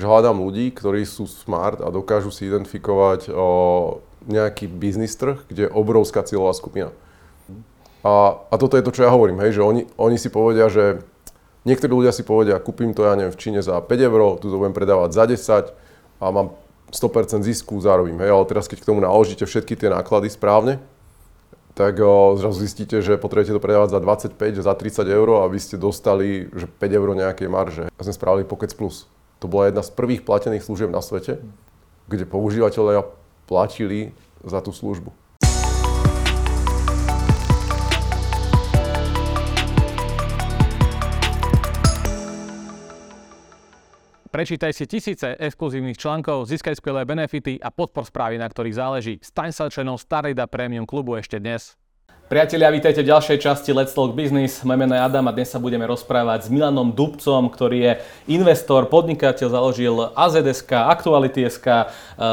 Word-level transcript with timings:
že 0.00 0.08
hľadám 0.08 0.40
ľudí, 0.40 0.72
ktorí 0.72 1.04
sú 1.04 1.28
smart 1.28 1.84
a 1.84 1.92
dokážu 1.92 2.32
si 2.32 2.48
identifikovať 2.48 3.28
o, 3.28 4.00
nejaký 4.24 4.64
biznis 4.64 5.12
trh, 5.12 5.44
kde 5.44 5.68
je 5.68 5.74
obrovská 5.76 6.24
cieľová 6.24 6.56
skupina. 6.56 6.88
A, 8.00 8.40
a 8.48 8.54
toto 8.56 8.80
je 8.80 8.84
to, 8.84 8.96
čo 8.96 9.04
ja 9.04 9.12
hovorím, 9.12 9.44
hej, 9.44 9.60
že 9.60 9.62
oni, 9.62 9.84
oni 10.00 10.16
si 10.16 10.32
povedia, 10.32 10.72
že 10.72 11.04
niektorí 11.68 11.92
ľudia 11.92 12.16
si 12.16 12.24
povedia, 12.24 12.56
kúpim 12.56 12.96
to, 12.96 13.04
ja 13.04 13.12
neviem, 13.12 13.28
v 13.28 13.40
Číne 13.44 13.60
za 13.60 13.76
5 13.76 13.92
eur, 13.92 14.40
tu 14.40 14.48
to 14.48 14.56
budem 14.56 14.72
predávať 14.72 15.12
za 15.12 15.24
10 15.68 15.76
a 16.24 16.26
mám 16.32 16.56
100% 16.88 17.44
zisku, 17.44 17.76
zarobím, 17.84 18.16
hej, 18.24 18.32
ale 18.32 18.48
teraz 18.48 18.72
keď 18.72 18.80
k 18.80 18.88
tomu 18.88 19.04
naložíte 19.04 19.44
všetky 19.44 19.76
tie 19.76 19.92
náklady 19.92 20.32
správne, 20.32 20.80
tak 21.76 22.00
o, 22.00 22.40
zrazu 22.40 22.64
zistíte, 22.64 23.04
že 23.04 23.20
potrebujete 23.20 23.52
to 23.52 23.60
predávať 23.60 23.92
za 23.92 24.00
25, 24.00 24.64
za 24.64 24.72
30 24.72 25.12
eur, 25.12 25.28
aby 25.44 25.60
ste 25.60 25.76
dostali 25.76 26.48
že 26.56 26.64
5 26.64 26.88
eur 26.88 27.08
nejakej 27.12 27.48
marže. 27.52 27.84
A 27.92 28.00
sme 28.00 28.16
spravili 28.16 28.48
Pocket 28.48 28.72
Plus. 28.72 29.04
To 29.40 29.48
bola 29.48 29.72
jedna 29.72 29.80
z 29.80 29.90
prvých 29.96 30.20
platených 30.20 30.60
služieb 30.60 30.92
na 30.92 31.00
svete, 31.00 31.40
kde 32.12 32.28
používateľia 32.28 33.08
platili 33.48 34.12
za 34.44 34.60
tú 34.60 34.68
službu. 34.68 35.16
Prečítaj 44.30 44.70
si 44.70 44.86
tisíce 44.86 45.34
exkluzívnych 45.42 45.98
článkov, 45.98 46.46
získaj 46.46 46.78
skvelé 46.78 47.02
benefity 47.02 47.58
a 47.58 47.74
podpor 47.74 48.06
správy, 48.06 48.38
na 48.38 48.46
ktorých 48.46 48.78
záleží. 48.78 49.14
Staň 49.18 49.50
sa 49.50 49.66
členom 49.66 49.98
Starida 49.98 50.46
Premium 50.46 50.86
klubu 50.86 51.18
ešte 51.18 51.42
dnes. 51.42 51.74
Priatelia, 52.30 52.70
vítajte 52.70 53.02
v 53.02 53.10
ďalšej 53.10 53.42
časti 53.42 53.74
Let's 53.74 53.90
Talk 53.90 54.14
Business. 54.14 54.62
Moje 54.62 54.78
meno 54.78 54.94
je 54.94 55.02
Adam 55.02 55.26
a 55.26 55.34
dnes 55.34 55.50
sa 55.50 55.58
budeme 55.58 55.82
rozprávať 55.82 56.46
s 56.46 56.48
Milanom 56.54 56.94
Dubcom, 56.94 57.50
ktorý 57.50 57.78
je 57.82 57.92
investor, 58.30 58.86
podnikateľ, 58.86 59.50
založil 59.50 59.98
AZSK, 60.14 60.94
Aktuality.sk, 60.94 61.66
e, 61.66 61.84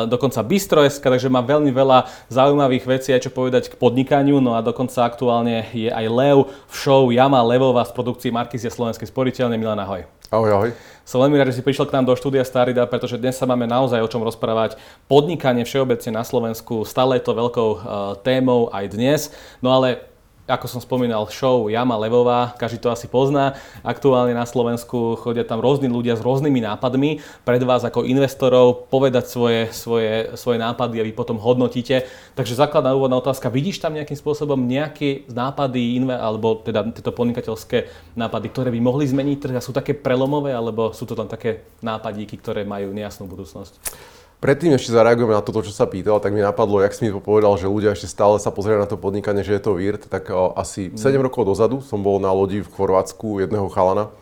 dokonca 0.05 0.45
Bistro.sk, 0.45 1.01
takže 1.01 1.33
má 1.33 1.41
veľmi 1.41 1.73
veľa 1.73 2.05
zaujímavých 2.29 2.85
vecí 2.85 3.09
aj 3.09 3.25
čo 3.25 3.33
povedať 3.33 3.73
k 3.73 3.79
podnikaniu. 3.81 4.37
No 4.37 4.53
a 4.53 4.61
dokonca 4.61 5.01
aktuálne 5.01 5.65
je 5.73 5.89
aj 5.89 6.05
Lev 6.13 6.45
v 6.45 6.73
show 6.77 7.09
Jama 7.09 7.41
Levová 7.41 7.81
z 7.81 7.97
produkcie 7.97 8.29
Markizia 8.29 8.69
Slovenskej 8.69 9.09
sporiteľne. 9.09 9.57
Milan, 9.57 9.81
ahoj. 9.81 10.05
Ahoj, 10.29 10.51
ahoj. 10.53 10.69
Som 11.07 11.23
veľmi 11.23 11.39
rád, 11.39 11.55
že 11.55 11.63
si 11.63 11.63
prišiel 11.63 11.87
k 11.87 11.95
nám 11.95 12.03
do 12.03 12.19
štúdia 12.19 12.43
Starida, 12.43 12.83
pretože 12.83 13.15
dnes 13.15 13.39
sa 13.39 13.47
máme 13.47 13.63
naozaj 13.63 14.03
o 14.03 14.11
čom 14.11 14.27
rozprávať. 14.27 14.75
Podnikanie 15.07 15.63
všeobecne 15.63 16.19
na 16.19 16.27
Slovensku, 16.27 16.83
stále 16.83 17.15
je 17.15 17.23
to 17.23 17.31
veľkou 17.31 17.69
uh, 17.71 17.79
témou 18.27 18.67
aj 18.75 18.91
dnes. 18.91 19.31
No 19.63 19.71
ale 19.71 20.03
ako 20.47 20.65
som 20.71 20.79
spomínal, 20.79 21.27
show 21.27 21.67
Jama 21.67 21.99
Levová, 21.99 22.55
každý 22.55 22.79
to 22.79 22.87
asi 22.87 23.11
pozná. 23.11 23.59
Aktuálne 23.83 24.31
na 24.31 24.47
Slovensku 24.47 25.19
chodia 25.19 25.43
tam 25.43 25.59
rôzni 25.59 25.91
ľudia 25.91 26.15
s 26.15 26.23
rôznymi 26.23 26.63
nápadmi 26.63 27.19
pred 27.43 27.61
vás 27.67 27.83
ako 27.83 28.07
investorov 28.07 28.87
povedať 28.87 29.27
svoje, 29.27 29.67
svoje, 29.75 30.31
svoje 30.39 30.57
nápady 30.57 31.03
a 31.03 31.05
vy 31.05 31.11
potom 31.11 31.35
hodnotíte. 31.35 32.07
Takže 32.39 32.55
základná 32.55 32.95
úvodná 32.95 33.19
otázka, 33.19 33.51
vidíš 33.51 33.83
tam 33.83 33.91
nejakým 33.99 34.15
spôsobom 34.15 34.55
nejaké 34.55 35.27
nápady, 35.27 35.99
alebo 36.07 36.63
teda 36.63 36.87
tieto 36.95 37.11
podnikateľské 37.11 37.91
nápady, 38.15 38.47
ktoré 38.47 38.69
by 38.71 38.79
mohli 38.79 39.03
zmeniť 39.03 39.37
trh 39.43 39.55
a 39.59 39.61
sú 39.61 39.75
také 39.75 39.91
prelomové, 39.91 40.55
alebo 40.55 40.95
sú 40.95 41.03
to 41.03 41.13
tam 41.13 41.27
také 41.27 41.67
nápadíky, 41.83 42.39
ktoré 42.39 42.63
majú 42.63 42.95
nejasnú 42.95 43.27
budúcnosť? 43.27 44.15
Predtým 44.37 44.77
ešte 44.77 44.93
zareagujem 44.93 45.33
na 45.33 45.41
toto, 45.41 45.65
čo 45.65 45.73
sa 45.73 45.89
pýtal, 45.89 46.21
tak 46.21 46.29
mi 46.29 46.45
napadlo, 46.45 46.77
jak 46.85 46.93
si 46.93 47.09
mi 47.09 47.09
to 47.09 47.17
povedal, 47.17 47.57
že 47.57 47.65
ľudia 47.65 47.97
ešte 47.97 48.05
stále 48.05 48.37
sa 48.37 48.53
pozerajú 48.53 48.77
na 48.77 48.85
to 48.85 48.93
podnikanie, 48.93 49.41
že 49.41 49.57
je 49.57 49.65
to 49.65 49.73
vírt, 49.73 50.05
tak 50.05 50.29
o, 50.29 50.53
asi 50.53 50.93
mm. 50.93 51.01
7 51.01 51.17
rokov 51.25 51.49
dozadu 51.49 51.81
som 51.81 52.05
bol 52.05 52.21
na 52.21 52.29
lodi 52.29 52.61
v 52.61 52.69
Chorvátsku 52.69 53.41
jedného 53.41 53.65
chalana 53.73 54.13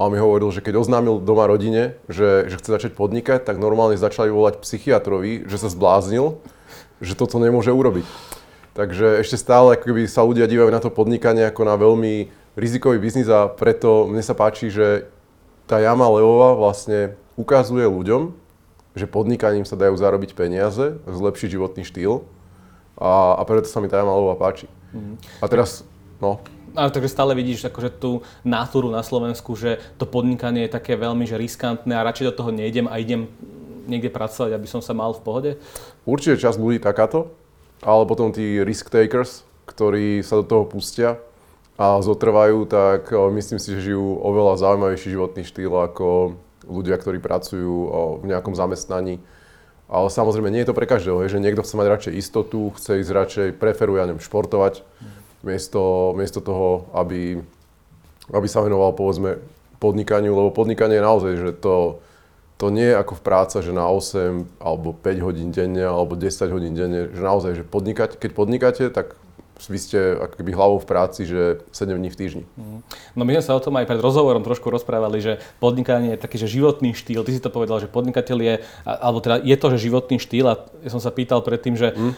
a 0.00 0.08
on 0.08 0.16
mi 0.16 0.16
hovoril, 0.16 0.48
že 0.48 0.64
keď 0.64 0.80
oznámil 0.80 1.20
doma 1.20 1.44
rodine, 1.44 2.00
že, 2.08 2.48
že 2.48 2.56
chce 2.56 2.72
začať 2.72 2.92
podnikať, 2.96 3.44
tak 3.44 3.60
normálne 3.60 4.00
začali 4.00 4.32
volať 4.32 4.64
psychiatrovi, 4.64 5.44
že 5.44 5.60
sa 5.60 5.68
zbláznil, 5.68 6.40
že 7.04 7.12
toto 7.12 7.36
nemôže 7.36 7.68
urobiť. 7.68 8.08
Takže 8.72 9.20
ešte 9.20 9.36
stále 9.36 9.76
keby 9.76 10.08
sa 10.08 10.24
ľudia 10.24 10.48
dívajú 10.48 10.72
na 10.72 10.80
to 10.80 10.88
podnikanie 10.88 11.44
ako 11.44 11.68
na 11.68 11.76
veľmi 11.76 12.32
rizikový 12.56 12.96
biznis 12.96 13.28
a 13.28 13.52
preto 13.52 14.08
mne 14.08 14.24
sa 14.24 14.32
páči, 14.32 14.72
že 14.72 15.04
tá 15.68 15.76
jama 15.84 16.08
Leová 16.08 16.56
vlastne 16.56 17.12
ukazuje 17.36 17.84
ľuďom, 17.84 18.39
že 18.94 19.06
podnikaním 19.06 19.62
sa 19.66 19.78
dajú 19.78 19.94
zarobiť 19.94 20.34
peniaze, 20.34 20.98
zlepšiť 21.06 21.48
životný 21.54 21.82
štýl 21.86 22.26
a, 22.98 23.38
a 23.38 23.42
preto 23.46 23.70
sa 23.70 23.78
mi 23.78 23.86
tá 23.86 24.02
Jamalová 24.02 24.34
páči. 24.36 24.66
Mm. 24.90 25.16
A 25.38 25.44
teraz, 25.46 25.86
no. 26.18 26.42
Ale 26.74 26.94
takže 26.94 27.10
stále 27.10 27.34
vidíš 27.34 27.66
akože 27.66 27.90
tú 27.98 28.22
náturu 28.46 28.90
na 28.90 29.02
Slovensku, 29.02 29.58
že 29.58 29.82
to 29.98 30.06
podnikanie 30.06 30.66
je 30.66 30.74
také 30.74 30.94
veľmi 30.94 31.26
že 31.26 31.38
riskantné 31.38 31.98
a 31.98 32.06
radšej 32.06 32.30
do 32.30 32.34
toho 32.42 32.50
nejdem 32.54 32.86
a 32.86 32.98
idem 33.02 33.26
niekde 33.90 34.10
pracovať, 34.12 34.54
aby 34.54 34.68
som 34.70 34.78
sa 34.78 34.94
mal 34.94 35.10
v 35.10 35.22
pohode? 35.22 35.50
Určite 36.06 36.38
čas 36.38 36.54
ľudí 36.54 36.78
takáto, 36.78 37.34
ale 37.82 38.06
potom 38.06 38.30
tí 38.30 38.62
risk 38.62 38.86
takers, 38.86 39.42
ktorí 39.66 40.22
sa 40.22 40.42
do 40.42 40.44
toho 40.46 40.64
pustia 40.66 41.18
a 41.74 41.98
zotrvajú, 41.98 42.70
tak 42.70 43.10
myslím 43.10 43.58
si, 43.58 43.74
že 43.74 43.90
žijú 43.90 44.20
oveľa 44.20 44.60
zaujímavejší 44.62 45.16
životný 45.16 45.42
štýl 45.42 45.72
ako 45.74 46.38
ľudia, 46.70 46.96
ktorí 46.96 47.18
pracujú 47.18 47.74
v 48.22 48.24
nejakom 48.30 48.54
zamestnaní. 48.54 49.18
Ale 49.90 50.06
samozrejme, 50.06 50.54
nie 50.54 50.62
je 50.62 50.70
to 50.70 50.78
pre 50.78 50.86
každého, 50.86 51.26
že 51.26 51.42
niekto 51.42 51.66
chce 51.66 51.74
mať 51.74 51.86
radšej 51.90 52.14
istotu, 52.14 52.70
chce 52.78 53.02
ísť 53.02 53.10
radšej, 53.10 53.48
preferuje, 53.58 53.98
ja 53.98 54.06
neviem, 54.06 54.22
športovať, 54.22 54.86
miesto, 55.42 56.14
miesto 56.14 56.38
toho, 56.38 56.86
aby, 56.94 57.42
aby 58.30 58.46
sa 58.46 58.62
venoval, 58.62 58.94
povedzme, 58.94 59.42
podnikaniu, 59.82 60.30
lebo 60.30 60.54
podnikanie 60.54 61.02
je 61.02 61.08
naozaj, 61.08 61.32
že 61.42 61.50
to, 61.58 61.98
to 62.60 62.68
nie 62.68 62.92
je 62.92 63.00
ako 63.00 63.18
v 63.18 63.24
práca, 63.24 63.56
že 63.64 63.72
na 63.72 63.88
8 63.88 64.60
alebo 64.60 64.92
5 64.92 65.26
hodín 65.26 65.48
denne 65.50 65.82
alebo 65.82 66.14
10 66.14 66.54
hodín 66.54 66.76
denne, 66.76 67.08
že 67.10 67.22
naozaj, 67.24 67.52
že 67.58 67.64
podnikať, 67.64 68.20
keď 68.20 68.30
podnikáte, 68.36 68.84
tak 68.92 69.16
vy 69.68 69.78
ste 69.78 69.98
ako 70.16 70.34
keby 70.40 70.50
hlavou 70.56 70.78
v 70.80 70.86
práci, 70.88 71.28
že 71.28 71.60
7 71.74 71.98
dní 71.98 72.08
v 72.08 72.16
týždni. 72.16 72.44
Mhm. 72.56 72.78
No 73.18 73.22
my 73.26 73.36
sme 73.36 73.44
sa 73.44 73.52
o 73.58 73.60
tom 73.60 73.76
aj 73.76 73.84
pred 73.90 74.00
rozhovorom 74.00 74.40
trošku 74.46 74.72
rozprávali, 74.72 75.20
že 75.20 75.42
podnikanie 75.60 76.16
je 76.16 76.22
taký, 76.22 76.36
že 76.40 76.48
životný 76.48 76.96
štýl. 76.96 77.26
Ty 77.26 77.32
si 77.34 77.42
to 77.42 77.52
povedal, 77.52 77.82
že 77.82 77.90
podnikateľ 77.90 78.38
je, 78.40 78.54
alebo 78.86 79.18
teda 79.20 79.42
je 79.42 79.56
to, 79.58 79.66
že 79.76 79.84
životný 79.90 80.16
štýl 80.16 80.46
a 80.48 80.54
ja 80.80 80.90
som 80.90 81.02
sa 81.02 81.12
pýtal 81.12 81.44
predtým, 81.44 81.76
že, 81.76 81.92
mm. 81.92 82.00
uh, 82.00 82.14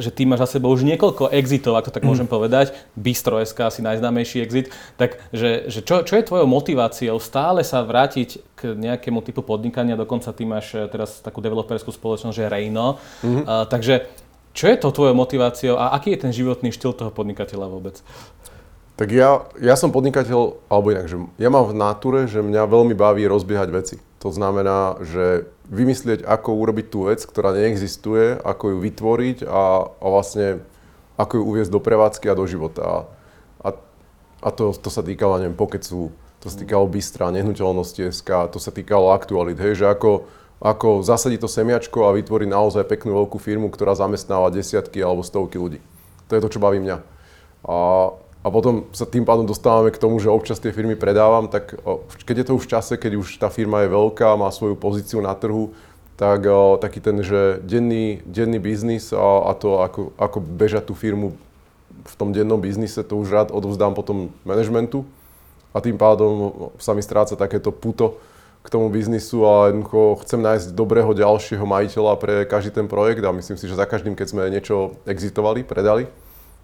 že 0.00 0.14
ty 0.14 0.24
máš 0.24 0.48
za 0.48 0.58
sebou 0.58 0.72
už 0.72 0.86
niekoľko 0.86 1.34
exitov, 1.34 1.76
ak 1.76 1.90
to 1.90 1.94
tak 1.94 2.06
mm. 2.06 2.08
môžem 2.08 2.28
povedať, 2.30 2.72
Bistro.sk 2.96 3.58
asi 3.68 3.80
najznámejší 3.84 4.40
exit, 4.40 4.72
tak 4.96 5.20
že, 5.34 5.68
že 5.68 5.84
čo, 5.84 6.06
čo 6.06 6.14
je 6.16 6.24
tvojou 6.24 6.48
motiváciou 6.48 7.18
stále 7.18 7.66
sa 7.66 7.84
vrátiť 7.84 8.52
k 8.62 8.78
nejakému 8.78 9.26
typu 9.26 9.42
podnikania, 9.42 9.98
dokonca 9.98 10.30
ty 10.30 10.46
máš 10.46 10.78
eh, 10.78 10.86
teraz 10.86 11.18
takú 11.18 11.42
developerskú 11.42 11.90
spoločnosť, 11.90 12.36
že 12.38 12.46
Reino, 12.46 13.02
mm-hmm. 13.26 13.42
uh, 13.42 13.66
takže 13.66 14.21
čo 14.52 14.68
je 14.68 14.76
to 14.76 14.92
tvojou 14.92 15.16
motiváciou 15.16 15.80
a 15.80 15.96
aký 15.96 16.16
je 16.16 16.22
ten 16.28 16.32
životný 16.32 16.72
štýl 16.72 16.92
toho 16.92 17.08
podnikateľa 17.08 17.66
vôbec? 17.72 18.00
Tak 19.00 19.08
ja, 19.08 19.48
ja 19.56 19.74
som 19.74 19.88
podnikateľ, 19.88 20.68
alebo 20.68 20.92
inak, 20.92 21.08
že 21.08 21.16
ja 21.40 21.48
mám 21.48 21.64
v 21.72 21.74
natúre, 21.74 22.28
že 22.28 22.44
mňa 22.44 22.68
veľmi 22.68 22.92
baví 22.92 23.24
rozbiehať 23.24 23.68
veci. 23.72 23.96
To 24.20 24.28
znamená, 24.30 25.00
že 25.02 25.48
vymyslieť, 25.72 26.22
ako 26.22 26.60
urobiť 26.60 26.86
tú 26.92 27.08
vec, 27.08 27.24
ktorá 27.24 27.56
neexistuje, 27.56 28.38
ako 28.38 28.76
ju 28.76 28.78
vytvoriť 28.84 29.38
a, 29.48 29.88
a 29.88 30.06
vlastne 30.06 30.62
ako 31.16 31.40
ju 31.40 31.42
uviezť 31.42 31.72
do 31.72 31.80
prevádzky 31.80 32.28
a 32.28 32.38
do 32.38 32.44
života. 32.44 33.08
A, 33.64 33.68
a 34.44 34.48
to, 34.52 34.76
to 34.76 34.92
sa 34.92 35.00
týkalo, 35.00 35.40
neviem, 35.40 35.56
Pokecu, 35.56 36.12
to 36.42 36.46
sa 36.46 36.56
týkalo 36.58 36.84
Bystra, 36.86 37.32
nehnuteľnosti 37.32 38.12
SK, 38.12 38.52
to 38.52 38.58
sa 38.60 38.74
týkalo 38.74 39.14
aktualit, 39.14 39.56
hej, 39.56 39.82
že 39.82 39.86
ako, 39.88 40.28
ako 40.62 41.02
zasadiť 41.02 41.42
to 41.42 41.50
semiačko 41.50 42.06
a 42.06 42.14
vytvoriť 42.14 42.48
naozaj 42.48 42.86
peknú 42.86 43.18
veľkú 43.18 43.34
firmu, 43.42 43.66
ktorá 43.66 43.98
zamestnáva 43.98 44.54
desiatky 44.54 45.02
alebo 45.02 45.26
stovky 45.26 45.58
ľudí. 45.58 45.82
To 46.30 46.38
je 46.38 46.42
to, 46.46 46.52
čo 46.54 46.62
baví 46.62 46.78
mňa. 46.78 47.02
A, 47.66 47.76
a 48.14 48.48
potom 48.48 48.86
sa 48.94 49.02
tým 49.02 49.26
pádom 49.26 49.42
dostávame 49.42 49.90
k 49.90 49.98
tomu, 49.98 50.22
že 50.22 50.30
občas 50.30 50.62
tie 50.62 50.70
firmy 50.70 50.94
predávam, 50.94 51.50
tak 51.50 51.74
keď 52.22 52.36
je 52.38 52.46
to 52.46 52.56
už 52.62 52.70
v 52.70 52.72
čase, 52.78 52.94
keď 52.94 53.12
už 53.18 53.42
tá 53.42 53.50
firma 53.50 53.82
je 53.82 53.90
veľká, 53.90 54.38
má 54.38 54.46
svoju 54.54 54.78
pozíciu 54.78 55.18
na 55.18 55.34
trhu, 55.34 55.74
tak 56.14 56.46
taký 56.78 57.02
ten, 57.02 57.18
že 57.26 57.58
denný, 57.66 58.22
denný 58.22 58.62
biznis 58.62 59.10
a, 59.10 59.50
a 59.50 59.52
to, 59.58 59.82
ako, 59.82 60.14
ako 60.14 60.38
bežať 60.38 60.86
tú 60.86 60.94
firmu 60.94 61.34
v 62.06 62.14
tom 62.14 62.30
dennom 62.30 62.62
biznise, 62.62 63.02
to 63.02 63.18
už 63.18 63.34
rád 63.34 63.48
odovzdám 63.50 63.98
potom 63.98 64.30
manažmentu 64.46 65.02
a 65.74 65.82
tým 65.82 65.98
pádom 65.98 66.70
sa 66.78 66.94
mi 66.94 67.02
stráca 67.02 67.34
takéto 67.34 67.74
puto, 67.74 68.22
k 68.62 68.68
tomu 68.70 68.88
biznisu 68.94 69.42
a 69.42 69.74
jednoducho 69.74 70.22
chcem 70.22 70.38
nájsť 70.38 70.66
dobrého 70.78 71.10
ďalšieho 71.10 71.66
majiteľa 71.66 72.12
pre 72.22 72.34
každý 72.46 72.78
ten 72.78 72.86
projekt 72.86 73.26
a 73.26 73.34
myslím 73.34 73.58
si, 73.58 73.66
že 73.66 73.74
za 73.74 73.90
každým, 73.90 74.14
keď 74.14 74.26
sme 74.30 74.46
niečo 74.54 74.94
exitovali, 75.02 75.66
predali, 75.66 76.06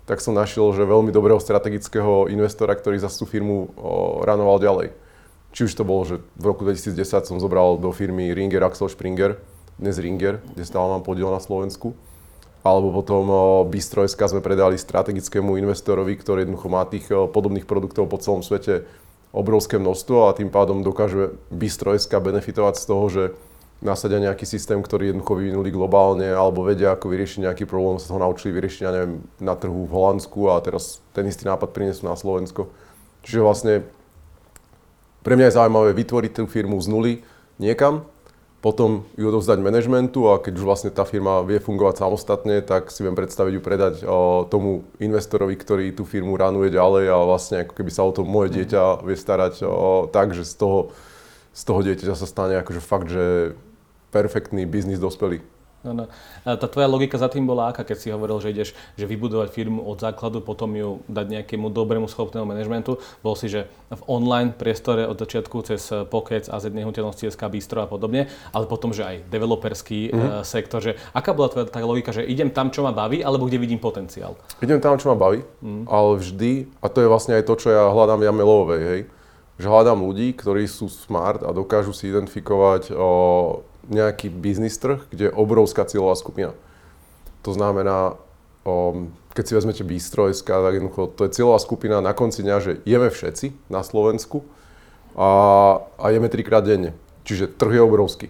tak 0.07 0.23
som 0.23 0.33
našiel, 0.33 0.73
že 0.73 0.89
veľmi 0.89 1.13
dobrého 1.13 1.37
strategického 1.43 2.31
investora, 2.33 2.73
ktorý 2.73 2.97
za 3.03 3.11
tú 3.13 3.27
firmu 3.27 3.75
ranoval 4.25 4.63
ďalej. 4.63 4.89
Či 5.53 5.69
už 5.69 5.73
to 5.75 5.85
bolo, 5.85 6.07
že 6.07 6.23
v 6.39 6.45
roku 6.49 6.65
2010 6.65 7.29
som 7.29 7.37
zobral 7.43 7.77
do 7.77 7.93
firmy 7.93 8.31
Ringer 8.33 8.63
Axel 8.63 8.89
Springer, 8.89 9.37
dnes 9.77 9.99
Ringer, 9.99 10.41
kde 10.55 10.65
stále 10.65 10.89
mám 10.89 11.03
podiel 11.05 11.29
na 11.29 11.43
Slovensku. 11.43 11.93
Alebo 12.63 12.91
potom 12.91 13.23
Bistro.sk 13.71 14.19
sme 14.19 14.43
predali 14.45 14.77
strategickému 14.77 15.57
investorovi, 15.57 16.19
ktorý 16.19 16.45
jednoducho 16.45 16.69
má 16.69 16.83
tých 16.85 17.07
podobných 17.09 17.65
produktov 17.65 18.11
po 18.11 18.19
celom 18.19 18.43
svete 18.45 18.85
obrovské 19.33 19.77
množstvo 19.77 20.29
a 20.29 20.37
tým 20.37 20.49
pádom 20.49 20.81
dokáže 20.81 21.37
Bistro.sk 21.53 22.11
benefitovať 22.11 22.75
z 22.81 22.85
toho, 22.85 23.05
že 23.09 23.25
nasadia 23.79 24.19
nejaký 24.19 24.43
systém, 24.43 24.83
ktorý 24.83 25.15
jednoducho 25.15 25.39
vyvinuli 25.39 25.71
globálne 25.71 26.27
alebo 26.35 26.67
vedia, 26.67 26.95
ako 26.95 27.15
vyriešiť 27.15 27.47
nejaký 27.47 27.65
problém, 27.69 28.03
sa 28.03 28.17
ho 28.17 28.21
naučili 28.21 28.51
vyriešiť, 28.59 28.81
ja 28.83 28.91
neviem, 28.91 29.23
na 29.39 29.55
trhu 29.55 29.87
v 29.87 29.95
Holandsku 29.95 30.51
a 30.51 30.59
teraz 30.59 30.99
ten 31.15 31.29
istý 31.31 31.47
nápad 31.47 31.71
prinesú 31.71 32.11
na 32.11 32.19
Slovensko. 32.19 32.67
Čiže 33.23 33.45
vlastne 33.45 33.75
pre 35.23 35.39
mňa 35.39 35.47
je 35.51 35.57
zaujímavé 35.63 35.91
vytvoriť 35.95 36.33
tú 36.35 36.45
firmu 36.51 36.81
z 36.83 36.87
nuly 36.91 37.13
niekam, 37.63 38.03
potom 38.59 39.07
ju 39.15 39.23
odovzdať 39.31 39.63
manažmentu 39.63 40.35
a 40.35 40.43
keď 40.43 40.59
už 40.59 40.67
vlastne 40.67 40.91
tá 40.91 41.07
firma 41.07 41.47
vie 41.47 41.63
fungovať 41.63 42.03
samostatne, 42.03 42.59
tak 42.67 42.91
si 42.91 43.07
viem 43.07 43.15
predstaviť 43.15 43.53
ju 43.55 43.63
predať 43.63 43.95
tomu 44.51 44.83
investorovi, 44.99 45.55
ktorý 45.55 45.95
tú 45.95 46.03
firmu 46.03 46.35
ranuje 46.35 46.75
ďalej 46.75 47.05
a 47.07 47.17
vlastne 47.23 47.63
ako 47.63 47.79
keby 47.79 47.91
sa 47.95 48.03
o 48.03 48.11
to 48.11 48.27
moje 48.27 48.59
dieťa 48.59 49.07
vie 49.07 49.15
starať 49.15 49.63
tak, 50.11 50.35
že 50.35 50.43
z 50.43 50.55
toho, 50.59 50.91
z 51.55 51.63
toho 51.63 51.81
dieťaťa 51.87 52.15
sa 52.19 52.27
stane 52.27 52.59
akože 52.59 52.83
fakt, 52.83 53.07
že 53.07 53.55
perfektný 54.11 54.67
biznis 54.67 54.99
dospelý. 54.99 55.39
Ano. 55.87 56.11
A 56.43 56.59
tá 56.59 56.67
tvoja 56.67 56.91
logika 56.91 57.23
za 57.23 57.31
tým 57.31 57.47
bola 57.47 57.71
aká, 57.71 57.87
keď 57.87 57.97
si 58.03 58.09
hovoril, 58.11 58.43
že 58.43 58.51
ideš 58.51 58.69
že 58.99 59.07
vybudovať 59.07 59.55
firmu 59.55 59.87
od 59.87 60.03
základu, 60.03 60.43
potom 60.43 60.75
ju 60.75 61.07
dať 61.07 61.39
nejakému 61.39 61.71
dobrému 61.71 62.11
schopnému 62.11 62.43
manažmentu. 62.43 62.99
Bol 63.23 63.39
si, 63.39 63.47
že 63.47 63.71
v 63.87 64.03
online 64.11 64.51
priestore 64.51 65.07
od 65.07 65.15
začiatku 65.15 65.57
cez 65.63 65.87
Pocket 66.11 66.51
a 66.51 66.59
z 66.59 66.75
nehnuteľnosti 66.75 67.31
SK 67.31 67.43
Bistro 67.47 67.79
a 67.79 67.87
podobne, 67.87 68.27
ale 68.51 68.67
potom, 68.67 68.91
že 68.91 69.07
aj 69.07 69.17
developerský 69.31 70.11
mm-hmm. 70.11 70.43
sektor. 70.43 70.83
Že 70.83 70.99
aká 71.15 71.31
bola 71.31 71.47
tvoja 71.47 71.71
tá 71.71 71.79
logika, 71.79 72.11
že 72.11 72.27
idem 72.27 72.51
tam, 72.51 72.75
čo 72.75 72.83
ma 72.83 72.91
baví, 72.91 73.23
alebo 73.23 73.47
kde 73.47 73.63
vidím 73.63 73.79
potenciál? 73.79 74.35
Idem 74.59 74.83
tam, 74.83 74.99
čo 74.99 75.15
ma 75.15 75.17
baví, 75.17 75.47
mm. 75.63 75.87
ale 75.87 76.11
vždy, 76.19 76.53
a 76.83 76.87
to 76.91 77.07
je 77.07 77.09
vlastne 77.11 77.39
aj 77.39 77.47
to, 77.47 77.55
čo 77.55 77.69
ja 77.71 77.87
hľadám 77.87 78.19
ja 78.27 78.35
Melovej, 78.35 78.83
hej, 78.83 79.01
že 79.59 79.67
hľadám 79.67 79.99
ľudí, 79.99 80.39
ktorí 80.39 80.71
sú 80.71 80.87
smart 80.87 81.43
a 81.43 81.51
dokážu 81.51 81.91
si 81.91 82.07
identifikovať 82.07 82.95
o, 82.95 83.11
nejaký 83.89 84.29
biznis 84.29 84.77
trh, 84.77 85.05
kde 85.09 85.29
je 85.29 85.37
obrovská 85.37 85.89
cieľová 85.89 86.15
skupina. 86.15 86.53
To 87.43 87.57
znamená, 87.57 88.21
um, 88.69 89.13
keď 89.33 89.45
si 89.49 89.57
vezmete 89.57 89.83
Bistro.sk, 89.85 90.49
tak 90.49 90.73
jednoducho 90.77 91.13
to 91.17 91.25
je 91.27 91.35
cieľová 91.35 91.59
skupina 91.59 92.05
na 92.05 92.13
konci 92.13 92.45
dňa, 92.45 92.57
že 92.61 92.73
jeme 92.85 93.09
všetci 93.09 93.71
na 93.73 93.81
Slovensku 93.81 94.45
a, 95.17 95.31
a 95.97 96.05
jeme 96.13 96.29
trikrát 96.29 96.63
denne. 96.63 96.93
Čiže 97.25 97.51
trh 97.57 97.81
je 97.81 97.83
obrovský. 97.83 98.29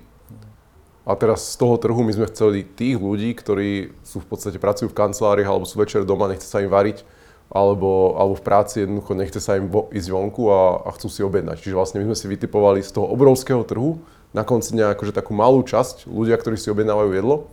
A 1.08 1.16
teraz 1.16 1.40
z 1.40 1.56
toho 1.56 1.81
trhu 1.81 2.04
my 2.04 2.12
sme 2.12 2.28
chceli 2.28 2.69
tých 2.69 3.00
ľudí, 3.00 3.32
ktorí 3.32 3.96
sú 4.04 4.20
v 4.20 4.28
podstate 4.28 4.61
pracujú 4.61 4.93
v 4.93 4.99
kanceláriách 4.99 5.49
alebo 5.49 5.64
sú 5.64 5.81
večer 5.81 6.04
doma, 6.04 6.28
nechce 6.28 6.44
sa 6.44 6.61
im 6.61 6.69
variť, 6.69 7.00
alebo, 7.49 8.12
alebo 8.20 8.37
v 8.37 8.44
práci 8.44 8.84
jednoducho 8.84 9.16
nechce 9.16 9.40
sa 9.40 9.56
im 9.56 9.72
vo, 9.72 9.88
ísť 9.88 10.12
vonku 10.12 10.52
a, 10.52 10.84
a 10.84 10.93
chcú 10.93 11.08
si 11.08 11.25
objednať. 11.25 11.64
Čiže 11.64 11.78
vlastne 11.81 12.04
my 12.04 12.12
sme 12.12 12.16
si 12.20 12.28
vytipovali 12.28 12.84
z 12.84 12.93
toho 12.93 13.08
obrovského 13.08 13.64
trhu 13.64 14.04
na 14.32 14.44
konci 14.44 14.76
dňa 14.76 14.94
akože 14.96 15.16
takú 15.16 15.32
malú 15.32 15.64
časť 15.64 16.04
ľudia, 16.08 16.36
ktorí 16.36 16.60
si 16.60 16.69
objednávajú 16.69 17.10
jedlo 17.16 17.48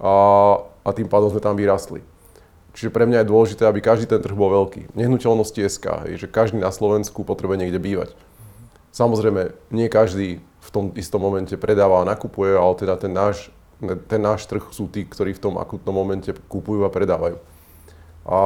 a, 0.00 0.14
a 0.84 0.88
tým 0.96 1.10
pádom 1.10 1.28
sme 1.28 1.44
tam 1.44 1.58
vyrastli. 1.58 2.00
Čiže 2.78 2.94
pre 2.94 3.10
mňa 3.10 3.26
je 3.26 3.30
dôležité, 3.34 3.62
aby 3.66 3.82
každý 3.82 4.06
ten 4.06 4.22
trh 4.22 4.38
bol 4.38 4.54
veľký. 4.54 4.94
Nehnuteľnosti 4.94 5.58
SK, 5.58 6.06
hej, 6.06 6.14
že 6.22 6.26
každý 6.30 6.62
na 6.62 6.70
Slovensku 6.70 7.26
potrebuje 7.26 7.66
niekde 7.66 7.82
bývať. 7.82 8.14
Samozrejme, 8.94 9.50
nie 9.74 9.90
každý 9.90 10.38
v 10.62 10.70
tom 10.70 10.84
istom 10.94 11.18
momente 11.18 11.58
predáva 11.58 12.04
a 12.04 12.08
nakupuje, 12.08 12.54
ale 12.54 12.78
teda 12.78 12.94
ten 12.94 13.10
náš, 13.10 13.50
ten 14.06 14.20
náš 14.22 14.46
trh 14.46 14.62
sú 14.70 14.86
tí, 14.86 15.02
ktorí 15.02 15.34
v 15.34 15.42
tom 15.42 15.54
akutnom 15.58 15.96
momente 15.96 16.30
kupujú 16.46 16.86
a 16.86 16.92
predávajú. 16.92 17.42
A, 18.28 18.40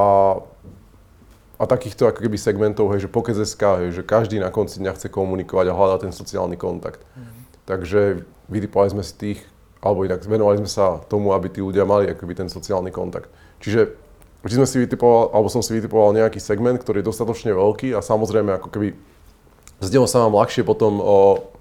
a 1.59 1.63
takýchto 1.67 2.09
ako 2.09 2.23
keby 2.25 2.39
segmentov, 2.39 2.89
hej, 2.95 3.05
že 3.05 3.13
Pokez 3.13 3.37
SK, 3.37 3.85
hej, 3.85 3.89
že 3.99 4.03
každý 4.07 4.39
na 4.41 4.49
konci 4.49 4.81
dňa 4.81 4.95
chce 4.95 5.13
komunikovať 5.13 5.69
a 5.69 5.77
hľadať 5.77 6.09
ten 6.09 6.13
sociálny 6.15 6.57
kontakt. 6.57 7.05
Mm. 7.13 7.32
Takže 7.63 8.27
vytipovali 8.51 8.89
sme 8.91 9.03
si 9.03 9.13
tých, 9.15 9.39
alebo 9.79 10.03
inak 10.03 10.23
venovali 10.23 10.63
sme 10.63 10.69
sa 10.71 10.99
tomu, 11.07 11.31
aby 11.31 11.47
tí 11.47 11.59
ľudia 11.63 11.87
mali 11.87 12.11
akoby 12.11 12.43
ten 12.43 12.49
sociálny 12.51 12.91
kontakt. 12.91 13.31
Čiže 13.63 13.95
vždy 14.43 14.55
sme 14.59 14.67
si 14.67 14.77
vytipoval, 14.83 15.31
alebo 15.31 15.47
som 15.47 15.63
si 15.63 15.71
vytipoval 15.71 16.15
nejaký 16.15 16.43
segment, 16.43 16.79
ktorý 16.79 16.99
je 16.99 17.09
dostatočne 17.09 17.55
veľký 17.55 17.95
a 17.95 18.03
samozrejme 18.03 18.59
ako 18.59 18.69
keby 18.71 18.95
z 19.83 19.89
neho 19.91 20.07
sa 20.07 20.23
vám 20.23 20.39
ľahšie 20.39 20.63
potom 20.63 20.99
o, 20.99 21.51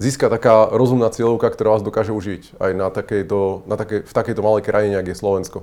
získa 0.00 0.28
taká 0.28 0.68
rozumná 0.68 1.08
cieľovka, 1.08 1.48
ktorá 1.48 1.76
vás 1.76 1.84
dokáže 1.84 2.12
užiť 2.12 2.60
aj 2.60 2.70
na 2.76 2.88
takejto, 2.92 3.64
na 3.64 3.76
takej, 3.80 4.04
v 4.04 4.12
takejto 4.12 4.40
malej 4.44 4.62
krajine, 4.64 5.00
ako 5.00 5.08
je 5.12 5.16
Slovensko. 5.16 5.58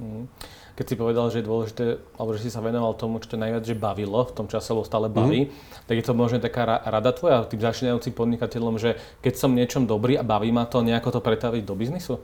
Mm 0.00 0.28
keď 0.76 0.84
si 0.84 0.94
povedal, 1.00 1.32
že 1.32 1.40
je 1.40 1.48
dôležité, 1.48 1.84
alebo 2.20 2.36
že 2.36 2.44
si 2.44 2.50
sa 2.52 2.60
venoval 2.60 2.92
tomu, 3.00 3.16
čo 3.24 3.32
ťa 3.32 3.40
najviac 3.40 3.64
že 3.64 3.72
bavilo, 3.72 4.28
v 4.28 4.36
tom 4.36 4.46
čase, 4.46 4.76
lebo 4.76 4.84
stále 4.84 5.08
baví, 5.08 5.48
mm. 5.48 5.88
tak 5.88 5.96
je 5.96 6.04
to 6.04 6.12
možno 6.12 6.36
taká 6.36 6.68
rada 6.68 7.16
tvoja 7.16 7.48
tým 7.48 7.64
začínajúcim 7.64 8.12
podnikateľom, 8.12 8.76
že 8.76 9.00
keď 9.24 9.34
som 9.40 9.56
niečom 9.56 9.88
dobrý 9.88 10.20
a 10.20 10.22
baví 10.22 10.52
ma 10.52 10.68
to, 10.68 10.84
nejako 10.84 11.16
to 11.16 11.20
pretaviť 11.24 11.62
do 11.64 11.72
biznisu? 11.72 12.20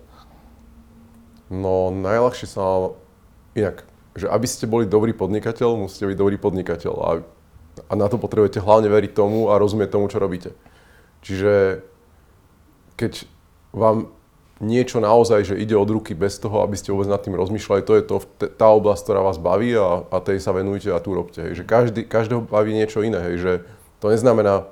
No, 1.48 1.88
najľahšie 1.88 2.44
sa 2.44 2.92
inak, 3.56 3.88
že 4.12 4.28
aby 4.28 4.44
ste 4.44 4.68
boli 4.68 4.84
dobrý 4.84 5.16
podnikateľ, 5.16 5.88
musíte 5.88 6.12
byť 6.12 6.16
dobrý 6.20 6.36
podnikateľ 6.36 6.94
a, 7.00 7.10
a 7.88 7.92
na 7.96 8.06
to 8.12 8.20
potrebujete 8.20 8.60
hlavne 8.60 8.92
veriť 8.92 9.16
tomu 9.16 9.48
a 9.48 9.56
rozumieť 9.56 9.96
tomu, 9.96 10.12
čo 10.12 10.20
robíte. 10.20 10.52
Čiže 11.24 11.80
keď 13.00 13.24
vám 13.72 14.12
niečo 14.62 15.02
naozaj, 15.02 15.52
že 15.52 15.54
ide 15.58 15.74
od 15.74 15.90
ruky 15.90 16.14
bez 16.14 16.38
toho, 16.38 16.62
aby 16.62 16.78
ste 16.78 16.94
vôbec 16.94 17.10
nad 17.10 17.18
tým 17.18 17.34
rozmýšľali, 17.34 17.82
to 17.82 17.92
je 17.98 18.02
to, 18.06 18.16
tá 18.54 18.70
oblasť, 18.70 19.02
ktorá 19.10 19.20
vás 19.26 19.42
baví 19.42 19.74
a, 19.74 20.06
a 20.06 20.16
tej 20.22 20.38
sa 20.38 20.54
venujete 20.54 20.94
a 20.94 21.02
tu 21.02 21.18
robte. 21.18 21.42
Hej. 21.42 21.62
Že 21.62 21.64
každý, 21.66 22.00
každého 22.06 22.46
baví 22.46 22.70
niečo 22.70 23.02
iné. 23.02 23.18
Hej. 23.18 23.36
Že 23.42 23.52
to 23.98 24.06
neznamená, 24.14 24.70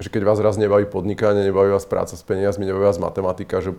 že 0.00 0.08
keď 0.08 0.22
vás 0.24 0.40
raz 0.40 0.56
nebaví 0.56 0.88
podnikanie, 0.88 1.44
nebaví 1.44 1.68
vás 1.68 1.84
práca 1.84 2.16
s 2.16 2.24
peniazmi, 2.24 2.64
nebaví 2.64 2.88
vás 2.88 2.96
matematika, 2.96 3.60
že, 3.60 3.76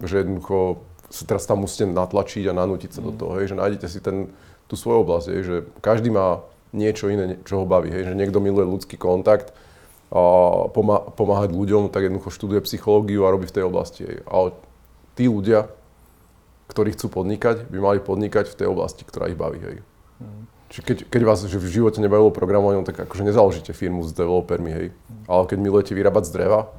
že 0.00 0.24
jednoducho 0.24 0.80
sa 1.12 1.24
teraz 1.28 1.44
tam 1.44 1.64
musíte 1.64 1.84
natlačiť 1.88 2.48
a 2.48 2.56
nanútiť 2.56 2.90
sa 2.96 3.04
mm. 3.04 3.06
do 3.06 3.12
toho. 3.12 3.32
Hej. 3.36 3.52
Že 3.52 3.56
nájdete 3.60 3.86
si 3.92 4.00
ten, 4.00 4.32
tú 4.64 4.74
svoju 4.80 5.04
oblasť. 5.04 5.26
Hej. 5.28 5.40
Že 5.44 5.56
každý 5.84 6.08
má 6.08 6.40
niečo 6.72 7.12
iné, 7.12 7.36
čo 7.44 7.60
ho 7.60 7.64
baví. 7.68 7.92
Hej. 7.92 8.08
Že 8.08 8.16
niekto 8.16 8.40
miluje 8.40 8.64
ľudský 8.64 8.96
kontakt, 8.96 9.52
a 10.08 10.72
pomáhať 11.12 11.52
ľuďom, 11.52 11.92
tak 11.92 12.08
jednoducho 12.08 12.32
študuje 12.32 12.64
psychológiu 12.64 13.28
a 13.28 13.32
robí 13.32 13.44
v 13.44 13.60
tej 13.60 13.68
oblasti. 13.68 14.08
Hej. 14.08 14.24
Ale 14.24 14.56
tí 15.18 15.26
ľudia, 15.26 15.66
ktorí 16.70 16.94
chcú 16.94 17.10
podnikať, 17.10 17.66
by 17.66 17.78
mali 17.82 17.98
podnikať 17.98 18.54
v 18.54 18.56
tej 18.62 18.66
oblasti, 18.70 19.02
ktorá 19.02 19.26
ich 19.26 19.34
baví. 19.34 19.58
Hej. 19.58 19.76
Mm. 20.22 20.42
Čiže 20.70 20.82
keď, 20.84 20.96
keď 21.10 21.22
vás 21.26 21.42
že 21.42 21.58
v 21.58 21.66
živote 21.66 21.98
nebavilo 21.98 22.30
programovanie, 22.30 22.86
tak 22.86 23.02
akože 23.02 23.26
nezaložíte 23.26 23.74
firmu 23.74 24.06
s 24.06 24.14
developermi, 24.14 24.70
hej. 24.70 24.86
Mm. 24.94 25.24
Ale 25.26 25.42
keď 25.50 25.58
milujete 25.58 25.92
vyrábať 25.98 26.30
z 26.30 26.34
dreva, 26.38 26.70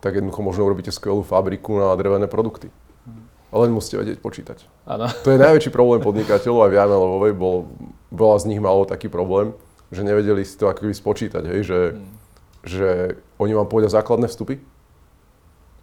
tak 0.00 0.16
jednoducho 0.16 0.40
možno 0.40 0.64
urobíte 0.64 0.88
skvelú 0.88 1.20
fabriku 1.20 1.76
na 1.76 1.92
drevené 1.98 2.24
produkty. 2.30 2.72
Mm. 3.04 3.28
Ale 3.52 3.60
len 3.68 3.76
musíte 3.76 4.00
vedieť 4.00 4.24
počítať. 4.24 4.64
Ano. 4.88 5.10
To 5.26 5.28
je 5.28 5.42
najväčší 5.42 5.68
problém 5.74 6.00
podnikateľov 6.00 6.64
aj 6.64 6.70
v 6.72 6.78
Jamelovej, 6.80 7.32
bol, 7.36 7.68
veľa 8.14 8.36
z 8.40 8.48
nich 8.48 8.62
malo 8.62 8.88
taký 8.88 9.12
problém, 9.12 9.52
že 9.92 10.06
nevedeli 10.06 10.46
si 10.46 10.56
to 10.56 10.70
akoby 10.70 10.94
spočítať, 10.96 11.44
hej, 11.44 11.60
že, 11.66 11.80
mm. 11.92 12.06
že 12.64 12.90
oni 13.36 13.52
vám 13.52 13.68
povedia 13.68 13.90
základné 13.90 14.30
vstupy, 14.30 14.62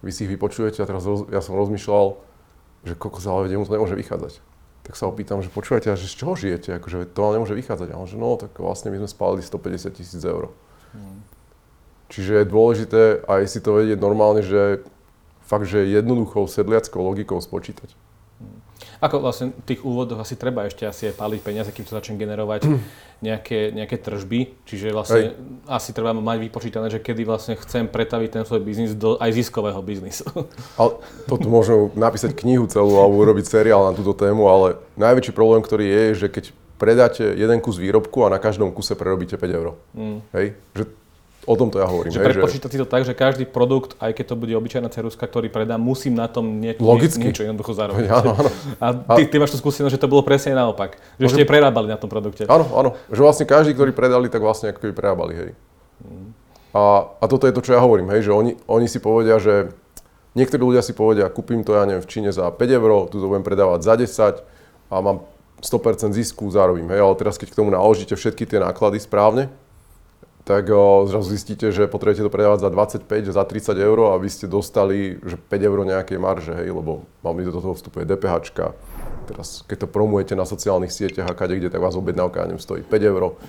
vy 0.04 0.12
si 0.12 0.28
ich 0.28 0.32
vypočujete 0.36 0.84
a 0.84 0.86
teraz 0.86 1.08
roz, 1.08 1.24
ja 1.32 1.40
som 1.40 1.56
rozmýšľal, 1.56 2.20
že 2.84 2.92
koľko 2.94 3.18
ale 3.24 3.56
mu 3.56 3.64
to 3.64 3.72
nemôže 3.72 3.96
vychádzať. 3.96 4.44
Tak 4.84 5.00
sa 5.00 5.08
opýtam, 5.08 5.40
že 5.40 5.48
počúvate, 5.48 5.88
že 5.96 6.04
z 6.04 6.14
čoho 6.20 6.36
žijete? 6.36 6.76
Akože 6.76 7.08
to 7.08 7.32
nemôže 7.32 7.56
vychádzať. 7.56 7.88
A 7.88 7.96
on, 7.96 8.04
že 8.04 8.20
no, 8.20 8.36
tak 8.36 8.52
vlastne 8.60 8.92
my 8.92 9.00
sme 9.00 9.08
spálili 9.08 9.40
150 9.40 9.96
tisíc 9.96 10.20
eur. 10.20 10.52
Hmm. 10.92 11.24
Čiže 12.12 12.44
je 12.44 12.52
dôležité 12.52 13.02
aj 13.24 13.48
si 13.48 13.64
to 13.64 13.80
vedieť 13.80 13.96
normálne, 13.96 14.44
že 14.44 14.84
fakt, 15.48 15.64
že 15.64 15.88
jednoduchou 15.88 16.44
sedliackou 16.44 17.00
logikou 17.00 17.40
spočítať. 17.40 17.96
Ako 19.04 19.20
vlastne 19.20 19.52
v 19.52 19.64
tých 19.68 19.80
úvodoch 19.84 20.24
asi 20.24 20.40
treba 20.40 20.64
ešte 20.64 20.88
asi 20.88 21.12
aj 21.12 21.20
páliť 21.20 21.40
peniaze, 21.44 21.68
kým 21.68 21.84
to 21.84 21.92
začne 21.92 22.16
generovať 22.16 22.64
nejaké, 23.26 23.76
nejaké 23.76 24.00
tržby. 24.00 24.64
Čiže 24.64 24.96
vlastne 24.96 25.20
Hej. 25.20 25.28
asi 25.68 25.92
treba 25.92 26.16
mať 26.16 26.38
vypočítané, 26.48 26.88
že 26.88 27.04
kedy 27.04 27.28
vlastne 27.28 27.60
chcem 27.60 27.84
pretaviť 27.84 28.40
ten 28.40 28.42
svoj 28.48 28.64
biznis 28.64 28.96
do 28.96 29.20
aj 29.20 29.36
ziskového 29.36 29.80
biznisu. 29.84 30.24
Ale 30.80 31.04
toto 31.28 31.46
môžem 31.52 31.92
napísať 31.92 32.32
knihu 32.32 32.64
celú 32.64 32.96
alebo 32.96 33.20
urobiť 33.20 33.44
seriál 33.44 33.84
na 33.84 33.92
túto 33.92 34.16
tému, 34.16 34.48
ale 34.48 34.80
najväčší 34.96 35.36
problém, 35.36 35.60
ktorý 35.60 35.84
je, 35.84 36.00
je, 36.00 36.12
že 36.24 36.28
keď 36.32 36.44
predáte 36.80 37.24
jeden 37.24 37.60
kus 37.60 37.76
výrobku 37.76 38.24
a 38.24 38.32
na 38.32 38.40
každom 38.40 38.72
kuse 38.72 38.96
prerobíte 38.96 39.36
5 39.36 39.58
eur. 39.58 39.76
Mm. 39.94 40.18
Hej? 40.32 40.46
Že 40.74 40.84
O 41.44 41.54
tom 41.60 41.68
to 41.68 41.76
ja 41.76 41.84
hovorím. 41.84 42.08
Že 42.08 42.24
prepočítať 42.24 42.70
si 42.72 42.78
to 42.80 42.88
tak, 42.88 43.04
že 43.04 43.12
každý 43.12 43.44
produkt, 43.44 44.00
aj 44.00 44.16
keď 44.16 44.24
to 44.32 44.36
bude 44.40 44.52
obyčajná 44.56 44.88
ceruska, 44.88 45.28
ktorý 45.28 45.52
predám, 45.52 45.76
musím 45.76 46.16
na 46.16 46.24
tom 46.24 46.60
nie, 46.60 46.72
Logicky. 46.80 47.20
niečo 47.20 47.44
jednoducho 47.44 47.76
zarobiť. 47.76 48.08
Áno, 48.08 48.32
áno. 48.32 48.50
A 48.80 48.86
ty, 49.20 49.28
ty 49.28 49.36
máš 49.36 49.52
tu 49.52 49.58
skúsenosť, 49.60 49.92
že 49.92 50.00
to 50.00 50.08
bolo 50.08 50.24
presne 50.24 50.56
naopak. 50.56 50.96
Že 51.20 51.36
ešte 51.36 51.44
prerábali 51.44 51.92
na 51.92 52.00
tom 52.00 52.08
produkte. 52.08 52.48
Áno, 52.48 52.64
áno. 52.72 52.96
Že 53.12 53.20
vlastne 53.20 53.44
každý, 53.44 53.76
ktorý 53.76 53.92
predali, 53.92 54.32
tak 54.32 54.40
vlastne 54.40 54.72
ako 54.72 54.80
keby 54.80 54.92
prerábali, 54.96 55.32
hej. 55.36 55.50
A, 56.74 57.12
a 57.20 57.24
toto 57.28 57.44
je 57.44 57.54
to, 57.54 57.62
čo 57.62 57.76
ja 57.76 57.80
hovorím, 57.84 58.10
hej, 58.16 58.26
že 58.26 58.32
oni, 58.34 58.58
oni 58.66 58.88
si 58.88 58.98
povedia, 58.98 59.38
že 59.38 59.70
niektorí 60.34 60.64
ľudia 60.64 60.82
si 60.82 60.96
povedia, 60.96 61.30
kúpim 61.30 61.62
to, 61.62 61.76
ja 61.76 61.86
neviem, 61.86 62.02
v 62.02 62.10
Číne 62.10 62.30
za 62.34 62.50
5 62.50 62.58
eur, 62.58 62.90
tu 63.12 63.22
to 63.22 63.30
budem 63.30 63.46
predávať 63.46 63.86
za 63.86 63.94
10 63.94 64.90
a 64.90 64.96
mám 64.98 65.22
100% 65.62 66.12
zisku, 66.18 66.50
zarobím, 66.50 66.90
hej, 66.90 67.00
ale 67.00 67.14
teraz 67.14 67.38
keď 67.38 67.54
k 67.54 67.58
tomu 67.62 67.70
naložíte 67.70 68.18
všetky 68.18 68.44
tie 68.44 68.58
náklady 68.58 68.98
správne, 68.98 69.54
tak 70.44 70.68
o, 70.68 71.08
zrazu 71.08 71.32
zistíte, 71.32 71.72
že 71.72 71.88
potrebujete 71.88 72.20
to 72.20 72.28
predávať 72.28 72.68
za 72.68 72.70
25, 72.70 73.32
za 73.32 73.44
30 73.48 73.80
eur 73.80 74.12
a 74.12 74.20
vy 74.20 74.28
ste 74.28 74.44
dostali 74.44 75.16
že 75.24 75.40
5 75.40 75.68
eur 75.72 75.78
nejaké 75.88 76.20
marže, 76.20 76.52
hej, 76.52 76.68
lebo 76.68 77.08
vám 77.24 77.40
do 77.40 77.60
toho 77.64 77.72
vstupuje 77.72 78.04
DPH. 78.04 78.52
Teraz, 79.24 79.64
keď 79.64 79.88
to 79.88 79.88
promujete 79.88 80.36
na 80.36 80.44
sociálnych 80.44 80.92
sieťach 80.92 81.32
a 81.32 81.34
kade 81.34 81.56
kde, 81.56 81.72
tak 81.72 81.80
vás 81.80 81.96
objednávka 81.96 82.44
neviem, 82.44 82.60
stojí 82.60 82.84
5 82.84 82.92
eur. 83.08 83.40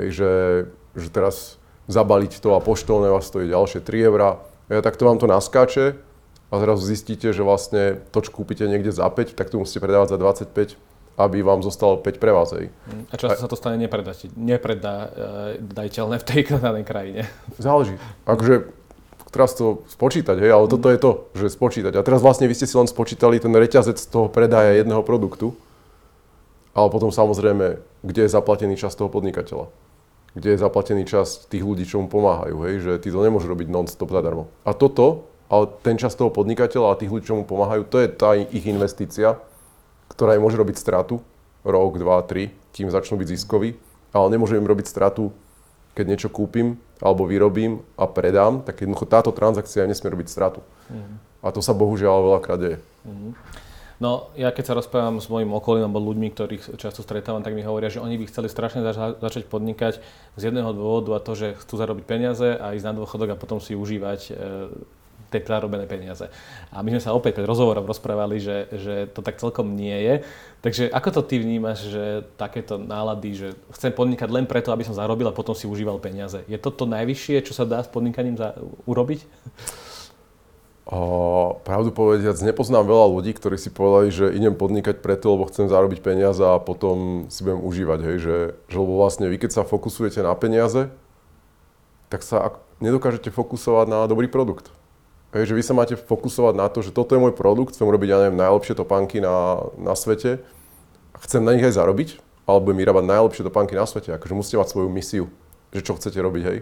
Hej, 0.00 0.06
že, 0.16 0.30
teraz 1.12 1.60
zabaliť 1.92 2.40
to 2.40 2.56
a 2.56 2.64
poštolné 2.64 3.12
vás 3.12 3.28
stojí 3.28 3.52
ďalšie 3.52 3.84
3 3.84 4.08
eur. 4.08 4.20
Ja, 4.72 4.80
tak 4.80 4.96
to 4.96 5.04
vám 5.04 5.20
to 5.20 5.28
naskáče 5.28 6.00
a 6.48 6.54
zrazu 6.56 6.88
zistíte, 6.88 7.36
že 7.36 7.44
vlastne 7.44 8.00
to, 8.16 8.24
čo 8.24 8.32
kúpite 8.32 8.64
niekde 8.64 8.96
za 8.96 9.04
5, 9.12 9.36
tak 9.36 9.52
to 9.52 9.60
musíte 9.60 9.84
predávať 9.84 10.16
za 10.16 10.18
25 10.18 10.89
aby 11.24 11.42
vám 11.44 11.60
zostalo 11.60 12.00
5 12.00 12.16
pre 12.16 12.32
vás. 12.32 12.56
Hej. 12.56 12.72
A 13.12 13.14
často 13.20 13.36
a... 13.36 13.42
sa 13.44 13.48
to 13.50 13.56
stane 13.58 13.76
nepredateľné 13.76 16.16
v 16.16 16.24
tej 16.24 16.40
danej 16.64 16.84
krajine. 16.88 17.28
Záleží. 17.60 18.00
Akože 18.24 18.72
teraz 19.30 19.54
to 19.54 19.86
spočítať, 19.86 20.42
hej, 20.42 20.50
ale 20.50 20.66
mm. 20.66 20.72
toto 20.74 20.90
je 20.90 20.98
to, 20.98 21.30
že 21.38 21.54
spočítať. 21.54 21.94
A 21.94 22.02
teraz 22.02 22.18
vlastne 22.20 22.50
vy 22.50 22.54
ste 22.58 22.66
si 22.66 22.74
len 22.74 22.90
spočítali 22.90 23.38
ten 23.38 23.54
reťazec 23.54 23.94
toho 24.10 24.26
predaja 24.26 24.74
jedného 24.74 25.06
produktu, 25.06 25.54
ale 26.74 26.90
potom 26.90 27.14
samozrejme, 27.14 27.78
kde 28.02 28.22
je 28.26 28.30
zaplatený 28.30 28.74
čas 28.74 28.98
toho 28.98 29.10
podnikateľa. 29.10 29.70
Kde 30.30 30.54
je 30.54 30.62
zaplatený 30.62 31.10
čas 31.10 31.42
tých 31.50 31.66
ľudí, 31.66 31.82
čo 31.86 31.98
mu 32.02 32.06
pomáhajú, 32.06 32.62
hej, 32.66 32.74
že 32.82 32.92
ty 33.02 33.10
to 33.10 33.22
nemôžeš 33.22 33.50
robiť 33.50 33.68
non-stop 33.70 34.10
zadarmo. 34.14 34.46
A 34.62 34.74
toto, 34.74 35.26
ale 35.50 35.66
ten 35.82 35.98
čas 35.98 36.14
toho 36.14 36.30
podnikateľa 36.30 36.94
a 36.94 36.98
tých 36.98 37.10
ľudí, 37.10 37.26
čo 37.26 37.38
mu 37.38 37.42
pomáhajú, 37.42 37.82
to 37.90 37.98
je 37.98 38.08
tá 38.10 38.38
ich 38.38 38.66
investícia, 38.66 39.38
ktorá 40.20 40.36
im 40.36 40.44
môže 40.44 40.60
robiť 40.60 40.76
stratu 40.76 41.24
rok, 41.64 41.96
dva, 41.96 42.20
tri, 42.28 42.52
kým 42.76 42.92
začnú 42.92 43.16
byť 43.16 43.40
ziskoví, 43.40 43.72
ale 44.12 44.36
nemôže 44.36 44.60
im 44.60 44.68
robiť 44.68 44.84
stratu, 44.84 45.32
keď 45.96 46.04
niečo 46.12 46.28
kúpim 46.28 46.76
alebo 47.00 47.24
vyrobím 47.24 47.80
a 47.96 48.04
predám, 48.04 48.60
tak 48.60 48.84
jednoducho 48.84 49.08
táto 49.08 49.32
transakcia 49.32 49.88
nesmie 49.88 50.12
robiť 50.12 50.28
stratu. 50.28 50.60
Mm. 50.92 51.16
A 51.40 51.48
to 51.56 51.64
sa 51.64 51.72
bohužiaľ 51.72 52.36
veľakrát 52.36 52.60
deje. 52.60 52.78
Mm. 53.08 53.32
No, 53.96 54.28
ja 54.36 54.52
keď 54.52 54.64
sa 54.68 54.76
rozprávam 54.76 55.24
s 55.24 55.28
mojim 55.32 55.48
okolím 55.56 55.88
alebo 55.88 56.04
ľuďmi, 56.12 56.28
ktorých 56.36 56.76
často 56.76 57.00
stretávam, 57.00 57.40
tak 57.40 57.56
mi 57.56 57.64
hovoria, 57.64 57.88
že 57.88 58.04
oni 58.04 58.20
by 58.20 58.28
chceli 58.28 58.52
strašne 58.52 58.84
zač- 58.84 59.16
začať 59.24 59.48
podnikať 59.48 60.04
z 60.36 60.42
jedného 60.44 60.72
dôvodu 60.76 61.16
a 61.16 61.24
to, 61.24 61.32
že 61.32 61.56
chcú 61.64 61.80
zarobiť 61.80 62.04
peniaze 62.04 62.60
a 62.60 62.76
ísť 62.76 62.92
na 62.92 62.96
dôchodok 62.96 63.32
a 63.32 63.40
potom 63.40 63.56
si 63.56 63.72
užívať 63.72 64.20
e, 64.28 64.32
tie 65.30 65.46
zarobené 65.46 65.86
peniaze. 65.86 66.26
A 66.74 66.82
my 66.82 66.98
sme 66.98 67.02
sa 67.02 67.14
opäť 67.14 67.38
pred 67.38 67.46
rozhovorom 67.46 67.86
rozprávali, 67.86 68.42
že, 68.42 68.66
že 68.74 68.94
to 69.14 69.22
tak 69.22 69.38
celkom 69.38 69.78
nie 69.78 69.94
je. 69.94 70.14
Takže 70.60 70.90
ako 70.90 71.08
to 71.14 71.22
ty 71.24 71.38
vnímaš, 71.38 71.86
že 71.86 72.26
takéto 72.34 72.76
nálady, 72.76 73.30
že 73.32 73.48
chcem 73.72 73.94
podnikať 73.94 74.28
len 74.28 74.44
preto, 74.44 74.74
aby 74.74 74.82
som 74.82 74.98
zarobil 74.98 75.30
a 75.30 75.36
potom 75.36 75.54
si 75.54 75.70
užíval 75.70 76.02
peniaze. 76.02 76.42
Je 76.50 76.58
to 76.58 76.74
to 76.74 76.84
najvyššie, 76.84 77.46
čo 77.46 77.54
sa 77.54 77.62
dá 77.62 77.80
s 77.80 77.88
podnikaním 77.88 78.34
za, 78.34 78.58
urobiť? 78.84 79.22
O, 80.90 81.62
pravdu 81.62 81.94
povediac, 81.94 82.34
nepoznám 82.42 82.82
veľa 82.82 83.06
ľudí, 83.14 83.30
ktorí 83.30 83.54
si 83.54 83.70
povedali, 83.70 84.10
že 84.10 84.26
idem 84.34 84.58
podnikať 84.58 84.98
preto, 84.98 85.38
lebo 85.38 85.46
chcem 85.46 85.70
zarobiť 85.70 86.02
peniaze 86.02 86.42
a 86.42 86.58
potom 86.58 87.30
si 87.30 87.46
budem 87.46 87.62
užívať. 87.62 87.98
Hej, 88.02 88.16
že, 88.18 88.36
že 88.66 88.76
lebo 88.76 88.98
vlastne 88.98 89.30
vy, 89.30 89.38
keď 89.38 89.50
sa 89.54 89.62
fokusujete 89.62 90.18
na 90.26 90.34
peniaze, 90.34 90.90
tak 92.10 92.26
sa 92.26 92.58
nedokážete 92.82 93.30
fokusovať 93.30 93.86
na 93.86 93.98
dobrý 94.10 94.26
produkt. 94.26 94.74
Hej, 95.30 95.46
že 95.46 95.54
vy 95.54 95.62
sa 95.62 95.78
máte 95.78 95.94
fokusovať 95.94 96.54
na 96.58 96.66
to, 96.66 96.82
že 96.82 96.90
toto 96.90 97.14
je 97.14 97.22
môj 97.22 97.30
produkt, 97.30 97.78
chcem 97.78 97.86
robiť, 97.86 98.08
ja 98.10 98.18
neviem, 98.18 98.34
najlepšie 98.34 98.74
topánky 98.74 99.22
na, 99.22 99.62
na 99.78 99.94
svete, 99.94 100.42
chcem 101.22 101.38
na 101.38 101.54
nich 101.54 101.62
aj 101.62 101.78
zarobiť, 101.78 102.18
alebo 102.50 102.66
budem 102.66 102.82
vyrábať 102.82 103.04
najlepšie 103.06 103.46
topánky 103.46 103.78
na 103.78 103.86
svete. 103.86 104.10
Akože 104.10 104.34
musíte 104.34 104.58
mať 104.58 104.74
svoju 104.74 104.90
misiu, 104.90 105.30
že 105.70 105.86
čo 105.86 105.94
chcete 105.94 106.18
robiť, 106.18 106.42
hej. 106.50 106.58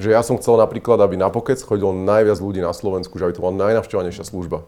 Že 0.00 0.08
ja 0.16 0.24
som 0.24 0.40
chcel 0.40 0.56
napríklad, 0.56 0.96
aby 1.04 1.20
na 1.20 1.28
Pokec 1.28 1.60
chodilo 1.60 1.92
najviac 1.92 2.40
ľudí 2.40 2.64
na 2.64 2.72
Slovensku, 2.72 3.20
že 3.20 3.28
aby 3.28 3.36
to 3.36 3.44
bola 3.44 3.52
najnavštevovanejšia 3.68 4.32
služba. 4.32 4.64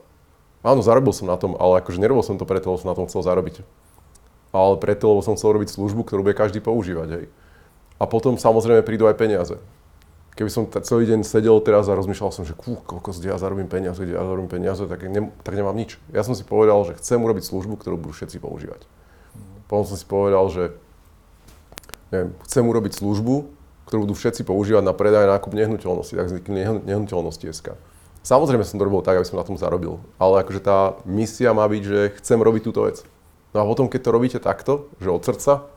Áno, 0.61 0.85
zarobil 0.85 1.16
som 1.16 1.25
na 1.25 1.40
tom, 1.40 1.56
ale 1.56 1.80
akože 1.80 1.96
nerobil 1.96 2.20
som 2.20 2.37
to 2.37 2.44
preto, 2.44 2.68
lebo 2.68 2.78
som 2.85 2.92
na 2.92 2.99
tom 3.00 3.08
chcel 3.08 3.25
zarobiť. 3.25 3.64
Ale 4.52 4.76
preto, 4.76 5.08
lebo 5.08 5.25
som 5.25 5.40
chcel 5.40 5.56
robiť 5.56 5.73
službu, 5.73 6.04
ktorú 6.04 6.20
bude 6.20 6.37
každý 6.37 6.61
používať, 6.61 7.08
hej. 7.16 7.25
A 7.96 8.04
potom 8.04 8.37
samozrejme 8.37 8.85
prídu 8.85 9.08
aj 9.08 9.16
peniaze 9.16 9.56
keby 10.37 10.50
som 10.52 10.69
t- 10.69 10.85
celý 10.85 11.09
deň 11.09 11.25
sedel 11.25 11.57
teraz 11.64 11.88
a 11.88 11.97
rozmýšľal 11.97 12.31
som, 12.31 12.45
že 12.45 12.52
kú, 12.52 12.76
koľko 12.85 13.16
kde 13.16 13.33
ja 13.33 13.40
zarobím 13.40 13.66
peniaze, 13.66 13.99
kde 14.05 14.21
ja 14.21 14.23
zarobím 14.23 14.52
peniaze, 14.52 14.85
tak, 14.85 15.00
ne, 15.09 15.33
tak 15.40 15.57
nemám 15.57 15.75
nič. 15.75 15.97
Ja 16.12 16.23
som 16.23 16.37
si 16.37 16.45
povedal, 16.45 16.76
že 16.85 17.00
chcem 17.00 17.16
urobiť 17.16 17.49
službu, 17.49 17.81
ktorú 17.81 17.97
budú 17.97 18.12
všetci 18.12 18.37
používať. 18.45 18.85
Potom 19.66 19.88
som 19.88 19.97
si 19.97 20.07
povedal, 20.07 20.45
že 20.52 20.76
neviem, 22.12 22.31
chcem 22.47 22.62
urobiť 22.62 22.93
službu, 23.00 23.35
ktorú 23.88 24.07
budú 24.07 24.14
všetci 24.14 24.45
používať 24.45 24.85
na 24.85 24.95
predaj 24.95 25.26
a 25.26 25.33
nákup 25.40 25.57
nehnuteľnosti, 25.57 26.14
tak 26.14 26.28
vznikli 26.28 26.85
nehnuteľnosti 26.85 27.47
SK. 27.50 27.75
Samozrejme 28.26 28.66
som 28.66 28.83
to 28.83 28.87
robil 28.87 29.07
tak, 29.07 29.23
aby 29.23 29.26
som 29.26 29.38
na 29.38 29.47
tom 29.47 29.55
zarobil, 29.55 30.02
ale 30.19 30.43
akože 30.43 30.61
tá 30.61 30.99
misia 31.07 31.55
má 31.55 31.62
byť, 31.71 31.83
že 31.87 31.99
chcem 32.19 32.38
robiť 32.43 32.62
túto 32.66 32.83
vec. 32.83 33.07
No 33.55 33.62
a 33.62 33.64
potom, 33.64 33.87
keď 33.87 34.00
to 34.02 34.11
robíte 34.11 34.38
takto, 34.43 34.90
že 34.99 35.14
od 35.14 35.23
srdca, 35.23 35.71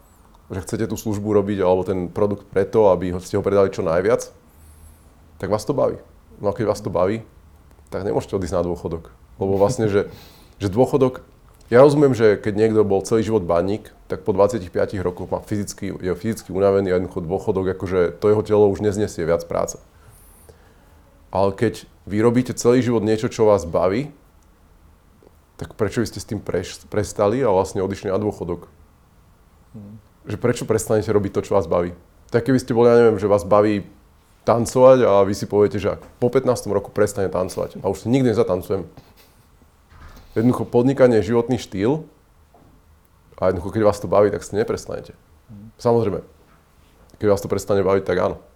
že 0.49 0.65
chcete 0.65 0.89
tú 0.89 0.97
službu 0.97 1.29
robiť 1.29 1.61
alebo 1.61 1.85
ten 1.85 2.09
produkt 2.09 2.49
preto, 2.49 2.89
aby 2.89 3.13
ste 3.21 3.37
ho 3.37 3.45
predali 3.45 3.69
čo 3.69 3.85
najviac, 3.85 4.33
tak 5.39 5.47
vás 5.49 5.63
to 5.63 5.73
baví. 5.73 5.97
No 6.43 6.51
a 6.51 6.53
keď 6.53 6.69
vás 6.69 6.83
to 6.83 6.91
baví, 6.91 7.23
tak 7.89 8.05
nemôžete 8.05 8.35
odísť 8.35 8.59
na 8.59 8.63
dôchodok. 8.67 9.09
Lebo 9.39 9.55
vlastne, 9.55 9.87
že, 9.87 10.11
že 10.59 10.67
dôchodok, 10.69 11.23
ja 11.71 11.79
rozumiem, 11.79 12.13
že 12.13 12.35
keď 12.35 12.53
niekto 12.59 12.81
bol 12.83 13.01
celý 13.05 13.23
život 13.23 13.47
baník, 13.47 13.93
tak 14.11 14.27
po 14.27 14.35
25 14.35 14.69
rokoch 14.99 15.29
má 15.31 15.39
fyzicky, 15.39 15.95
je 15.95 16.11
fyzicky 16.13 16.49
unavený 16.49 16.91
a 16.91 16.97
jednoducho 16.97 17.23
dôchodok, 17.23 17.77
akože 17.77 18.19
to 18.19 18.25
jeho 18.29 18.43
telo 18.43 18.65
už 18.67 18.83
neznesie 18.83 19.21
viac 19.23 19.45
práce. 19.45 19.77
Ale 21.29 21.53
keď 21.53 21.85
vy 22.09 22.17
robíte 22.25 22.57
celý 22.57 22.81
život 22.81 23.05
niečo, 23.05 23.29
čo 23.29 23.45
vás 23.45 23.69
baví, 23.69 24.09
tak 25.61 25.77
prečo 25.77 26.01
by 26.01 26.07
ste 26.09 26.19
s 26.23 26.29
tým 26.29 26.41
preš, 26.41 26.87
prestali 26.89 27.43
a 27.45 27.53
vlastne 27.53 27.85
odišli 27.85 28.09
na 28.09 28.17
dôchodok? 28.17 28.65
Hmm. 29.77 30.01
Že 30.25 30.37
prečo 30.41 30.63
prestanete 30.65 31.13
robiť 31.13 31.31
to, 31.37 31.45
čo 31.45 31.53
vás 31.53 31.69
baví? 31.69 31.93
Tak 32.33 32.49
keby 32.49 32.57
ste 32.57 32.73
boli, 32.73 32.89
ja 32.89 32.97
neviem, 32.97 33.21
že 33.21 33.29
vás 33.29 33.45
baví 33.45 33.85
tancovať 34.43 35.05
a 35.05 35.23
vy 35.23 35.33
si 35.35 35.45
poviete, 35.45 35.77
že 35.77 35.95
ak 35.95 36.01
po 36.17 36.27
15 36.31 36.67
roku 36.71 36.89
prestane 36.89 37.29
tancovať 37.29 37.79
a 37.79 37.85
už 37.87 38.05
si 38.05 38.07
nikdy 38.11 38.33
nezatancujem. 38.33 38.87
Jednoducho 40.33 40.65
podnikanie 40.65 41.19
je 41.21 41.35
životný 41.35 41.61
štýl 41.61 42.03
a 43.37 43.51
jednoducho 43.51 43.75
keď 43.75 43.83
vás 43.85 43.99
to 43.99 44.07
baví, 44.09 44.31
tak 44.31 44.43
si 44.43 44.55
neprestanete. 44.55 45.13
Samozrejme, 45.79 46.21
keď 47.21 47.27
vás 47.29 47.41
to 47.43 47.51
prestane 47.51 47.83
baviť, 47.85 48.03
tak 48.03 48.17
áno 48.19 48.48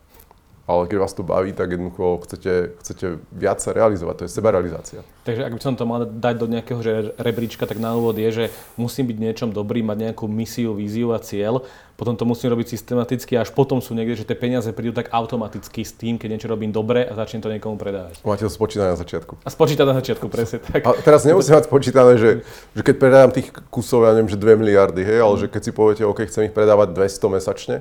ale 0.64 0.88
keď 0.88 0.98
vás 1.04 1.12
to 1.12 1.28
baví, 1.28 1.52
tak 1.52 1.76
jednoducho 1.76 2.24
chcete, 2.24 2.80
chcete 2.80 3.06
viac 3.36 3.60
sa 3.60 3.76
realizovať, 3.76 4.16
to 4.16 4.24
je 4.24 4.32
sebarealizácia. 4.32 5.00
Takže 5.28 5.44
ak 5.44 5.54
by 5.56 5.62
som 5.64 5.76
to 5.76 5.84
mal 5.84 6.08
dať 6.08 6.36
do 6.40 6.48
nejakého 6.48 6.80
že 6.80 7.12
rebríčka, 7.20 7.68
tak 7.68 7.84
na 7.84 7.92
úvod 8.00 8.16
je, 8.16 8.30
že 8.32 8.46
musím 8.80 9.12
byť 9.12 9.18
niečom 9.20 9.50
dobrý, 9.52 9.84
mať 9.84 10.12
nejakú 10.12 10.24
misiu, 10.32 10.72
víziu 10.72 11.12
a 11.12 11.20
cieľ, 11.20 11.68
potom 12.00 12.16
to 12.16 12.24
musím 12.24 12.56
robiť 12.56 12.80
systematicky 12.80 13.36
a 13.36 13.44
až 13.44 13.52
potom 13.52 13.84
sú 13.84 13.92
niekde, 13.92 14.24
že 14.24 14.28
tie 14.28 14.40
peniaze 14.40 14.72
prídu 14.72 14.96
tak 14.96 15.12
automaticky 15.12 15.84
s 15.84 15.92
tým, 15.94 16.16
keď 16.16 16.40
niečo 16.40 16.48
robím 16.48 16.72
dobre 16.72 17.04
a 17.04 17.12
začnem 17.12 17.44
to 17.44 17.52
niekomu 17.52 17.76
predávať. 17.76 18.24
Máte 18.24 18.48
to 18.48 18.52
spočítané 18.52 18.96
na 18.96 19.00
začiatku. 19.00 19.44
A 19.44 19.50
spočítať 19.52 19.84
na 19.84 19.96
začiatku, 20.00 20.26
presne 20.32 20.64
tak. 20.64 20.80
A 20.88 20.96
teraz 21.04 21.28
nemusím 21.28 21.60
mať 21.60 21.68
spočítané, 21.68 22.16
že, 22.16 22.32
že 22.72 22.82
keď 22.82 22.96
predám 22.98 23.30
tých 23.36 23.52
kusov, 23.68 24.08
ja 24.08 24.16
neviem, 24.16 24.32
že 24.32 24.40
2 24.40 24.60
miliardy, 24.64 25.04
hej, 25.04 25.20
ale 25.20 25.36
že 25.44 25.48
keď 25.52 25.62
si 25.64 25.72
poviete, 25.76 26.04
OK, 26.08 26.24
chcem 26.28 26.48
ich 26.48 26.56
predávať 26.56 26.96
200 26.96 27.36
mesačne, 27.36 27.76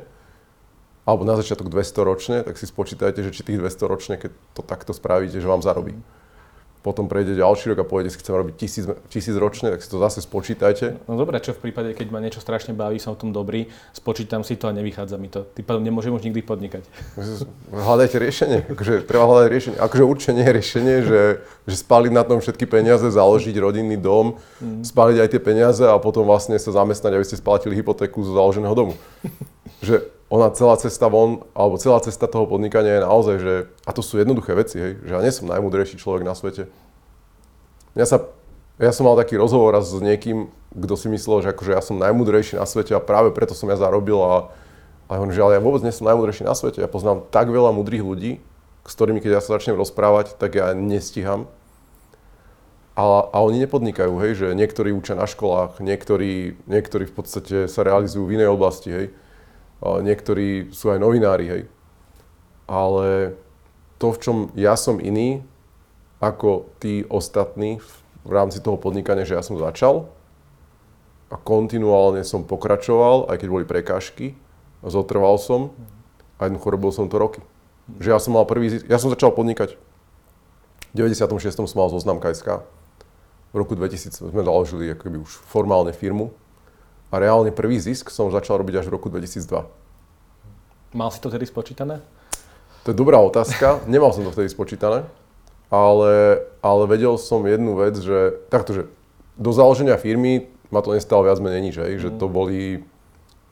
alebo 1.02 1.26
na 1.26 1.34
začiatok 1.34 1.66
200 1.66 2.08
ročne, 2.08 2.36
tak 2.46 2.54
si 2.54 2.66
spočítajte, 2.66 3.26
že 3.26 3.34
či 3.34 3.42
tých 3.42 3.58
200 3.58 3.90
ročne, 3.90 4.14
keď 4.18 4.30
to 4.54 4.62
takto 4.62 4.94
spravíte, 4.94 5.42
že 5.42 5.50
vám 5.50 5.62
zarobí. 5.62 5.98
Potom 6.82 7.06
prejde 7.06 7.38
ďalší 7.38 7.70
rok 7.70 7.78
a 7.78 7.86
poviete 7.86 8.10
si, 8.10 8.18
chcem 8.18 8.34
robiť 8.34 8.54
tisíc, 8.58 8.84
tisíc 9.06 9.38
ročne, 9.38 9.70
tak 9.70 9.86
si 9.86 9.86
to 9.86 10.02
zase 10.02 10.18
spočítajte. 10.26 10.98
No 11.06 11.14
dobre, 11.14 11.38
čo 11.38 11.54
v 11.54 11.70
prípade, 11.70 11.94
keď 11.94 12.10
ma 12.10 12.18
niečo 12.18 12.42
strašne 12.42 12.74
baví, 12.74 12.98
som 12.98 13.14
v 13.14 13.22
tom 13.22 13.30
dobrý, 13.30 13.70
spočítam 13.94 14.42
si 14.42 14.58
to 14.58 14.66
a 14.66 14.74
nevychádza 14.74 15.14
mi 15.14 15.30
to. 15.30 15.46
Tým 15.54 15.62
pádom 15.62 15.86
nemôžem 15.86 16.10
už 16.10 16.26
nikdy 16.26 16.42
podnikať. 16.42 16.82
Hľadajte 17.86 18.18
riešenie. 18.18 18.58
Akože, 18.66 19.06
treba 19.06 19.30
hľadať 19.30 19.48
riešenie. 19.54 19.78
Akože 19.78 20.02
určite 20.02 20.32
nie 20.34 20.42
je 20.42 20.54
riešenie, 20.58 20.96
že, 21.06 21.22
že 21.70 21.76
spáliť 21.78 22.12
na 22.18 22.26
tom 22.26 22.42
všetky 22.42 22.66
peniaze, 22.66 23.06
založiť 23.06 23.54
rodinný 23.62 23.94
dom, 23.94 24.42
mm. 24.58 24.82
spáliť 24.82 25.22
aj 25.22 25.28
tie 25.30 25.40
peniaze 25.42 25.86
a 25.86 25.94
potom 26.02 26.26
vlastne 26.26 26.58
sa 26.58 26.74
zamestnať, 26.74 27.14
aby 27.14 27.22
ste 27.22 27.38
splatili 27.38 27.78
hypotéku 27.78 28.26
zo 28.26 28.34
založeného 28.34 28.74
domu. 28.74 28.98
Že 29.82 30.06
ona 30.32 30.48
celá 30.48 30.80
cesta 30.80 31.12
von, 31.12 31.44
alebo 31.52 31.76
celá 31.76 32.00
cesta 32.00 32.24
toho 32.24 32.48
podnikania 32.48 32.96
je 32.96 33.04
naozaj, 33.04 33.36
že, 33.36 33.54
a 33.84 33.90
to 33.92 34.00
sú 34.00 34.16
jednoduché 34.16 34.56
veci, 34.56 34.80
hej, 34.80 34.92
že 35.04 35.12
ja 35.12 35.20
nie 35.20 35.28
som 35.28 35.44
najmudrejší 35.44 36.00
človek 36.00 36.24
na 36.24 36.32
svete. 36.32 36.72
Ja, 37.92 38.08
sa, 38.08 38.24
ja 38.80 38.96
som 38.96 39.04
mal 39.04 39.20
taký 39.20 39.36
rozhovor 39.36 39.76
s 39.76 39.92
niekým, 39.92 40.48
kto 40.72 40.94
si 40.96 41.12
myslel, 41.12 41.44
že 41.44 41.52
akože 41.52 41.76
ja 41.76 41.84
som 41.84 42.00
najmudrejší 42.00 42.56
na 42.56 42.64
svete 42.64 42.96
a 42.96 43.04
práve 43.04 43.28
preto 43.36 43.52
som 43.52 43.68
ja 43.68 43.76
zarobil 43.76 44.16
a, 44.16 44.48
a 45.12 45.20
on, 45.20 45.28
že 45.28 45.44
ale 45.44 45.60
ja 45.60 45.60
vôbec 45.60 45.84
nie 45.84 45.92
som 45.92 46.08
najmudrejší 46.08 46.48
na 46.48 46.56
svete. 46.56 46.80
Ja 46.80 46.88
poznám 46.88 47.28
tak 47.28 47.52
veľa 47.52 47.68
mudrých 47.76 48.00
ľudí, 48.00 48.40
s 48.88 48.92
ktorými 48.96 49.20
keď 49.20 49.36
ja 49.36 49.44
sa 49.44 49.60
začnem 49.60 49.76
rozprávať, 49.76 50.40
tak 50.40 50.56
ja 50.56 50.72
nestíham. 50.72 51.44
A, 52.96 53.04
a 53.04 53.36
oni 53.44 53.68
nepodnikajú, 53.68 54.16
hej, 54.24 54.32
že 54.32 54.46
niektorí 54.56 54.96
učia 54.96 55.12
na 55.12 55.28
školách, 55.28 55.84
niektorí, 55.84 56.56
niektorí 56.64 57.04
v 57.04 57.14
podstate 57.20 57.56
sa 57.68 57.84
realizujú 57.84 58.24
v 58.24 58.40
inej 58.40 58.48
oblasti, 58.48 58.88
hej 58.88 59.06
niektorí 59.82 60.70
sú 60.70 60.94
aj 60.94 60.98
novinári, 61.02 61.46
hej. 61.50 61.62
ale 62.70 63.34
to, 63.98 64.14
v 64.14 64.20
čom 64.22 64.36
ja 64.54 64.78
som 64.78 65.02
iný 65.02 65.42
ako 66.22 66.70
tí 66.78 67.02
ostatní 67.10 67.82
v 68.22 68.30
rámci 68.30 68.62
toho 68.62 68.78
podnikania, 68.78 69.26
že 69.26 69.34
ja 69.34 69.42
som 69.42 69.58
začal 69.58 70.06
a 71.32 71.34
kontinuálne 71.34 72.22
som 72.22 72.46
pokračoval, 72.46 73.26
aj 73.26 73.42
keď 73.42 73.48
boli 73.50 73.64
prekážky, 73.66 74.38
zotrval 74.86 75.38
som 75.42 75.74
a 76.38 76.46
jednoducho 76.46 76.68
robil 76.70 76.90
som 76.94 77.10
to 77.10 77.18
roky. 77.18 77.42
Že 77.98 78.08
ja 78.14 78.18
som 78.22 78.38
mal 78.38 78.46
prvý, 78.46 78.78
ja 78.86 78.98
som 79.02 79.10
začal 79.10 79.34
podnikať 79.34 79.74
v 80.92 81.08
96. 81.08 81.56
som 81.56 81.78
mal 81.80 81.88
zoznam 81.88 82.20
KSK. 82.20 82.60
V 83.52 83.56
roku 83.56 83.72
2000 83.72 84.28
sme 84.28 84.44
založili 84.44 84.92
akoby 84.92 85.24
už 85.24 85.40
formálne 85.48 85.92
firmu 85.96 86.36
a 87.12 87.20
reálne 87.20 87.52
prvý 87.52 87.76
zisk 87.76 88.08
som 88.08 88.32
začal 88.32 88.56
robiť 88.64 88.80
až 88.80 88.88
v 88.88 88.96
roku 88.96 89.12
2002. 89.12 89.68
Mal 90.96 91.08
si 91.12 91.20
to 91.20 91.28
tedy 91.28 91.44
spočítané? 91.44 92.00
To 92.88 92.90
je 92.90 92.96
dobrá 92.96 93.20
otázka. 93.20 93.80
Nemal 93.92 94.16
som 94.16 94.24
to 94.24 94.32
vtedy 94.32 94.48
spočítané, 94.48 95.04
ale, 95.68 96.42
ale 96.64 96.82
vedel 96.88 97.20
som 97.20 97.44
jednu 97.44 97.76
vec, 97.76 98.00
že 98.00 98.40
takto, 98.48 98.72
že 98.72 98.82
do 99.36 99.52
založenia 99.52 100.00
firmy 100.00 100.48
ma 100.72 100.80
to 100.80 100.96
nestalo 100.96 101.28
viac 101.28 101.36
menej 101.36 101.62
nič, 101.68 101.76
hej, 101.76 101.92
mm. 101.96 102.00
že 102.00 102.08
to 102.16 102.26
boli, 102.32 102.80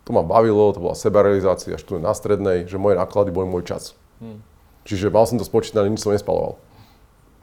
to 0.09 0.11
ma 0.17 0.25
bavilo, 0.25 0.73
to 0.73 0.81
bola 0.81 0.97
sebarealizácia, 0.97 1.77
študent 1.77 2.09
na 2.09 2.17
strednej, 2.17 2.65
že 2.65 2.81
moje 2.81 2.97
náklady 2.97 3.29
boli 3.29 3.45
môj 3.45 3.69
čas. 3.69 3.93
Mm. 4.25 4.41
Čiže 4.89 5.13
mal 5.13 5.29
som 5.29 5.37
to 5.37 5.45
spočítané, 5.45 5.93
nič 5.93 6.01
som 6.01 6.17
nespaloval. 6.17 6.57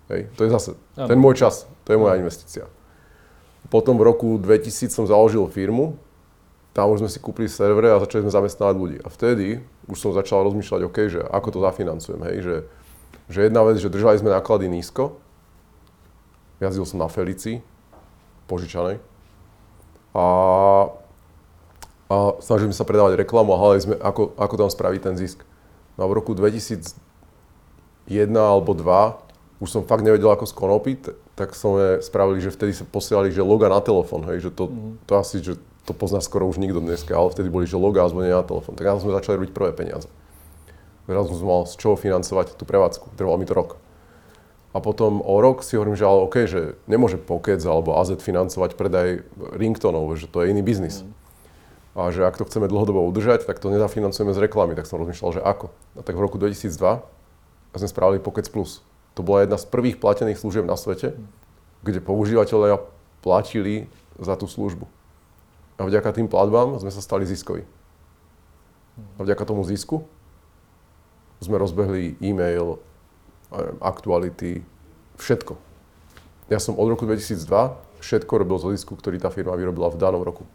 Hej, 0.10 0.34
to 0.34 0.48
je 0.48 0.50
zase 0.50 0.70
ano. 0.98 1.08
ten 1.10 1.20
môj 1.22 1.38
čas, 1.38 1.70
to 1.86 1.94
je 1.94 2.02
moja 2.02 2.18
investícia. 2.18 2.66
Potom 3.70 4.00
v 4.00 4.08
roku 4.08 4.40
2000 4.42 4.90
som 4.90 5.06
založil 5.06 5.46
firmu, 5.52 6.00
tam 6.78 6.94
už 6.94 7.02
sme 7.02 7.10
si 7.10 7.18
kúpili 7.18 7.50
servere 7.50 7.90
a 7.90 7.98
začali 7.98 8.22
sme 8.22 8.38
zamestnávať 8.38 8.76
ľudí. 8.78 8.98
A 9.02 9.10
vtedy 9.10 9.66
už 9.90 9.98
som 9.98 10.14
začal 10.14 10.46
rozmýšľať, 10.46 10.82
OK, 10.86 10.98
že 11.10 11.26
ako 11.26 11.58
to 11.58 11.60
zafinancujem, 11.66 12.22
hej, 12.30 12.38
že, 12.46 12.56
že 13.34 13.40
jedna 13.50 13.66
vec, 13.66 13.82
že 13.82 13.90
držali 13.90 14.22
sme 14.22 14.30
náklady 14.30 14.70
nízko, 14.70 15.18
jazdil 16.62 16.86
som 16.86 17.02
na 17.02 17.10
Felici, 17.10 17.66
požičanej, 18.46 19.02
a, 20.14 20.28
a 22.14 22.16
snažili 22.46 22.70
sme 22.70 22.78
sa 22.78 22.86
predávať 22.86 23.26
reklamu 23.26 23.58
a 23.58 23.62
hľadali 23.62 23.82
sme, 23.82 23.96
ako, 23.98 24.38
ako 24.38 24.54
tam 24.62 24.70
spraviť 24.70 25.02
ten 25.02 25.16
zisk. 25.18 25.42
No 25.98 26.06
a 26.06 26.08
v 26.14 26.22
roku 26.22 26.38
2001 26.38 26.94
alebo 28.38 28.78
2 28.78 29.26
už 29.58 29.70
som 29.74 29.82
fakt 29.82 30.06
nevedel, 30.06 30.30
ako 30.30 30.46
skonopiť, 30.46 31.18
tak 31.34 31.58
sme 31.58 31.98
spravili, 32.06 32.38
že 32.38 32.54
vtedy 32.54 32.78
sa 32.78 32.86
posielali, 32.86 33.34
že 33.34 33.42
loga 33.42 33.66
na 33.66 33.82
telefón, 33.82 34.22
hej, 34.30 34.50
že 34.50 34.52
to, 34.54 34.70
mm. 34.70 35.02
to 35.10 35.14
asi, 35.18 35.42
že 35.42 35.58
to 35.88 35.96
pozná 35.96 36.20
skoro 36.20 36.44
už 36.52 36.60
nikto 36.60 36.84
dneska, 36.84 37.16
ale 37.16 37.32
vtedy 37.32 37.48
boli, 37.48 37.64
že 37.64 37.80
loga 37.80 38.04
a 38.04 38.12
zvonenia 38.12 38.44
na 38.44 38.46
telefón. 38.46 38.76
Tak 38.76 38.84
ja 38.84 39.00
sme 39.00 39.16
začali 39.16 39.40
robiť 39.40 39.52
prvé 39.56 39.72
peniaze. 39.72 40.12
Zrazu 41.08 41.40
som 41.40 41.48
mal 41.48 41.64
z 41.64 41.80
čoho 41.80 41.96
financovať 41.96 42.60
tú 42.60 42.68
prevádzku, 42.68 43.16
trvalo 43.16 43.40
mi 43.40 43.48
to 43.48 43.56
rok. 43.56 43.80
A 44.76 44.84
potom 44.84 45.24
o 45.24 45.40
rok 45.40 45.64
si 45.64 45.80
hovorím, 45.80 45.96
že 45.96 46.04
ale 46.04 46.28
OK, 46.28 46.36
že 46.46 46.76
nemôže 46.86 47.16
Pokec 47.16 47.64
alebo 47.64 47.96
AZ 47.96 48.12
financovať 48.20 48.76
predaj 48.76 49.24
ringtonov, 49.56 50.12
že 50.20 50.28
to 50.28 50.44
je 50.44 50.52
iný 50.52 50.62
biznis. 50.62 51.02
Mm. 51.02 51.16
A 51.98 52.14
že 52.14 52.28
ak 52.28 52.38
to 52.38 52.46
chceme 52.46 52.70
dlhodobo 52.70 53.02
udržať, 53.10 53.48
tak 53.48 53.58
to 53.58 53.74
nezafinancujeme 53.74 54.36
z 54.36 54.40
reklamy. 54.44 54.78
Tak 54.78 54.86
som 54.86 55.02
rozmýšľal, 55.02 55.40
že 55.40 55.42
ako. 55.42 55.74
A 55.98 56.06
tak 56.06 56.14
v 56.14 56.22
roku 56.22 56.38
2002 56.38 56.78
sme 57.74 57.88
spravili 57.90 58.22
Pokec 58.22 58.46
Plus 58.54 58.86
to 59.18 59.26
bola 59.26 59.42
jedna 59.42 59.58
z 59.58 59.66
prvých 59.66 59.98
platených 59.98 60.38
služieb 60.38 60.70
na 60.70 60.78
svete, 60.78 61.18
kde 61.82 62.06
používateľia 62.06 62.78
platili 63.26 63.90
za 64.22 64.38
tú 64.38 64.46
službu. 64.46 64.86
A 65.78 65.86
vďaka 65.86 66.10
tým 66.14 66.26
platbám 66.26 66.82
sme 66.82 66.90
sa 66.90 67.02
stali 67.02 67.24
ziskoví. 67.30 67.62
A 69.18 69.20
vďaka 69.22 69.46
tomu 69.46 69.62
zisku 69.62 70.06
sme 71.38 71.62
rozbehli 71.62 72.18
e-mail, 72.18 72.82
aktuality, 73.78 74.66
všetko. 75.22 75.54
Ja 76.50 76.58
som 76.58 76.74
od 76.82 76.90
roku 76.90 77.06
2002 77.06 78.02
všetko 78.02 78.34
robil 78.42 78.58
zo 78.58 78.74
zisku, 78.74 78.98
ktorý 78.98 79.22
tá 79.22 79.30
firma 79.30 79.54
vyrobila 79.54 79.94
v 79.94 80.02
danom 80.02 80.22
roku. 80.26 80.50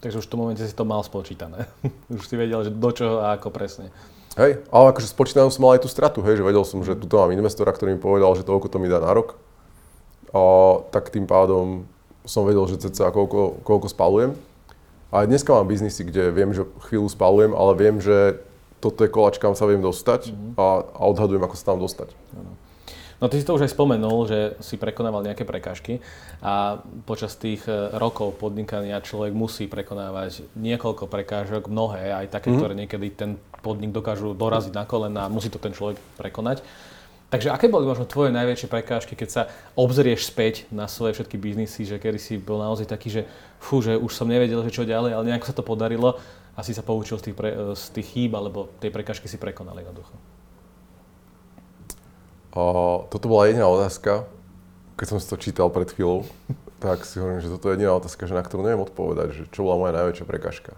Takže 0.00 0.24
už 0.24 0.26
v 0.26 0.32
tom 0.32 0.40
momente 0.40 0.64
si 0.64 0.72
to 0.72 0.88
mal 0.88 1.04
spočítané. 1.04 1.68
už 2.12 2.24
si 2.24 2.36
vedel, 2.36 2.64
že 2.64 2.72
do 2.72 2.90
čoho 2.92 3.20
a 3.20 3.36
ako 3.36 3.52
presne. 3.52 3.92
Hej, 4.38 4.64
ale 4.72 4.94
akože 4.94 5.10
spočítanú 5.10 5.52
som 5.52 5.68
mal 5.68 5.76
aj 5.76 5.84
tú 5.84 5.90
stratu, 5.92 6.24
hej, 6.24 6.40
že 6.40 6.46
vedel 6.46 6.64
som, 6.64 6.80
že 6.80 6.96
tuto 6.96 7.20
mám 7.20 7.34
investora, 7.34 7.74
ktorý 7.74 7.98
mi 7.98 8.00
povedal, 8.00 8.32
že 8.38 8.46
toľko 8.46 8.72
to 8.72 8.80
mi 8.80 8.88
dá 8.88 9.02
na 9.02 9.12
rok. 9.12 9.36
A 10.30 10.40
tak 10.88 11.12
tým 11.12 11.26
pádom 11.26 11.84
som 12.24 12.44
vedel, 12.44 12.64
že 12.68 12.82
cca 12.88 13.12
koľko, 13.12 13.64
koľko 13.64 13.88
spalujem. 13.88 14.32
A 15.10 15.26
dneska 15.26 15.50
mám 15.50 15.66
biznisy, 15.66 16.06
kde 16.06 16.30
viem, 16.30 16.54
že 16.54 16.62
chvíľu 16.86 17.10
spalujem, 17.10 17.50
ale 17.50 17.72
viem, 17.74 17.98
že 17.98 18.38
toto 18.78 19.04
je 19.04 19.10
kolač, 19.12 19.36
kam 19.36 19.52
sa 19.58 19.66
viem 19.66 19.82
dostať 19.82 20.30
mm-hmm. 20.30 20.52
a, 20.56 20.66
a 20.86 21.02
odhadujem, 21.10 21.42
ako 21.42 21.56
sa 21.58 21.74
tam 21.74 21.78
dostať. 21.82 22.14
Ano. 22.38 22.54
No 23.20 23.28
ty 23.28 23.36
si 23.36 23.44
to 23.44 23.52
už 23.52 23.68
aj 23.68 23.76
spomenul, 23.76 24.24
že 24.24 24.56
si 24.64 24.80
prekonával 24.80 25.20
nejaké 25.20 25.44
prekážky 25.44 26.00
a 26.40 26.80
počas 27.04 27.36
tých 27.36 27.60
e, 27.68 27.92
rokov 28.00 28.40
podnikania 28.40 28.96
človek 29.04 29.36
musí 29.36 29.68
prekonávať 29.68 30.48
niekoľko 30.56 31.04
prekážok, 31.04 31.68
mnohé, 31.68 32.16
aj 32.16 32.32
také, 32.32 32.48
mm. 32.48 32.56
ktoré 32.56 32.72
niekedy 32.72 33.06
ten 33.12 33.30
podnik 33.60 33.92
dokážu 33.92 34.32
doraziť 34.32 34.72
na 34.72 34.88
kolena 34.88 35.28
a 35.28 35.32
musí 35.32 35.52
to 35.52 35.60
ten 35.60 35.76
človek 35.76 36.00
prekonať. 36.16 36.64
Takže 37.30 37.54
aké 37.54 37.70
boli 37.70 37.86
možno 37.86 38.10
tvoje 38.10 38.34
najväčšie 38.34 38.66
prekážky, 38.66 39.14
keď 39.14 39.28
sa 39.30 39.42
obzrieš 39.78 40.26
späť 40.26 40.66
na 40.74 40.90
svoje 40.90 41.14
všetky 41.14 41.38
biznisy, 41.38 41.86
že 41.86 42.02
kedy 42.02 42.18
si 42.18 42.34
bol 42.42 42.58
naozaj 42.58 42.90
taký, 42.90 43.06
že 43.06 43.22
fú, 43.62 43.78
že 43.78 43.94
už 43.94 44.10
som 44.10 44.26
nevedel, 44.26 44.58
že 44.66 44.74
čo 44.74 44.82
ďalej, 44.82 45.14
ale 45.14 45.26
nejako 45.30 45.46
sa 45.46 45.54
to 45.54 45.62
podarilo 45.62 46.18
a 46.58 46.60
si 46.66 46.74
sa 46.74 46.82
poučil 46.82 47.22
z 47.22 47.30
tých, 47.30 47.36
pre, 47.38 47.54
z 47.78 47.84
tých 47.94 48.08
chýb, 48.10 48.34
alebo 48.34 48.66
tej 48.82 48.90
prekážky 48.90 49.30
si 49.30 49.38
prekonal 49.38 49.78
jednoducho. 49.78 50.10
A 52.50 52.62
toto 53.06 53.30
bola 53.30 53.46
jediná 53.46 53.70
otázka, 53.70 54.26
keď 54.98 55.06
som 55.06 55.18
si 55.22 55.30
to 55.30 55.38
čítal 55.38 55.70
pred 55.70 55.86
chvíľou, 55.86 56.26
tak 56.84 57.06
si 57.06 57.22
hovorím, 57.22 57.46
že 57.46 57.52
toto 57.54 57.70
je 57.70 57.78
jediná 57.78 57.94
otázka, 57.94 58.26
že 58.26 58.34
na 58.34 58.42
ktorú 58.42 58.66
neviem 58.66 58.82
odpovedať, 58.82 59.28
že 59.38 59.42
čo 59.54 59.62
bola 59.62 59.78
moja 59.78 59.94
najväčšia 60.02 60.26
prekažka. 60.26 60.74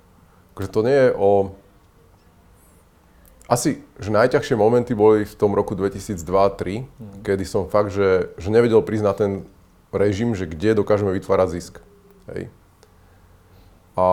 Akože 0.53 0.69
to 0.69 0.81
nie 0.85 0.99
je 1.09 1.11
o... 1.17 1.57
Asi, 3.51 3.83
že 3.99 4.15
najťažšie 4.15 4.55
momenty 4.55 4.95
boli 4.95 5.27
v 5.27 5.35
tom 5.35 5.53
roku 5.53 5.75
2002-2003, 5.75 6.87
mm. 6.87 6.87
kedy 7.27 7.45
som 7.45 7.67
fakt, 7.67 7.91
že, 7.91 8.31
že 8.39 8.49
nevedel 8.49 8.81
prísť 8.81 9.05
na 9.05 9.15
ten 9.15 9.31
režim, 9.93 10.33
že 10.33 10.49
kde 10.49 10.79
dokážeme 10.79 11.13
vytvárať 11.13 11.49
zisk. 11.59 11.75
Hej. 12.33 12.49
A 13.99 14.07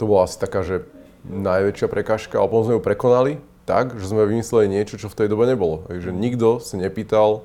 to 0.00 0.08
bola 0.08 0.24
asi 0.24 0.40
taká, 0.40 0.64
že 0.64 0.88
najväčšia 1.28 1.88
prekažka, 1.90 2.40
ale 2.40 2.48
potom 2.48 2.64
sme 2.64 2.76
ju 2.78 2.82
prekonali 2.82 3.32
tak, 3.68 4.00
že 4.00 4.08
sme 4.08 4.24
vymysleli 4.24 4.72
niečo, 4.72 4.96
čo 4.96 5.12
v 5.12 5.18
tej 5.18 5.28
dobe 5.28 5.44
nebolo. 5.44 5.84
Takže 5.84 6.08
nikto 6.08 6.56
si 6.56 6.80
nepýtal 6.80 7.44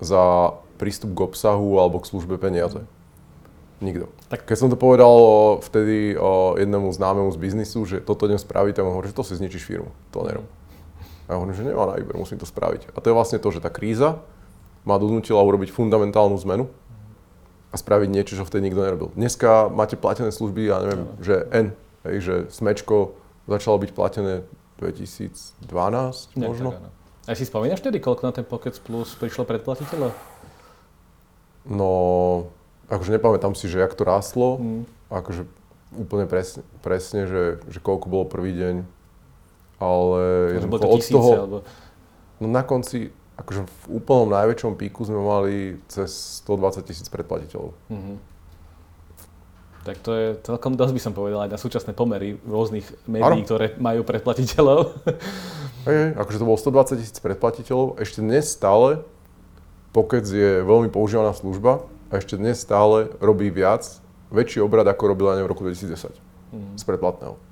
za 0.00 0.56
prístup 0.80 1.12
k 1.12 1.24
obsahu 1.28 1.76
alebo 1.76 2.00
k 2.00 2.08
službe 2.08 2.40
peniaze. 2.40 2.80
Nikto. 3.78 4.10
Tak 4.32 4.48
keď 4.48 4.56
som 4.56 4.68
to 4.72 4.80
povedal 4.80 5.14
vtedy 5.62 6.18
o 6.18 6.58
jednému 6.58 6.90
známemu 6.90 7.30
z 7.30 7.38
biznisu, 7.38 7.84
že 7.84 8.02
toto 8.02 8.26
idem 8.26 8.40
spraviť, 8.40 8.74
tak 8.74 8.86
on 8.88 8.96
hovorí, 8.96 9.12
že 9.12 9.18
to 9.18 9.22
si 9.22 9.38
zničíš 9.38 9.62
firmu. 9.62 9.92
To 10.16 10.24
nerob. 10.24 10.46
A 11.28 11.36
ja 11.36 11.36
hovorím, 11.36 11.54
že 11.54 11.68
nemá 11.68 11.84
na 11.84 12.00
výber, 12.00 12.16
musím 12.16 12.40
to 12.40 12.48
spraviť. 12.48 12.96
A 12.96 13.04
to 13.04 13.12
je 13.12 13.16
vlastne 13.16 13.36
to, 13.36 13.52
že 13.52 13.60
tá 13.60 13.68
kríza 13.68 14.24
ma 14.88 14.96
donútila 14.96 15.44
urobiť 15.44 15.68
fundamentálnu 15.68 16.40
zmenu 16.48 16.64
a 17.68 17.76
spraviť 17.76 18.08
niečo, 18.08 18.40
čo 18.40 18.48
vtedy 18.48 18.72
nikto 18.72 18.80
nerobil. 18.80 19.08
Dneska 19.12 19.68
máte 19.68 20.00
platené 20.00 20.32
služby, 20.32 20.72
ja 20.72 20.80
neviem, 20.80 21.04
no. 21.04 21.20
že 21.20 21.44
N, 21.52 21.76
hej, 22.08 22.16
že 22.24 22.34
smečko 22.48 23.12
začalo 23.44 23.76
byť 23.84 23.90
platené 23.92 24.48
2012 24.80 26.40
Nie, 26.40 26.48
možno. 26.48 26.72
Tak, 26.72 27.28
A 27.28 27.36
si 27.36 27.44
spomínaš 27.44 27.84
tedy, 27.84 28.00
koľko 28.00 28.24
na 28.24 28.32
ten 28.32 28.48
Pocket 28.48 28.72
Plus 28.80 29.12
prišlo 29.20 29.44
predplatiteľov? 29.44 30.16
No, 31.68 31.90
akože 32.88 33.20
nepamätám 33.20 33.52
si, 33.52 33.68
že 33.68 33.84
jak 33.84 33.92
to 33.92 34.08
rástlo, 34.08 34.56
hmm. 34.56 35.12
akože 35.12 35.44
úplne 35.92 36.24
presne, 36.24 36.64
presne 36.80 37.28
že, 37.28 37.60
že 37.68 37.78
koľko 37.84 38.08
bolo 38.08 38.24
prvý 38.24 38.56
deň, 38.56 38.74
ale 39.78 40.58
to 40.58 40.88
od 40.90 40.98
tisíce, 40.98 41.14
toho, 41.14 41.30
alebo... 41.34 41.56
no 42.42 42.46
na 42.50 42.62
konci, 42.66 43.14
akože 43.38 43.62
v 43.66 43.84
úplnom 44.02 44.28
najväčšom 44.34 44.74
píku 44.74 45.06
sme 45.06 45.22
mali 45.22 45.54
cez 45.86 46.42
120 46.42 46.82
tisíc 46.82 47.06
predplatiteľov. 47.06 47.74
Mm-hmm. 47.90 48.16
Tak 49.86 49.96
to 50.04 50.10
je 50.12 50.26
celkom 50.44 50.76
dosť 50.76 50.92
by 50.92 51.00
som 51.00 51.12
povedal 51.16 51.46
aj 51.46 51.54
na 51.54 51.58
súčasné 51.58 51.96
pomery 51.96 52.36
rôznych 52.44 52.84
médií, 53.08 53.40
ano. 53.40 53.46
ktoré 53.46 53.78
majú 53.78 54.04
predplatiteľov. 54.04 54.92
Hej, 55.88 56.18
akože 56.18 56.36
to 56.36 56.44
bolo 56.44 56.58
120 56.60 57.00
tisíc 57.00 57.18
predplatiteľov. 57.22 57.96
Ešte 58.02 58.20
dnes 58.20 58.52
stále 58.52 59.00
Pocket 59.88 60.28
je 60.28 60.60
veľmi 60.60 60.92
používaná 60.92 61.32
služba 61.32 61.88
a 62.12 62.20
ešte 62.20 62.36
dnes 62.36 62.60
stále 62.60 63.08
robí 63.24 63.48
viac, 63.48 63.88
väčší 64.28 64.60
obrad 64.60 64.84
ako 64.84 65.16
robila 65.16 65.40
v 65.40 65.48
roku 65.48 65.64
2010 65.64 66.12
mm. 66.52 66.76
z 66.76 66.82
predplatného. 66.84 67.47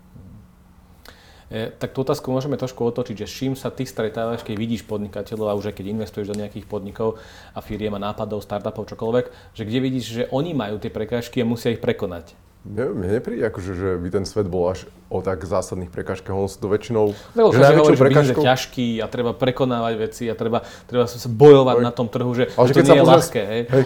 E, 1.47 1.71
tak 1.71 1.95
tú 1.95 2.03
otázku 2.03 2.27
môžeme 2.35 2.59
trošku 2.59 2.83
otočiť, 2.83 3.23
že 3.23 3.27
s 3.31 3.35
čím 3.39 3.53
sa 3.55 3.71
ty 3.71 3.87
stretávaš, 3.87 4.43
keď 4.43 4.59
vidíš 4.59 4.83
podnikateľov 4.91 5.47
a 5.47 5.57
už 5.59 5.71
aj 5.71 5.79
keď 5.79 5.87
investuješ 5.95 6.35
do 6.35 6.39
nejakých 6.39 6.67
podnikov 6.67 7.23
a 7.55 7.63
firiem 7.63 7.95
a 7.95 8.03
nápadov, 8.03 8.43
startupov, 8.43 8.91
čokoľvek, 8.91 9.55
že 9.55 9.63
kde 9.63 9.79
vidíš, 9.79 10.07
že 10.11 10.23
oni 10.35 10.59
majú 10.59 10.83
tie 10.83 10.91
prekážky 10.91 11.39
a 11.43 11.47
musia 11.47 11.71
ich 11.71 11.79
prekonať. 11.79 12.35
Neviem, 12.67 12.99
mne 12.99 13.11
nepríde, 13.23 13.47
akože, 13.47 13.73
že 13.79 13.89
by 13.95 14.09
ten 14.11 14.25
svet 14.27 14.51
bol 14.51 14.67
až 14.67 14.91
o 15.07 15.23
tak 15.23 15.47
zásadných 15.47 15.87
prekážkach. 15.87 16.35
On 16.35 16.51
sú 16.51 16.59
to 16.59 16.67
väčšinou... 16.67 17.15
Veľa 17.39 17.51
že 17.55 17.63
najväčšou 17.63 17.95
hovorí, 17.95 17.99
prekážkou... 18.11 18.43
je 18.43 18.47
ťažký 18.51 18.89
a 18.99 19.07
treba 19.07 19.31
prekonávať 19.39 19.95
veci 20.03 20.27
a 20.27 20.35
treba, 20.35 20.67
treba 20.91 21.07
sa 21.07 21.31
bojovať 21.31 21.79
Hej. 21.79 21.87
na 21.87 21.93
tom 21.95 22.11
trhu, 22.11 22.27
že, 22.35 22.51
Ale 22.59 22.67
že 22.67 22.75
to 22.75 22.83
nie 22.83 22.91
je 22.91 23.03
pozriem, 23.07 23.15
ľahké. 23.15 23.43
Hej. 23.47 23.63
Hej. 23.71 23.85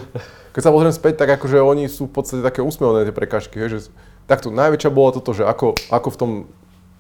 Keď 0.57 0.63
sa 0.65 0.73
pozriem 0.73 0.95
späť, 0.97 1.15
tak 1.21 1.29
akože 1.37 1.61
oni 1.61 1.85
sú 1.93 2.09
v 2.09 2.13
podstate 2.17 2.41
také 2.41 2.65
úsmevné 2.65 3.05
tie 3.05 3.13
prekážky. 3.13 3.61
Hej, 3.61 3.69
že, 3.69 3.79
takto, 4.25 4.49
najväčšia 4.49 4.89
bola 4.89 5.13
toto, 5.13 5.37
že 5.37 5.45
ako, 5.45 5.77
ako 5.93 6.09
v 6.09 6.17
tom 6.17 6.31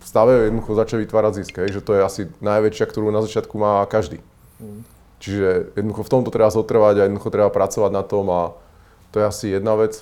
stave 0.00 0.48
jednoducho 0.48 0.72
začať 0.76 0.98
vytvárať 1.04 1.32
zisk. 1.44 1.54
Hej, 1.60 1.80
že 1.80 1.84
to 1.84 1.96
je 1.96 2.02
asi 2.02 2.22
najväčšia, 2.40 2.86
ktorú 2.88 3.12
na 3.12 3.20
začiatku 3.20 3.54
má 3.56 3.84
každý. 3.86 4.24
Mm. 4.60 4.82
Čiže 5.20 5.76
jednoducho 5.76 6.02
v 6.08 6.12
tomto 6.12 6.30
treba 6.32 6.48
zotrvať 6.48 6.94
a 6.96 7.06
jednoducho 7.06 7.28
treba 7.28 7.52
pracovať 7.52 7.90
na 7.92 8.02
tom 8.04 8.26
a 8.32 8.56
to 9.12 9.20
je 9.20 9.24
asi 9.28 9.46
jedna 9.52 9.76
vec. 9.76 10.00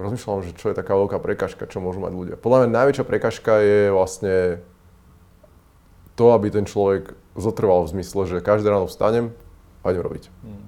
Rozmýšľam, 0.00 0.42
že 0.42 0.56
čo 0.56 0.72
je 0.72 0.78
taká 0.78 0.96
veľká 0.96 1.20
prekažka, 1.20 1.68
čo 1.70 1.78
môžu 1.78 2.02
mať 2.02 2.12
ľudia. 2.16 2.36
Podľa 2.40 2.66
mňa 2.66 2.68
najväčšia 2.72 3.04
prekažka 3.06 3.54
je 3.62 3.80
vlastne 3.92 4.64
to, 6.18 6.32
aby 6.34 6.50
ten 6.50 6.66
človek 6.66 7.14
zotrval 7.38 7.86
v 7.86 8.00
zmysle, 8.00 8.26
že 8.26 8.42
každé 8.42 8.72
ráno 8.72 8.90
vstanem 8.90 9.30
a 9.86 9.94
idem 9.94 10.02
robiť. 10.02 10.24
Mm. 10.42 10.66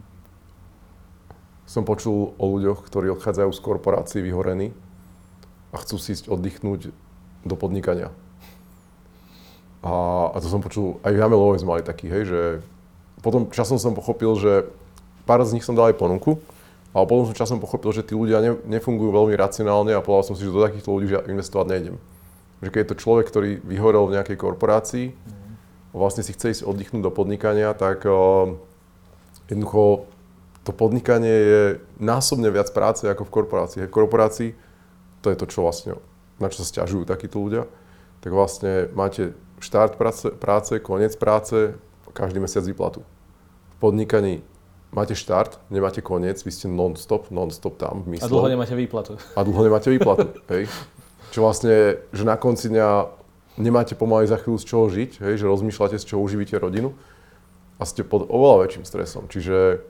Som 1.66 1.88
počul 1.88 2.36
o 2.36 2.44
ľuďoch, 2.46 2.84
ktorí 2.86 3.08
odchádzajú 3.16 3.50
z 3.50 3.60
korporácií 3.64 4.20
vyhorení 4.20 4.76
a 5.72 5.80
chcú 5.80 5.96
si 5.96 6.12
ísť 6.12 6.28
oddychnúť 6.28 6.92
do 7.42 7.54
podnikania. 7.58 8.10
A, 9.82 9.92
a 10.30 10.36
to 10.38 10.46
som 10.46 10.62
počul, 10.62 11.02
aj 11.02 11.10
v 11.10 11.20
Jamelovej 11.20 11.62
sme 11.62 11.78
mali 11.78 11.82
taký, 11.82 12.06
hej, 12.06 12.24
že 12.30 12.40
potom 13.22 13.50
časom 13.50 13.78
som 13.78 13.94
pochopil, 13.94 14.34
že 14.38 14.70
pár 15.26 15.42
z 15.42 15.58
nich 15.58 15.66
som 15.66 15.74
dal 15.74 15.90
aj 15.90 15.98
ponuku, 15.98 16.38
ale 16.92 17.04
potom 17.08 17.26
som 17.26 17.34
časom 17.34 17.58
pochopil, 17.58 17.90
že 17.90 18.06
tí 18.06 18.12
ľudia 18.12 18.38
ne, 18.42 18.52
nefungujú 18.68 19.10
veľmi 19.10 19.34
racionálne 19.34 19.96
a 19.96 20.04
povedal 20.04 20.32
som 20.32 20.36
si, 20.36 20.44
že 20.44 20.54
do 20.54 20.62
takýchto 20.62 20.90
ľudí 20.92 21.08
investovať 21.30 21.66
nejdem. 21.66 21.96
Že 22.62 22.68
keď 22.68 22.80
je 22.82 22.90
to 22.92 23.00
človek, 23.00 23.26
ktorý 23.26 23.50
vyhorel 23.64 24.06
v 24.06 24.14
nejakej 24.20 24.36
korporácii 24.38 25.06
a 25.90 25.94
vlastne 25.96 26.22
si 26.22 26.36
chce 26.36 26.60
ísť 26.60 26.62
oddychnúť 26.68 27.02
do 27.02 27.10
podnikania, 27.10 27.72
tak 27.74 28.04
uh, 28.04 28.54
jednoducho 29.48 30.06
to 30.62 30.70
podnikanie 30.70 31.32
je 31.32 31.62
násobne 31.98 32.46
viac 32.52 32.70
práce 32.70 33.02
ako 33.02 33.26
v 33.26 33.34
korporácii. 33.34 33.80
V 33.88 33.94
korporácii 33.94 34.50
to 35.24 35.32
je 35.32 35.36
to, 35.38 35.46
čo 35.50 35.66
vlastne, 35.66 35.98
na 36.42 36.50
čo 36.50 36.66
sa 36.66 36.66
stiažujú 36.66 37.06
takíto 37.06 37.38
ľudia. 37.38 37.70
Tak 38.20 38.34
vlastne 38.34 38.90
máte 38.92 39.38
štart 39.62 39.94
práce, 39.94 40.26
práce 40.34 40.82
koniec 40.82 41.14
práce, 41.14 41.78
každý 42.10 42.42
mesiac 42.42 42.66
výplatu 42.66 43.06
podnikaní 43.82 44.46
máte 44.94 45.18
štart, 45.18 45.58
nemáte 45.66 45.98
koniec, 45.98 46.38
vy 46.46 46.52
ste 46.54 46.70
non-stop, 46.70 47.34
non-stop 47.34 47.74
tam 47.74 48.06
v 48.06 48.14
mysle. 48.14 48.30
A 48.30 48.30
dlho 48.30 48.46
nemáte 48.46 48.78
výplatu. 48.78 49.18
A 49.34 49.42
dlho 49.42 49.66
nemáte 49.66 49.90
výplatu, 49.90 50.30
hej. 50.54 50.70
Čo 51.34 51.42
vlastne, 51.42 51.98
že 52.14 52.22
na 52.22 52.38
konci 52.38 52.70
dňa 52.70 53.10
nemáte 53.58 53.98
pomaly 53.98 54.30
za 54.30 54.38
chvíľu 54.38 54.62
z 54.62 54.68
čoho 54.70 54.86
žiť, 54.86 55.10
hej, 55.18 55.34
že 55.42 55.50
rozmýšľate, 55.50 55.98
z 55.98 56.04
čoho 56.14 56.22
uživíte 56.22 56.54
rodinu 56.62 56.94
a 57.80 57.82
ste 57.82 58.06
pod 58.06 58.30
oveľa 58.30 58.70
väčším 58.70 58.84
stresom. 58.86 59.26
Čiže 59.26 59.82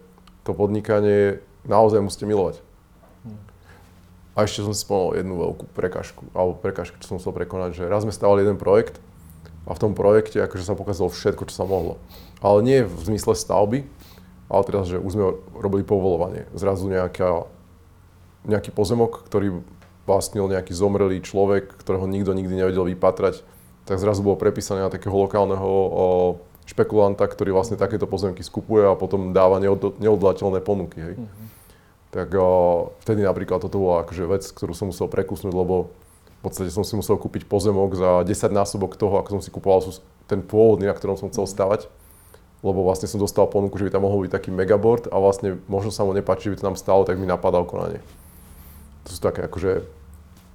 to 0.49 0.57
podnikanie 0.57 1.45
naozaj 1.69 2.01
musíte 2.01 2.25
milovať. 2.25 2.65
A 4.33 4.49
ešte 4.49 4.65
som 4.65 4.73
si 4.73 4.81
spomenul 4.81 5.21
jednu 5.21 5.35
veľkú 5.37 5.65
prekažku, 5.77 6.25
alebo 6.33 6.57
prekažku, 6.57 6.97
čo 7.01 7.13
som 7.13 7.17
musel 7.21 7.37
prekonať, 7.37 7.77
že 7.77 7.85
raz 7.91 8.07
sme 8.07 8.17
stavali 8.17 8.45
jeden 8.45 8.57
projekt 8.57 8.97
a 9.69 9.77
v 9.77 9.83
tom 9.83 9.93
projekte 9.93 10.41
akože 10.41 10.65
sa 10.65 10.73
pokazalo 10.73 11.13
všetko, 11.13 11.47
čo 11.53 11.55
sa 11.55 11.69
mohlo 11.69 12.01
ale 12.43 12.59
nie 12.67 12.79
v 12.83 13.01
zmysle 13.07 13.39
stavby, 13.39 13.87
ale 14.51 14.63
teraz, 14.67 14.91
že 14.91 14.99
už 14.99 15.15
sme 15.15 15.25
robili 15.55 15.87
povolovanie. 15.87 16.51
Zrazu 16.53 16.91
nejaká, 16.91 17.47
nejaký 18.45 18.75
pozemok, 18.75 19.25
ktorý 19.31 19.63
vlastnil 20.05 20.51
nejaký 20.51 20.75
zomrelý 20.75 21.23
človek, 21.23 21.79
ktorého 21.79 22.11
nikto 22.11 22.35
nikdy 22.35 22.59
nevedel 22.59 22.91
vypatrať, 22.91 23.47
tak 23.87 24.03
zrazu 24.03 24.27
bolo 24.27 24.35
prepísané 24.35 24.83
na 24.83 24.91
takého 24.91 25.15
lokálneho 25.15 25.63
o, 25.65 26.05
špekulanta, 26.67 27.23
ktorý 27.23 27.55
vlastne 27.55 27.79
takéto 27.79 28.11
pozemky 28.11 28.43
skupuje 28.43 28.83
a 28.83 28.99
potom 28.99 29.31
dáva 29.31 29.63
neod, 29.63 29.99
neodlateľné 30.03 30.59
ponuky. 30.63 30.99
Hej. 30.99 31.15
Mm-hmm. 31.23 31.47
Tak 32.13 32.29
o, 32.37 32.93
vtedy 33.01 33.25
napríklad 33.25 33.65
toto 33.65 33.81
bola 33.81 34.05
akože 34.05 34.29
vec, 34.29 34.45
ktorú 34.53 34.77
som 34.77 34.93
musel 34.93 35.09
prekusnúť, 35.09 35.57
lebo 35.57 35.89
v 36.39 36.41
podstate 36.45 36.69
som 36.69 36.85
si 36.85 36.93
musel 36.93 37.17
kúpiť 37.17 37.49
pozemok 37.49 37.97
za 37.97 38.11
10 38.21 38.53
násobok 38.53 39.01
toho, 39.01 39.17
ako 39.17 39.41
som 39.41 39.43
si 39.43 39.49
kúpoval 39.49 39.81
ten 40.29 40.45
pôvodný, 40.45 40.87
na 40.87 40.95
ktorom 40.95 41.17
som 41.17 41.33
chcel 41.33 41.49
stavať 41.49 41.89
lebo 42.63 42.87
vlastne 42.87 43.11
som 43.11 43.19
dostal 43.19 43.51
ponuku, 43.51 43.75
že 43.75 43.91
by 43.91 43.99
tam 43.99 44.07
mohol 44.07 44.25
byť 44.25 44.33
taký 44.39 44.55
megaboard 44.55 45.11
a 45.11 45.19
vlastne 45.19 45.59
možno 45.67 45.91
sa 45.91 46.07
mu 46.07 46.15
nepáči, 46.15 46.49
že 46.49 46.51
by 46.55 46.57
to 46.63 46.69
tam 46.71 46.77
stalo, 46.79 47.03
tak 47.03 47.19
mi 47.19 47.27
napadal 47.27 47.67
konanie. 47.67 47.99
To 49.03 49.11
sú 49.11 49.19
také 49.19 49.51
akože... 49.51 49.83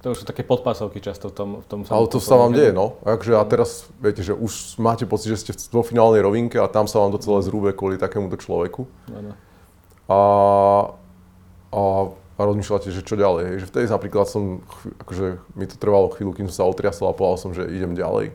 To 0.00 0.14
už 0.14 0.24
sú 0.24 0.24
také 0.24 0.46
podpásovky 0.46 1.04
často 1.04 1.28
v 1.28 1.34
tom, 1.36 1.48
v 1.60 1.66
tom 1.68 1.80
Ale 1.84 2.08
to 2.08 2.22
sa 2.22 2.40
vám 2.40 2.56
deje, 2.56 2.72
no. 2.72 2.96
Akože 3.04 3.36
a 3.36 3.44
teraz, 3.44 3.84
viete, 4.00 4.24
že 4.24 4.32
už 4.32 4.80
máte 4.80 5.04
pocit, 5.04 5.36
že 5.36 5.38
ste 5.44 5.52
vo 5.68 5.84
finálnej 5.84 6.24
rovinke 6.24 6.56
a 6.56 6.70
tam 6.70 6.88
sa 6.88 7.02
vám 7.02 7.12
to 7.12 7.20
celé 7.20 7.44
zrúbe 7.44 7.76
kvôli 7.76 8.00
takémuto 8.00 8.40
človeku. 8.40 8.88
Ano. 9.12 9.36
A, 10.08 10.18
a, 11.72 12.12
a 12.12 12.40
rozmýšľate, 12.40 12.92
že 12.92 13.04
čo 13.04 13.18
ďalej. 13.18 13.64
Že 13.64 13.66
vtedy 13.68 13.84
napríklad 13.90 14.26
som, 14.28 14.64
akože 15.04 15.42
mi 15.58 15.66
to 15.68 15.76
trvalo 15.76 16.12
chvíľu, 16.14 16.32
kým 16.36 16.46
som 16.52 16.64
sa 16.64 16.70
otriasol 16.70 17.10
a 17.10 17.16
povedal 17.16 17.38
som, 17.38 17.50
že 17.52 17.68
idem 17.68 17.96
ďalej. 17.98 18.32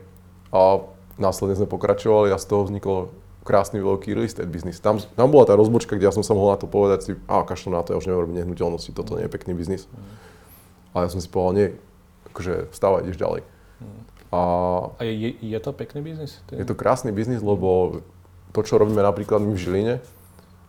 A 0.54 0.84
následne 1.18 1.58
sme 1.58 1.70
pokračovali 1.70 2.30
a 2.30 2.38
z 2.38 2.46
toho 2.46 2.66
vzniklo 2.66 3.14
krásny 3.44 3.78
veľký 3.78 4.16
real 4.16 4.24
estate 4.24 4.48
biznis. 4.48 4.80
Tam, 4.80 4.96
tam 4.98 5.28
bola 5.28 5.44
tá 5.44 5.52
rozbočka, 5.54 5.94
kde 5.94 6.08
ja 6.08 6.14
som 6.16 6.24
sa 6.24 6.32
mohol 6.32 6.56
na 6.56 6.58
to 6.58 6.64
povedať 6.64 7.00
si, 7.04 7.10
a 7.28 7.44
kašlo 7.44 7.76
na 7.76 7.84
to, 7.84 7.92
ja 7.92 8.00
už 8.00 8.08
robiť 8.08 8.40
nehnuteľnosti, 8.40 8.96
toto 8.96 9.20
nie 9.20 9.28
je 9.28 9.34
pekný 9.36 9.52
biznis. 9.52 9.84
A 10.96 11.04
ja 11.04 11.08
som 11.12 11.20
si 11.20 11.28
povedal, 11.28 11.52
nie, 11.54 11.68
akože 12.32 12.72
vstávaj, 12.72 13.04
ideš 13.04 13.20
ďalej. 13.20 13.40
A, 14.32 14.40
a 14.96 15.00
je, 15.04 15.36
je 15.38 15.58
to 15.60 15.70
pekný 15.76 16.00
biznis? 16.00 16.40
Je 16.50 16.64
to 16.64 16.74
krásny 16.74 17.12
biznis, 17.12 17.44
lebo 17.44 18.00
to, 18.56 18.60
čo 18.64 18.80
robíme 18.80 19.04
napríklad 19.04 19.44
my 19.44 19.52
v 19.54 19.60
Žiline, 19.60 19.94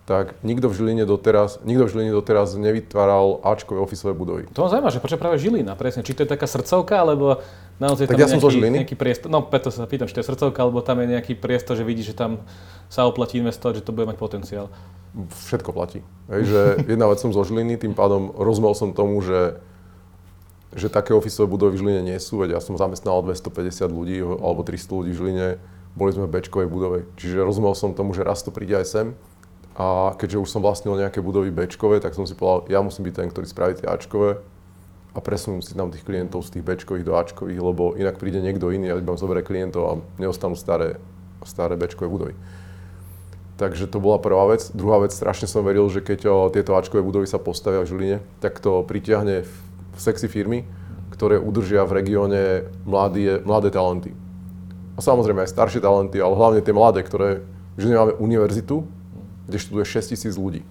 tak 0.05 0.37
nikto 0.45 0.69
v 0.69 0.77
Žiline 0.77 1.03
doteraz, 1.09 1.57
nikto 1.65 1.89
v 1.89 1.97
Žiline 1.97 2.13
doteraz 2.13 2.53
nevytváral 2.53 3.41
Ačkové 3.41 3.81
ofisové 3.81 4.13
budovy. 4.13 4.45
To 4.53 4.61
ma 4.61 4.69
zaujíma, 4.69 4.93
že 4.93 5.01
prečo 5.01 5.17
práve 5.17 5.41
Žilina, 5.41 5.73
presne. 5.73 6.05
Či 6.05 6.13
to 6.13 6.21
je 6.23 6.29
taká 6.29 6.45
srdcovka, 6.45 6.93
alebo 6.93 7.41
naozaj 7.81 8.13
tak 8.13 8.21
tam 8.21 8.21
ja 8.21 8.29
nejaký, 8.29 8.37
som 8.37 8.53
Žiliny. 8.53 8.75
nejaký 8.85 8.95
priestor, 9.01 9.33
no 9.33 9.41
preto 9.41 9.73
sa 9.73 9.89
pýtam, 9.89 10.05
či 10.05 10.13
to 10.13 10.21
je 10.21 10.29
srdcovka, 10.29 10.61
alebo 10.61 10.85
tam 10.85 11.01
je 11.01 11.09
nejaký 11.09 11.33
priestor, 11.33 11.73
že 11.73 11.81
vidí, 11.81 12.05
že 12.05 12.13
tam 12.13 12.45
sa 12.85 13.09
oplatí 13.09 13.41
investovať, 13.41 13.81
že 13.81 13.85
to 13.89 13.97
bude 13.97 14.05
mať 14.05 14.17
potenciál. 14.21 14.69
Všetko 15.49 15.73
platí. 15.73 16.05
Hej, 16.29 16.53
že 16.53 16.61
jedna 16.85 17.09
vec 17.09 17.17
som 17.17 17.33
zo 17.33 17.41
Žiliny, 17.41 17.81
tým 17.81 17.97
pádom 17.97 18.29
rozumel 18.37 18.77
som 18.77 18.93
tomu, 18.93 19.25
že 19.25 19.57
že 20.75 20.91
také 20.91 21.15
ofisové 21.15 21.47
budovy 21.47 21.79
v 21.79 21.87
Žiline 21.87 22.03
nie 22.03 22.19
sú, 22.19 22.43
veď 22.43 22.59
ja 22.59 22.61
som 22.61 22.75
zamestnal 22.75 23.23
250 23.23 23.87
ľudí 23.95 24.19
alebo 24.19 24.59
300 24.59 24.91
ľudí 24.91 25.11
v 25.15 25.19
Žiline, 25.23 25.47
boli 25.95 26.11
sme 26.11 26.27
v 26.27 26.35
Bčkovej 26.35 26.67
budove. 26.67 27.07
Čiže 27.15 27.47
rozumel 27.47 27.71
som 27.79 27.95
tomu, 27.95 28.11
že 28.11 28.27
raz 28.27 28.43
to 28.43 28.51
príde 28.51 28.75
aj 28.75 28.83
sem 28.83 29.07
a 29.75 30.15
keďže 30.15 30.39
už 30.39 30.49
som 30.49 30.63
vlastnil 30.63 30.95
nejaké 30.95 31.19
budovy 31.19 31.51
Bčkové, 31.51 31.99
tak 31.99 32.15
som 32.15 32.23
si 32.23 32.31
povedal, 32.31 32.63
ja 32.71 32.79
musím 32.79 33.11
byť 33.11 33.15
ten, 33.19 33.27
ktorý 33.27 33.45
spraví 33.45 33.73
tie 33.75 33.91
Ačkové 33.91 34.39
a 35.11 35.19
presunú 35.19 35.59
si 35.59 35.75
tam 35.75 35.91
tých 35.91 36.07
klientov 36.07 36.47
z 36.47 36.55
tých 36.55 36.63
Bčkových 36.63 37.03
do 37.03 37.19
Ačkových, 37.19 37.59
lebo 37.59 37.91
inak 37.99 38.15
príde 38.15 38.39
niekto 38.39 38.71
iný 38.71 38.95
a 38.95 38.99
iba 38.99 39.19
zoberie 39.19 39.43
klientov 39.43 39.83
a 39.83 39.93
neostanú 40.15 40.55
staré, 40.55 40.95
staré 41.43 41.75
Bčkové 41.75 42.07
budovy. 42.07 42.33
Takže 43.55 43.88
to 43.88 44.03
bola 44.03 44.19
prvá 44.19 44.51
vec. 44.51 44.67
Druhá 44.75 44.99
vec, 45.03 45.15
strašne 45.15 45.47
som 45.47 45.63
veril, 45.63 45.88
že 45.88 46.03
keď 46.03 46.19
o, 46.27 46.35
tieto 46.51 46.75
Ačkové 46.75 47.03
budovy 47.03 47.27
sa 47.27 47.39
postavia 47.39 47.83
v 47.83 47.91
Žiline, 47.91 48.17
tak 48.39 48.59
to 48.63 48.83
pritiahne 48.83 49.47
sexy 49.95 50.27
firmy, 50.27 50.67
ktoré 51.15 51.39
udržia 51.39 51.88
v 51.88 51.99
regióne 51.99 52.67
mladé, 52.83 53.39
mladé 53.43 53.71
talenty. 53.71 54.11
A 54.95 55.03
samozrejme 55.03 55.43
aj 55.43 55.51
staršie 55.51 55.83
talenty, 55.83 56.19
ale 56.19 56.35
hlavne 56.35 56.59
tie 56.63 56.75
mladé, 56.75 57.03
ktoré 57.03 57.43
v 57.75 57.77
Žiline 57.79 57.99
máme 57.99 58.13
univerzitu, 58.19 58.88
kde 59.45 59.58
študuje 59.62 59.86
6 59.86 60.12
tisíc 60.13 60.34
ľudí. 60.36 60.65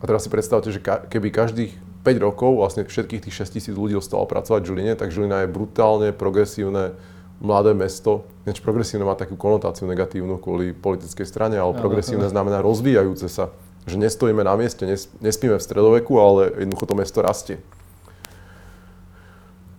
A 0.00 0.08
teraz 0.08 0.28
si 0.28 0.30
predstavte, 0.30 0.68
že 0.68 0.84
keby 0.84 1.32
každých 1.32 1.72
5 2.04 2.20
rokov 2.20 2.60
vlastne 2.60 2.84
všetkých 2.84 3.24
tých 3.24 3.34
6 3.48 3.56
tisíc 3.56 3.74
ľudí 3.74 3.96
ostalo 3.96 4.28
pracovať 4.28 4.60
v 4.60 4.68
Žiline, 4.68 4.92
tak 5.00 5.08
Žilina 5.08 5.48
je 5.48 5.48
brutálne 5.48 6.12
progresívne 6.12 6.92
mladé 7.40 7.72
mesto. 7.72 8.28
Neč 8.44 8.60
progresívne 8.60 9.08
má 9.08 9.16
takú 9.16 9.40
konotáciu 9.40 9.88
negatívnu 9.88 10.36
kvôli 10.36 10.76
politickej 10.76 11.24
strane, 11.24 11.56
ale 11.56 11.72
progresívne 11.72 12.28
znamená 12.28 12.60
rozvíjajúce 12.60 13.32
sa. 13.32 13.48
Že 13.88 14.04
nestojíme 14.04 14.44
na 14.44 14.56
mieste, 14.56 14.84
nespíme 15.20 15.56
v 15.56 15.64
stredoveku, 15.64 16.16
ale 16.20 16.52
jednoducho 16.60 16.84
to 16.88 16.94
mesto 16.96 17.20
rastie. 17.24 17.56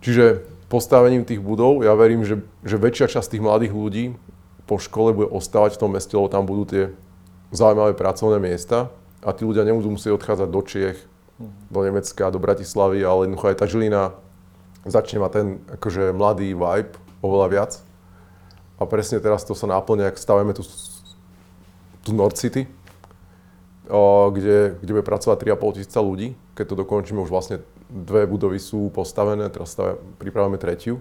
Čiže 0.02 0.46
postavením 0.70 1.26
tých 1.26 1.42
budov, 1.42 1.82
ja 1.82 1.94
verím, 1.98 2.26
že, 2.26 2.42
že 2.62 2.78
väčšia 2.78 3.18
časť 3.18 3.38
tých 3.38 3.46
mladých 3.46 3.74
ľudí 3.74 4.06
po 4.66 4.82
škole 4.82 5.14
bude 5.14 5.30
ostávať 5.30 5.78
v 5.78 5.82
tom 5.82 5.94
meste, 5.94 6.14
lebo 6.14 6.30
tam 6.30 6.46
budú 6.46 6.66
tie 6.66 6.84
zaujímavé 7.52 7.94
pracovné 7.94 8.42
miesta 8.42 8.90
a 9.26 9.30
tí 9.34 9.46
ľudia 9.46 9.66
nebudú 9.66 9.94
musieť 9.94 10.18
odchádzať 10.18 10.50
do 10.50 10.62
Čiech, 10.62 10.98
do 11.70 11.80
Nemecka, 11.84 12.32
do 12.32 12.40
Bratislavy, 12.40 13.04
ale 13.04 13.28
jednoducho 13.28 13.50
aj 13.52 13.58
tá 13.60 13.66
Žilina 13.68 14.16
začne 14.86 15.20
mať 15.20 15.32
ten 15.34 15.48
akože 15.82 16.14
mladý 16.14 16.54
vibe 16.54 16.94
oveľa 17.20 17.48
viac. 17.50 17.72
A 18.78 18.84
presne 18.86 19.20
teraz 19.24 19.44
to 19.44 19.58
sa 19.58 19.66
náplne, 19.68 20.06
ak 20.08 20.20
stavíme 20.20 20.54
tu, 20.54 20.62
tu 22.04 22.12
North 22.12 22.38
City, 22.38 22.68
o, 23.90 24.30
kde, 24.30 24.78
kde 24.80 24.92
bude 24.92 25.06
pracovať 25.06 25.56
3,5 25.56 25.76
tisíca 25.80 26.00
ľudí. 26.04 26.38
Keď 26.54 26.66
to 26.72 26.76
dokončíme, 26.86 27.20
už 27.24 27.32
vlastne 27.32 27.64
dve 27.90 28.28
budovy 28.28 28.60
sú 28.60 28.92
postavené, 28.92 29.48
teraz 29.50 29.74
stavia, 29.74 29.96
pripravujeme 30.20 30.60
tretiu, 30.60 31.00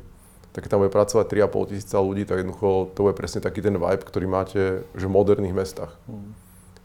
tak 0.54 0.70
tam 0.70 0.86
bude 0.86 0.94
pracovať 0.94 1.50
3,5 1.50 1.70
tisíca 1.74 1.98
ľudí, 1.98 2.22
tak 2.22 2.46
jednoducho 2.46 2.94
to 2.94 3.10
bude 3.10 3.18
presne 3.18 3.42
taký 3.42 3.58
ten 3.58 3.74
vibe, 3.74 4.06
ktorý 4.06 4.26
máte 4.30 4.86
že 4.94 5.10
v 5.10 5.14
moderných 5.18 5.50
mestách. 5.50 5.90
Mm. 6.06 6.30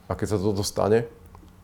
A 0.10 0.18
keď 0.18 0.28
sa 0.34 0.38
toto 0.42 0.66
stane, 0.66 1.06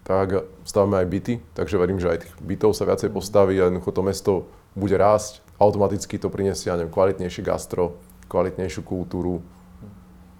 tak 0.06 0.46
stavíme 0.62 1.02
aj 1.02 1.08
byty, 1.10 1.34
takže 1.58 1.82
verím, 1.82 1.98
že 1.98 2.14
aj 2.14 2.20
tých 2.22 2.34
bytov 2.38 2.78
sa 2.78 2.86
viacej 2.86 3.10
postaví 3.10 3.58
a 3.58 3.74
jednoducho 3.74 3.90
to 3.90 4.02
mesto 4.06 4.34
bude 4.78 4.94
rásť, 4.94 5.42
automaticky 5.58 6.22
to 6.22 6.30
prinesie, 6.30 6.70
ja 6.70 6.78
neviem, 6.78 6.94
kvalitnejšie 6.94 7.42
gastro, 7.42 7.98
kvalitnejšiu 8.30 8.86
kultúru 8.86 9.42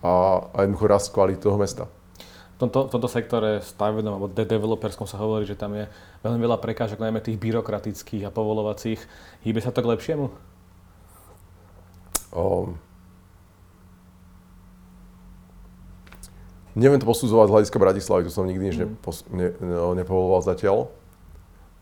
a, 0.06 0.46
a 0.54 0.58
jednoducho 0.70 0.86
rast 0.86 1.10
kvality 1.10 1.42
toho 1.42 1.58
mesta. 1.58 1.90
V 2.56 2.70
tomto, 2.70 2.88
v 2.88 2.92
tomto 2.94 3.10
sektore 3.10 3.60
stavebnom 3.66 4.16
alebo 4.16 4.30
de- 4.30 4.48
developerskom 4.48 5.10
sa 5.10 5.18
hovorí, 5.18 5.50
že 5.50 5.58
tam 5.58 5.74
je 5.74 5.90
veľmi 6.22 6.40
veľa 6.40 6.62
prekážok, 6.62 7.02
najmä 7.02 7.26
tých 7.26 7.42
byrokratických 7.42 8.30
a 8.30 8.32
povolovacích. 8.32 9.02
Hýbe 9.44 9.60
sa 9.66 9.74
to 9.74 9.82
k 9.82 9.92
lepšiemu? 9.92 10.30
Um, 12.36 12.76
neviem 16.76 17.00
to 17.00 17.08
posudzovať 17.08 17.48
z 17.48 17.54
hľadiska 17.56 17.78
Bratislavy, 17.80 18.28
tu 18.28 18.32
som 18.36 18.44
nikdy 18.44 18.64
nič 18.68 18.76
mm. 18.76 18.84
nepos- 18.84 19.28
ne, 19.32 19.56
no, 19.64 19.96
nepovoloval 19.96 20.44
zatiaľ, 20.44 20.92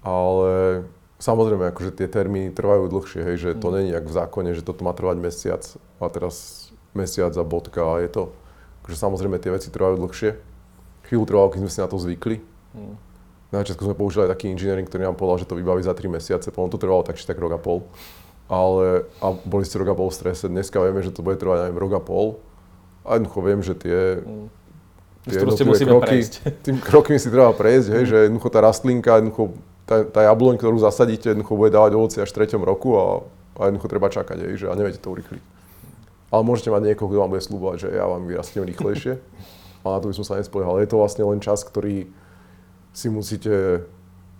ale 0.06 0.86
samozrejme, 1.18 1.74
akože 1.74 1.98
tie 1.98 2.06
termíny 2.06 2.54
trvajú 2.54 2.86
dlhšie, 2.94 3.22
hej, 3.26 3.36
že 3.42 3.50
to 3.58 3.74
mm. 3.74 3.74
není 3.82 3.89
jak 3.89 4.06
v 4.06 4.13
zákone, 4.13 4.50
že 4.54 4.62
toto 4.62 4.86
má 4.86 4.94
trvať 4.94 5.18
mesiac 5.18 5.63
a 5.98 6.06
teraz 6.13 6.70
mesiac 6.94 7.34
a 7.34 7.44
bodka 7.44 7.82
a 7.82 8.06
je 8.06 8.10
to, 8.13 8.24
akože 8.86 8.98
samozrejme 9.02 9.42
tie 9.42 9.50
veci 9.50 9.74
trvajú 9.74 9.98
dlhšie. 9.98 10.38
Chvíľu 11.10 11.26
trvalo, 11.26 11.50
keď 11.50 11.60
sme 11.66 11.72
si 11.74 11.80
na 11.82 11.89
to 11.89 11.98
zvykli. 11.98 12.38
Mm. 12.78 12.96
Na 13.50 13.62
začiatku 13.62 13.86
sme 13.86 13.98
používali 13.98 14.30
taký 14.30 14.50
inžiniering, 14.50 14.86
ktorý 14.86 15.10
nám 15.10 15.18
povedal, 15.18 15.46
že 15.46 15.50
to 15.50 15.58
vybaví 15.58 15.82
za 15.82 15.94
3 15.94 16.10
mesiace, 16.10 16.50
potom 16.50 16.74
to 16.74 16.82
trvalo 16.82 17.06
tak 17.06 17.18
či 17.18 17.26
tak 17.26 17.38
rok 17.38 17.54
a 17.54 17.62
pol 17.62 17.86
ale 18.52 19.08
a 19.24 19.32
boli 19.46 19.64
ste 19.64 19.80
rok 19.80 19.92
a 19.92 19.96
pol 19.96 20.12
v 20.12 20.18
strese. 20.18 20.46
Dneska 20.52 20.80
vieme, 20.84 21.00
že 21.00 21.16
to 21.16 21.24
bude 21.24 21.40
trvať 21.40 21.70
aj 21.70 21.72
rok 21.76 21.94
a 21.96 22.02
pol. 22.04 22.28
A 23.04 23.20
jednoducho 23.20 23.40
viem, 23.44 23.60
že 23.60 23.74
tie, 23.76 24.00
mm. 24.24 24.48
tie 25.28 25.40
kroky, 25.44 25.86
prejsť. 25.88 26.34
tým 26.68 26.78
krokmi 26.80 27.18
si 27.20 27.28
treba 27.28 27.52
prejsť, 27.52 27.88
hej, 27.92 28.04
mm. 28.04 28.10
že 28.10 28.18
jednoducho 28.28 28.50
tá 28.52 28.60
rastlinka, 28.64 29.20
jednoducho 29.20 29.44
tá, 29.84 30.08
tá 30.08 30.22
jabloň, 30.24 30.56
ktorú 30.56 30.80
zasadíte, 30.80 31.36
jednoducho 31.36 31.60
bude 31.60 31.72
dávať 31.76 31.92
ovoci 32.00 32.18
až 32.24 32.32
v 32.32 32.38
treťom 32.44 32.64
roku 32.64 32.96
a, 32.96 33.06
a 33.60 33.68
jednoducho 33.68 33.92
treba 33.92 34.08
čakať, 34.08 34.38
hej, 34.40 34.54
že 34.64 34.66
a 34.72 34.74
neviete 34.80 35.04
to 35.04 35.12
urychliť. 35.12 35.44
Ale 36.34 36.42
môžete 36.42 36.74
mať 36.74 36.82
niekoho, 36.90 37.12
kto 37.12 37.22
vám 37.22 37.32
bude 37.36 37.44
slúbovať, 37.46 37.78
že 37.78 37.90
ja 37.94 38.10
vám 38.10 38.26
vyrastiem 38.26 38.64
rýchlejšie. 38.66 39.14
a 39.84 39.86
na 39.86 40.00
to 40.00 40.10
by 40.10 40.16
som 40.16 40.26
sa 40.26 40.40
nespoliehal. 40.40 40.82
Je 40.82 40.90
to 40.90 40.98
vlastne 40.98 41.24
len 41.28 41.44
čas, 41.44 41.62
ktorý 41.62 42.10
si 42.96 43.08
musíte 43.12 43.86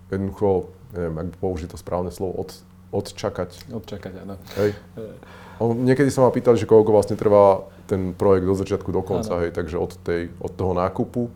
jednoducho, 0.10 0.74
neviem, 0.96 1.16
ak 1.22 1.38
použiť 1.38 1.70
to 1.70 1.78
správne 1.78 2.10
slovo, 2.10 2.34
od, 2.40 2.50
odčakať. 2.94 3.74
Odčakať, 3.74 4.14
áno. 4.22 4.38
Hej. 4.62 4.78
On, 5.58 5.74
niekedy 5.74 6.14
sa 6.14 6.22
ma 6.22 6.30
pýtali, 6.30 6.62
že 6.62 6.70
koľko 6.70 6.94
vlastne 6.94 7.18
trvá 7.18 7.66
ten 7.90 8.14
projekt 8.14 8.46
do 8.46 8.56
začiatku 8.56 8.90
do 8.94 9.02
konca, 9.02 9.42
hej, 9.44 9.52
takže 9.52 9.76
od, 9.82 9.98
tej, 10.06 10.30
od 10.38 10.54
toho 10.54 10.78
nákupu 10.78 11.34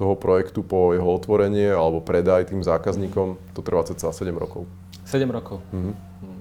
toho 0.00 0.16
projektu 0.16 0.64
po 0.64 0.96
jeho 0.96 1.04
otvorenie 1.12 1.76
alebo 1.76 2.00
predaj 2.00 2.48
tým 2.48 2.64
zákazníkom, 2.64 3.36
to 3.52 3.60
trvá 3.60 3.84
cca 3.84 4.08
7 4.08 4.32
rokov. 4.32 4.64
7 5.04 5.28
rokov. 5.28 5.60
Mhm. 5.76 5.92
Mhm. 6.24 6.40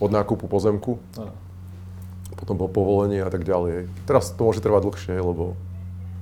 Od 0.00 0.10
nákupu 0.10 0.48
pozemku, 0.48 0.96
ano. 1.20 1.32
potom 2.40 2.56
po 2.56 2.72
povolení 2.72 3.20
a 3.20 3.28
tak 3.28 3.44
ďalej. 3.44 3.70
Hej. 3.72 3.84
Teraz 4.08 4.32
to 4.32 4.48
môže 4.48 4.64
trvať 4.64 4.80
dlhšie, 4.88 5.12
hej, 5.12 5.24
lebo 5.24 5.56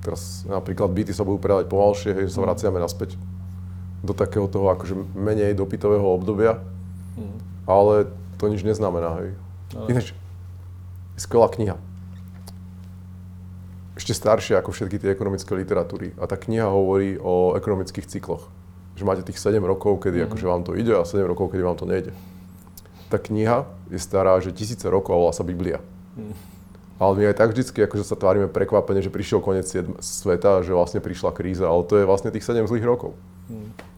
teraz 0.03 0.43
napríklad 0.43 0.91
byty 0.91 1.15
sa 1.15 1.23
budú 1.23 1.39
predať 1.39 1.71
pomalšie, 1.71 2.11
hej, 2.11 2.25
že 2.27 2.35
sa 2.35 2.43
mhm. 2.43 2.47
vraciame 2.51 2.79
naspäť 2.79 3.15
do 4.03 4.11
takého 4.11 4.51
toho 4.51 4.67
akože 4.67 4.99
menej 5.15 5.55
dopytového 5.55 6.03
obdobia. 6.03 6.59
Ale 7.63 8.11
to 8.37 8.51
nič 8.51 8.65
neznamená, 8.65 9.23
hej. 9.23 9.29
No. 9.73 9.87
Ináč, 9.87 10.11
skvelá 11.15 11.47
kniha. 11.47 11.79
Ešte 13.93 14.17
staršia 14.17 14.59
ako 14.59 14.73
všetky 14.73 14.97
tie 14.97 15.13
ekonomické 15.13 15.53
literatúry. 15.53 16.17
A 16.17 16.25
tá 16.25 16.33
kniha 16.33 16.65
hovorí 16.65 17.15
o 17.21 17.53
ekonomických 17.53 18.09
cykloch. 18.09 18.49
Že 18.97 19.03
máte 19.05 19.23
tých 19.25 19.37
7 19.37 19.61
rokov, 19.61 20.01
kedy 20.01 20.21
mm. 20.21 20.25
akože 20.29 20.45
vám 20.45 20.63
to 20.65 20.73
ide 20.73 20.93
a 20.93 21.05
7 21.05 21.23
rokov, 21.25 21.53
kedy 21.53 21.61
vám 21.61 21.77
to 21.77 21.85
nejde. 21.85 22.11
Tá 23.09 23.21
kniha 23.21 23.69
je 23.93 23.99
stará, 24.01 24.37
že 24.41 24.53
tisíce 24.53 24.85
rokov, 24.89 25.13
volá 25.13 25.33
sa 25.33 25.45
Biblia. 25.45 25.81
Mm. 26.17 26.33
Ale 27.01 27.11
my 27.17 27.23
aj 27.33 27.37
tak 27.37 27.49
vždycky 27.53 27.79
akože 27.85 28.05
sa 28.05 28.17
tvárime 28.17 28.49
prekvapene, 28.49 29.01
že 29.01 29.13
prišiel 29.13 29.41
koniec 29.41 29.69
sveta, 30.01 30.61
že 30.61 30.73
vlastne 30.73 31.01
prišla 31.01 31.33
kríza, 31.33 31.65
ale 31.65 31.85
to 31.85 31.97
je 31.97 32.05
vlastne 32.05 32.29
tých 32.33 32.45
7 32.45 32.65
zlých 32.69 32.85
rokov. 32.85 33.13
Mm. 33.49 33.92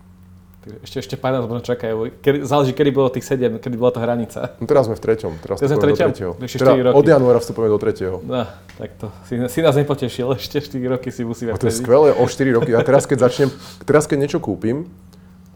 Ešte, 0.82 0.98
ešte 0.98 1.16
pár 1.16 1.38
nás 1.38 1.46
možno 1.46 1.62
čakajú. 1.62 2.10
Kedy, 2.26 2.42
záleží, 2.42 2.74
kedy 2.74 2.90
bolo 2.90 3.14
tých 3.14 3.30
7, 3.30 3.62
kedy 3.62 3.78
bola 3.78 3.94
tá 3.94 4.02
hranica. 4.02 4.58
No 4.58 4.66
teraz 4.66 4.90
sme 4.90 4.98
v 4.98 5.02
treťom. 5.06 5.34
Teraz 5.38 5.62
sme 5.62 5.78
v 5.78 5.94
treťom? 5.94 6.10
Do 6.10 6.46
Ešte 6.50 6.58
teda 6.58 6.74
4 6.74 6.86
roky. 6.90 6.96
Od 6.98 7.06
januára 7.06 7.38
vstupujeme 7.38 7.70
do 7.70 7.78
tretieho. 7.78 8.18
No, 8.26 8.50
tak 8.82 8.90
to 8.98 9.14
si, 9.30 9.38
si 9.46 9.60
nás 9.62 9.78
nepotešil. 9.78 10.34
Ešte 10.42 10.66
4 10.66 10.82
roky 10.98 11.14
si 11.14 11.22
musíme 11.22 11.54
no, 11.54 11.62
To 11.62 11.70
je 11.70 11.78
skvelé, 11.78 12.18
o 12.18 12.26
4 12.26 12.58
roky. 12.58 12.74
A 12.74 12.82
teraz, 12.82 13.06
keď 13.06 13.30
začnem, 13.30 13.54
teraz 13.86 14.10
keď 14.10 14.26
niečo 14.26 14.42
kúpim, 14.42 14.90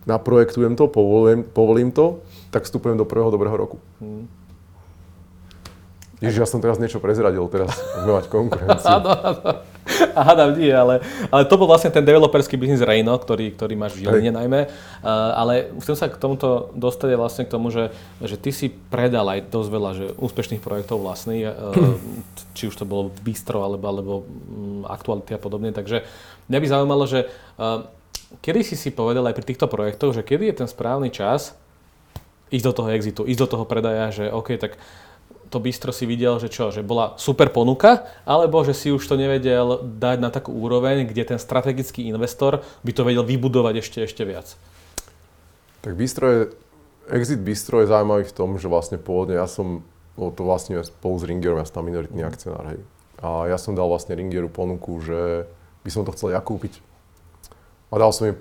naprojektujem 0.06 0.78
to, 0.78 0.86
povolím, 0.86 1.42
povolím 1.42 1.90
to, 1.90 2.22
tak 2.54 2.70
vstupujem 2.70 2.94
do 2.94 3.06
prvého 3.10 3.34
dobrého 3.34 3.58
roku. 3.58 3.82
Hmm. 3.98 4.30
Ježiš, 6.22 6.38
ja 6.44 6.48
som 6.52 6.60
teraz 6.62 6.78
niečo 6.78 7.00
prezradil, 7.02 7.42
teraz 7.48 7.74
budeme 7.98 8.14
mať 8.14 8.26
konkurenciu. 8.28 8.94
A 10.18 10.20
hádam 10.22 10.56
nie, 10.58 10.72
ale, 10.72 11.02
ale 11.30 11.44
to 11.46 11.56
bol 11.58 11.68
vlastne 11.70 11.90
ten 11.90 12.06
developerský 12.06 12.56
biznis 12.56 12.84
Reino, 12.84 13.14
ktorý, 13.18 13.54
ktorý 13.56 13.74
máš 13.76 13.98
v 13.98 14.06
Žiline 14.06 14.32
najmä. 14.34 14.70
Uh, 15.02 15.32
ale 15.36 15.54
chcem 15.82 15.96
sa 15.98 16.08
k 16.08 16.20
tomuto 16.20 16.74
dostať 16.78 17.10
vlastne 17.18 17.44
k 17.46 17.54
tomu, 17.54 17.74
že, 17.74 17.94
že 18.22 18.36
ty 18.38 18.54
si 18.54 18.70
predal 18.70 19.26
aj 19.28 19.50
dosť 19.50 19.70
veľa 19.70 19.92
že 19.96 20.06
úspešných 20.18 20.62
projektov 20.62 21.02
vlastných, 21.02 21.44
uh, 21.50 21.98
či 22.58 22.70
už 22.70 22.76
to 22.78 22.86
bolo 22.86 23.10
bistro 23.24 23.66
alebo, 23.66 23.86
alebo 23.86 24.14
um, 24.22 24.84
aktuality 24.86 25.36
a 25.36 25.40
podobne. 25.42 25.74
Takže 25.74 26.06
mňa 26.48 26.60
by 26.60 26.68
zaujímalo, 26.68 27.04
že 27.10 27.26
uh, 27.58 27.88
kedy 28.46 28.62
si 28.62 28.76
si 28.78 28.90
povedal 28.94 29.26
aj 29.26 29.36
pri 29.36 29.46
týchto 29.46 29.66
projektoch, 29.66 30.14
že 30.14 30.26
kedy 30.26 30.54
je 30.54 30.60
ten 30.66 30.70
správny 30.70 31.10
čas 31.10 31.58
ísť 32.50 32.66
do 32.66 32.74
toho 32.74 32.90
exitu, 32.94 33.22
ísť 33.26 33.42
do 33.46 33.50
toho 33.58 33.66
predaja, 33.66 34.10
že 34.10 34.26
OK, 34.30 34.58
tak 34.58 34.78
to 35.50 35.58
bistro 35.58 35.90
si 35.90 36.06
videl, 36.06 36.38
že 36.38 36.48
čo, 36.48 36.70
že 36.70 36.86
bola 36.86 37.18
super 37.18 37.50
ponuka, 37.50 38.06
alebo 38.24 38.62
že 38.62 38.78
si 38.78 38.94
už 38.94 39.02
to 39.02 39.18
nevedel 39.18 39.82
dať 39.82 40.18
na 40.22 40.30
takú 40.30 40.54
úroveň, 40.54 41.10
kde 41.10 41.36
ten 41.36 41.40
strategický 41.42 42.06
investor 42.06 42.62
by 42.86 42.92
to 42.94 43.02
vedel 43.02 43.26
vybudovať 43.26 43.76
ešte, 43.82 44.00
ešte 44.06 44.24
viac? 44.24 44.54
Tak 45.82 45.98
bistro 45.98 46.26
je, 46.30 46.42
exit 47.10 47.42
bistro 47.42 47.82
je 47.82 47.90
zaujímavý 47.90 48.30
v 48.30 48.36
tom, 48.36 48.62
že 48.62 48.70
vlastne 48.70 49.02
pôvodne 49.02 49.42
ja 49.42 49.50
som, 49.50 49.82
no 50.14 50.30
to 50.30 50.46
vlastne 50.46 50.78
spolu 50.86 51.18
s 51.18 51.26
Ringerom, 51.26 51.58
ja 51.58 51.66
som 51.66 51.82
tam 51.82 51.90
minoritný 51.90 52.22
akcionár, 52.22 52.78
hej. 52.78 52.82
A 53.20 53.52
ja 53.52 53.58
som 53.60 53.76
dal 53.76 53.90
vlastne 53.90 54.16
Ringeru 54.16 54.48
ponuku, 54.48 55.02
že 55.04 55.50
by 55.84 55.90
som 55.90 56.06
to 56.06 56.14
chcel 56.16 56.32
ja 56.32 56.40
kúpiť. 56.40 56.80
A 57.90 57.98
dal 57.98 58.14
som 58.14 58.32
im 58.32 58.38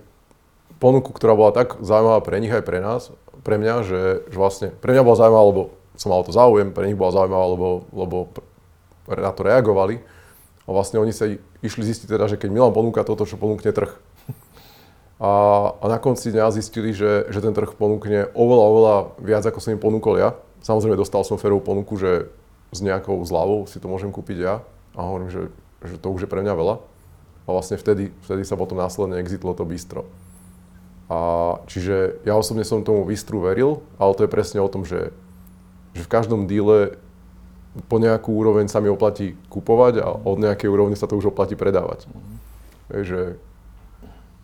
ponuku, 0.77 1.11
ktorá 1.11 1.35
bola 1.35 1.51
tak 1.57 1.81
zaujímavá 1.81 2.21
pre 2.21 2.39
nich 2.39 2.53
aj 2.53 2.63
pre 2.63 2.79
nás, 2.79 3.11
pre 3.43 3.57
mňa, 3.57 3.75
že, 3.83 4.03
že 4.29 4.37
vlastne, 4.37 4.69
pre 4.77 4.93
mňa 4.93 5.03
bola 5.03 5.17
zaujímavá, 5.17 5.45
lebo 5.51 5.63
som 5.99 6.15
mal 6.15 6.23
to 6.23 6.31
záujem, 6.31 6.71
pre 6.71 6.87
nich 6.87 6.95
bola 6.95 7.11
zaujímavá, 7.11 7.47
lebo, 7.51 7.69
lebo 7.91 8.17
na 9.11 9.35
to 9.35 9.43
reagovali. 9.43 9.99
A 10.65 10.69
vlastne 10.71 11.03
oni 11.03 11.11
sa 11.11 11.27
išli 11.59 11.83
zistiť 11.83 12.07
teda, 12.07 12.31
že 12.31 12.39
keď 12.39 12.55
Milan 12.55 12.71
ponúka 12.71 13.03
toto, 13.03 13.27
čo 13.27 13.41
ponúkne 13.41 13.75
trh. 13.75 13.91
A, 15.19 15.31
a 15.83 15.85
na 15.91 15.99
konci 15.99 16.31
dňa 16.31 16.55
zistili, 16.55 16.95
že, 16.95 17.27
že 17.27 17.43
ten 17.43 17.51
trh 17.51 17.75
ponúkne 17.75 18.31
oveľa, 18.39 18.65
oveľa 18.71 18.97
viac, 19.19 19.43
ako 19.43 19.59
som 19.59 19.75
im 19.75 19.83
ponúkol 19.83 20.15
ja. 20.15 20.39
Samozrejme 20.63 20.95
dostal 20.95 21.27
som 21.27 21.35
ferovú 21.35 21.67
ponuku, 21.67 21.99
že 21.99 22.31
s 22.71 22.79
nejakou 22.79 23.19
zľavou 23.27 23.67
si 23.67 23.83
to 23.83 23.91
môžem 23.91 24.15
kúpiť 24.15 24.39
ja. 24.39 24.55
A 24.95 25.03
hovorím, 25.03 25.35
že, 25.35 25.51
že 25.83 25.99
to 25.99 26.15
už 26.15 26.23
je 26.27 26.31
pre 26.31 26.39
mňa 26.47 26.55
veľa. 26.55 26.75
A 26.79 27.49
vlastne 27.51 27.75
vtedy, 27.75 28.15
vtedy 28.23 28.47
sa 28.47 28.55
potom 28.55 28.79
následne 28.79 29.19
exitlo 29.19 29.59
to 29.59 29.67
bistro. 29.67 30.07
A 31.09 31.19
čiže 31.67 32.21
ja 32.23 32.37
osobne 32.37 32.63
som 32.63 32.85
tomu 32.85 33.03
bistru 33.03 33.43
veril, 33.43 33.83
ale 33.99 34.15
to 34.15 34.23
je 34.23 34.31
presne 34.31 34.61
o 34.61 34.69
tom, 34.71 34.85
že 34.85 35.11
že 35.99 36.07
v 36.07 36.13
každom 36.15 36.47
díle 36.47 36.95
po 37.91 37.99
nejakú 37.99 38.31
úroveň 38.31 38.71
sa 38.71 38.79
mi 38.79 38.87
oplatí 38.87 39.35
kupovať 39.51 39.95
a 40.03 40.07
od 40.15 40.39
nejakej 40.39 40.71
úrovne 40.71 40.95
sa 40.95 41.11
to 41.11 41.19
už 41.19 41.35
oplatí 41.35 41.59
predávať. 41.59 42.07
Že, 42.91 43.37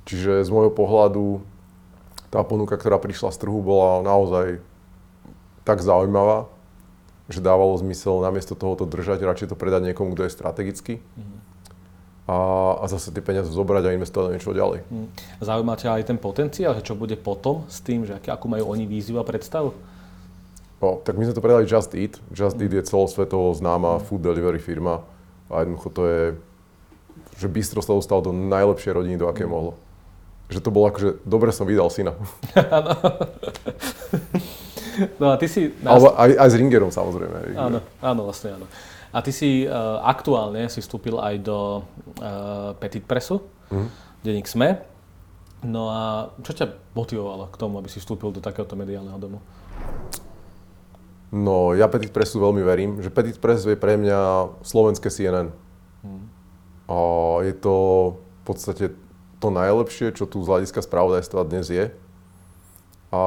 čiže 0.05 0.43
z 0.43 0.51
môjho 0.51 0.75
pohľadu 0.75 1.41
tá 2.35 2.43
ponuka, 2.43 2.75
ktorá 2.75 2.99
prišla 2.99 3.31
z 3.31 3.47
trhu, 3.47 3.63
bola 3.63 4.03
naozaj 4.03 4.59
tak 5.63 5.81
zaujímavá, 5.81 6.51
že 7.31 7.39
dávalo 7.41 7.79
zmysel 7.79 8.21
namiesto 8.21 8.59
toho 8.59 8.75
to 8.75 8.85
držať, 8.85 9.23
radšej 9.23 9.55
to 9.55 9.57
predať 9.57 9.95
niekomu, 9.95 10.13
kto 10.13 10.27
je 10.29 10.35
strategický. 10.35 10.95
Mm-hmm. 11.01 11.41
A, 12.25 12.37
a 12.81 12.85
zase 12.89 13.13
tie 13.13 13.21
peniaze 13.21 13.53
zobrať 13.53 13.85
a 13.89 13.97
investovať 13.97 14.25
do 14.29 14.35
niečo 14.35 14.57
ďalej. 14.57 14.81
Mm. 14.89 15.09
Zaujíma 15.45 15.77
ťa 15.77 16.01
aj 16.01 16.05
ten 16.09 16.17
potenciál, 16.17 16.73
že 16.73 16.81
čo 16.81 16.97
bude 16.97 17.21
potom 17.21 17.69
s 17.69 17.85
tým, 17.85 18.09
že 18.09 18.17
akú 18.17 18.49
majú 18.49 18.73
oni 18.73 18.89
víziu 18.89 19.21
a 19.21 19.25
predstavu? 19.29 19.77
No, 20.83 21.01
tak 21.01 21.17
my 21.17 21.25
sme 21.25 21.37
to 21.37 21.45
predali 21.45 21.65
Just 21.69 21.95
Eat. 21.95 22.21
Just 22.35 22.61
Eat 22.61 22.73
je 22.73 22.83
celosvetovo 22.85 23.55
známa 23.55 24.03
food 24.03 24.21
delivery 24.21 24.59
firma 24.59 25.05
a 25.49 25.65
jednoducho 25.65 25.89
to 25.93 26.03
je, 26.09 26.23
že 27.39 27.47
bistro 27.49 27.81
sa 27.85 27.95
dostalo 27.95 28.21
do 28.25 28.33
najlepšej 28.33 28.93
rodiny, 28.93 29.17
do 29.17 29.29
aké 29.29 29.47
mohlo. 29.47 29.77
že 30.53 30.61
to 30.61 30.69
bolo 30.69 30.93
akože, 30.93 31.25
dobre 31.25 31.51
som 31.57 31.65
vydal 31.65 31.89
syna. 31.89 32.13
no 35.21 35.33
a 35.33 35.37
ty 35.41 35.47
si... 35.49 35.73
Alebo 35.89 36.13
aj, 36.15 36.31
aj 36.37 36.49
s 36.53 36.55
Ringerom 36.59 36.93
samozrejme. 36.93 37.57
Áno, 37.57 37.81
áno, 38.05 38.21
vlastne 38.29 38.61
áno. 38.61 38.67
A 39.15 39.23
ty 39.23 39.31
si 39.31 39.63
uh, 39.65 40.03
aktuálne 40.03 40.67
si 40.67 40.83
vstúpil 40.83 41.17
aj 41.23 41.35
do 41.39 41.87
uh, 42.19 42.75
Petit 42.83 43.07
Pressu, 43.07 43.47
mm. 43.71 43.89
denník 44.27 44.51
SME. 44.51 44.83
No 45.65 45.89
a 45.89 46.29
čo 46.45 46.53
ťa 46.53 46.67
motivovalo 46.93 47.49
k 47.49 47.57
tomu, 47.57 47.81
aby 47.81 47.89
si 47.89 48.03
vstúpil 48.03 48.35
do 48.35 48.43
takéhoto 48.43 48.77
mediálneho 48.77 49.17
domu? 49.17 49.39
No, 51.35 51.75
ja 51.75 51.91
Petit 51.91 52.15
Pressu 52.15 52.39
veľmi 52.39 52.63
verím, 52.63 53.03
že 53.03 53.11
Petit 53.11 53.35
Press 53.35 53.67
je 53.67 53.75
pre 53.75 53.99
mňa 53.99 54.55
slovenské 54.63 55.11
CNN. 55.11 55.51
Hmm. 56.07 56.31
A 56.87 56.99
je 57.43 57.55
to 57.59 57.75
v 58.15 58.43
podstate 58.47 58.85
to 59.43 59.49
najlepšie, 59.51 60.15
čo 60.15 60.31
tu 60.31 60.47
z 60.47 60.51
hľadiska 60.55 60.79
spravodajstva 60.79 61.51
dnes 61.51 61.67
je. 61.67 61.91
A 63.11 63.23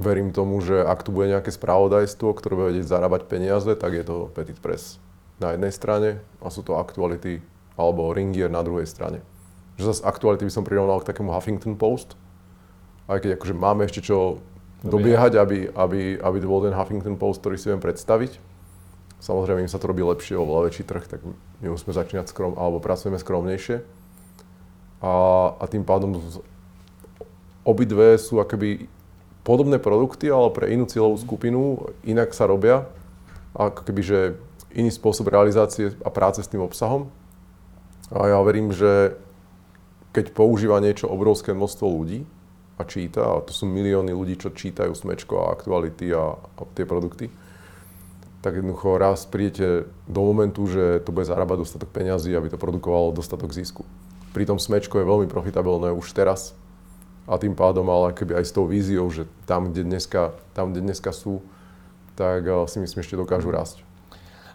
verím 0.00 0.32
tomu, 0.32 0.64
že 0.64 0.80
ak 0.80 1.04
tu 1.04 1.12
bude 1.12 1.28
nejaké 1.28 1.52
spravodajstvo, 1.52 2.32
ktoré 2.32 2.52
bude 2.56 2.68
vedieť 2.72 2.88
zarábať 2.88 3.28
peniaze, 3.28 3.68
tak 3.76 3.92
je 3.92 4.04
to 4.08 4.32
Petit 4.32 4.56
Press 4.56 4.96
na 5.36 5.52
jednej 5.52 5.74
strane 5.74 6.24
a 6.40 6.48
sú 6.48 6.64
to 6.64 6.80
aktuality 6.80 7.44
alebo 7.76 8.14
Ringier 8.14 8.48
na 8.48 8.64
druhej 8.64 8.88
strane 8.88 9.20
že 9.74 9.90
zase 9.90 10.06
aktuality 10.06 10.46
by 10.46 10.52
som 10.52 10.66
prirovnal 10.66 11.02
k 11.02 11.08
takému 11.10 11.34
Huffington 11.34 11.74
Post. 11.74 12.14
Aj 13.10 13.18
keď 13.18 13.36
akože 13.36 13.54
máme 13.54 13.84
ešte 13.84 14.00
čo 14.06 14.38
dobiehať, 14.84 15.40
aby, 15.40 15.58
aby, 15.72 16.20
aby 16.20 16.36
to 16.38 16.46
bol 16.46 16.60
ten 16.60 16.76
Huffington 16.76 17.16
Post, 17.16 17.40
ktorý 17.40 17.56
si 17.56 17.72
viem 17.72 17.80
predstaviť. 17.80 18.36
Samozrejme, 19.24 19.64
im 19.64 19.72
sa 19.72 19.80
to 19.80 19.88
robí 19.88 20.04
lepšie, 20.04 20.36
oveľa 20.36 20.68
väčší 20.68 20.84
trh, 20.84 21.04
tak 21.08 21.24
my 21.64 21.66
musíme 21.72 21.96
začínať 21.96 22.28
skrom, 22.28 22.52
alebo 22.60 22.84
pracujeme 22.84 23.16
skromnejšie. 23.16 23.80
A, 25.00 25.12
a 25.56 25.64
tým 25.64 25.80
pádom 25.80 26.20
obidve 27.64 28.20
sú 28.20 28.44
akoby 28.44 28.84
podobné 29.40 29.80
produkty, 29.80 30.28
ale 30.28 30.52
pre 30.52 30.68
inú 30.68 30.84
cieľovú 30.84 31.16
skupinu, 31.16 31.60
inak 32.04 32.36
sa 32.36 32.44
robia. 32.44 32.84
Ako 33.56 33.88
keby, 33.88 34.02
že 34.04 34.18
iný 34.76 34.92
spôsob 34.92 35.32
realizácie 35.32 35.96
a 36.04 36.12
práce 36.12 36.44
s 36.44 36.50
tým 36.50 36.60
obsahom. 36.60 37.08
A 38.12 38.28
ja 38.28 38.38
verím, 38.44 38.68
že 38.76 39.16
keď 40.12 40.36
používa 40.36 40.84
niečo 40.84 41.08
obrovské 41.08 41.56
množstvo 41.56 41.86
ľudí 41.88 42.28
a 42.74 42.82
číta, 42.82 43.22
a 43.22 43.42
to 43.44 43.54
sú 43.54 43.70
milióny 43.70 44.10
ľudí, 44.10 44.34
čo 44.34 44.50
čítajú 44.50 44.94
smečko 44.94 45.46
a 45.46 45.52
aktuality 45.54 46.10
a, 46.10 46.34
a 46.34 46.62
tie 46.74 46.82
produkty, 46.82 47.30
tak 48.42 48.60
jednoducho 48.60 49.00
raz 49.00 49.24
prídete 49.24 49.88
do 50.04 50.20
momentu, 50.20 50.68
že 50.68 51.00
to 51.00 51.14
bude 51.14 51.24
zarábať 51.24 51.64
dostatok 51.64 51.88
peňazí, 51.94 52.34
aby 52.36 52.52
to 52.52 52.60
produkovalo 52.60 53.14
dostatok 53.16 53.54
zisku. 53.56 53.86
Pritom 54.36 54.58
smečko 54.58 55.00
je 55.00 55.08
veľmi 55.08 55.28
profitabilné 55.30 55.94
už 55.94 56.12
teraz 56.12 56.52
a 57.24 57.40
tým 57.40 57.56
pádom, 57.56 57.88
ale 57.88 58.12
keby 58.12 58.42
aj 58.42 58.44
s 58.44 58.52
tou 58.52 58.68
víziou, 58.68 59.08
že 59.08 59.24
tam, 59.48 59.72
kde 59.72 59.86
dneska, 59.86 60.36
tam, 60.52 60.74
kde 60.74 60.84
dneska 60.84 61.14
sú, 61.14 61.40
tak 62.18 62.44
eh, 62.44 62.52
si 62.68 62.82
myslím, 62.82 63.00
ešte 63.00 63.16
dokážu 63.16 63.48
rásť 63.54 63.93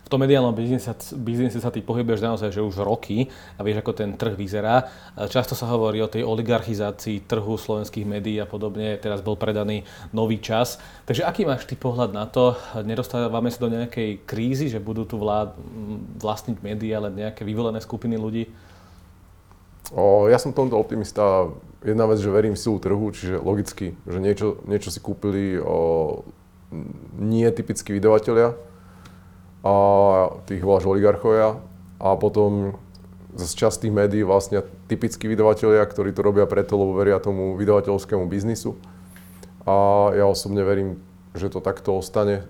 v 0.09 0.17
tom 0.17 0.25
mediálnom 0.25 0.57
biznise, 0.57 0.89
biznise 1.21 1.61
sa 1.61 1.69
ty 1.69 1.85
pohybuješ 1.85 2.25
naozaj, 2.25 2.49
že 2.49 2.65
už 2.65 2.81
roky 2.81 3.29
a 3.29 3.61
vieš, 3.61 3.85
ako 3.85 3.93
ten 3.93 4.17
trh 4.17 4.33
vyzerá. 4.33 4.89
Často 5.29 5.53
sa 5.53 5.69
hovorí 5.69 6.01
o 6.01 6.09
tej 6.09 6.25
oligarchizácii 6.25 7.29
trhu 7.29 7.53
slovenských 7.53 8.09
médií 8.09 8.41
a 8.41 8.49
podobne. 8.49 8.97
Teraz 8.97 9.21
bol 9.21 9.37
predaný 9.37 9.85
nový 10.09 10.41
čas. 10.41 10.81
Takže 11.05 11.29
aký 11.29 11.45
máš 11.45 11.69
ty 11.69 11.77
pohľad 11.77 12.09
na 12.09 12.25
to? 12.25 12.57
Nedostávame 12.81 13.53
sa 13.53 13.61
do 13.61 13.69
nejakej 13.69 14.25
krízy, 14.25 14.65
že 14.65 14.81
budú 14.81 15.05
tu 15.05 15.21
vlád, 15.21 15.53
vlastniť 16.17 16.57
médiá 16.65 16.97
len 17.05 17.13
nejaké 17.13 17.45
vyvolené 17.45 17.77
skupiny 17.77 18.17
ľudí? 18.17 18.49
O, 19.93 20.25
ja 20.25 20.41
som 20.41 20.57
tomto 20.57 20.73
optimista. 20.73 21.53
Jedna 21.85 22.09
vec, 22.09 22.17
že 22.17 22.33
verím 22.33 22.57
v 22.57 22.61
silu 22.65 22.81
trhu, 22.81 23.13
čiže 23.13 23.37
logicky, 23.37 23.93
že 24.09 24.17
niečo, 24.17 24.57
niečo 24.65 24.89
si 24.89 24.97
kúpili 24.97 25.61
o, 25.61 26.25
nie 27.13 27.45
typickí 27.53 27.93
vydavatelia, 27.93 28.57
a 29.63 29.75
tých 30.47 30.63
voláš 30.63 30.87
oligarchovia 30.87 31.59
a 31.99 32.09
potom 32.15 32.79
z 33.35 33.51
časti 33.55 33.91
médií 33.91 34.23
vlastne 34.23 34.63
typickí 34.87 35.29
vydavatelia, 35.29 35.83
ktorí 35.85 36.15
to 36.15 36.25
robia 36.25 36.49
preto, 36.49 36.79
lebo 36.79 36.97
veria 36.97 37.21
tomu 37.21 37.53
vydavateľskému 37.59 38.25
biznisu. 38.25 38.79
A 39.67 40.09
ja 40.15 40.25
osobne 40.25 40.65
verím, 40.65 40.97
že 41.37 41.51
to 41.51 41.61
takto 41.61 41.99
ostane. 41.99 42.47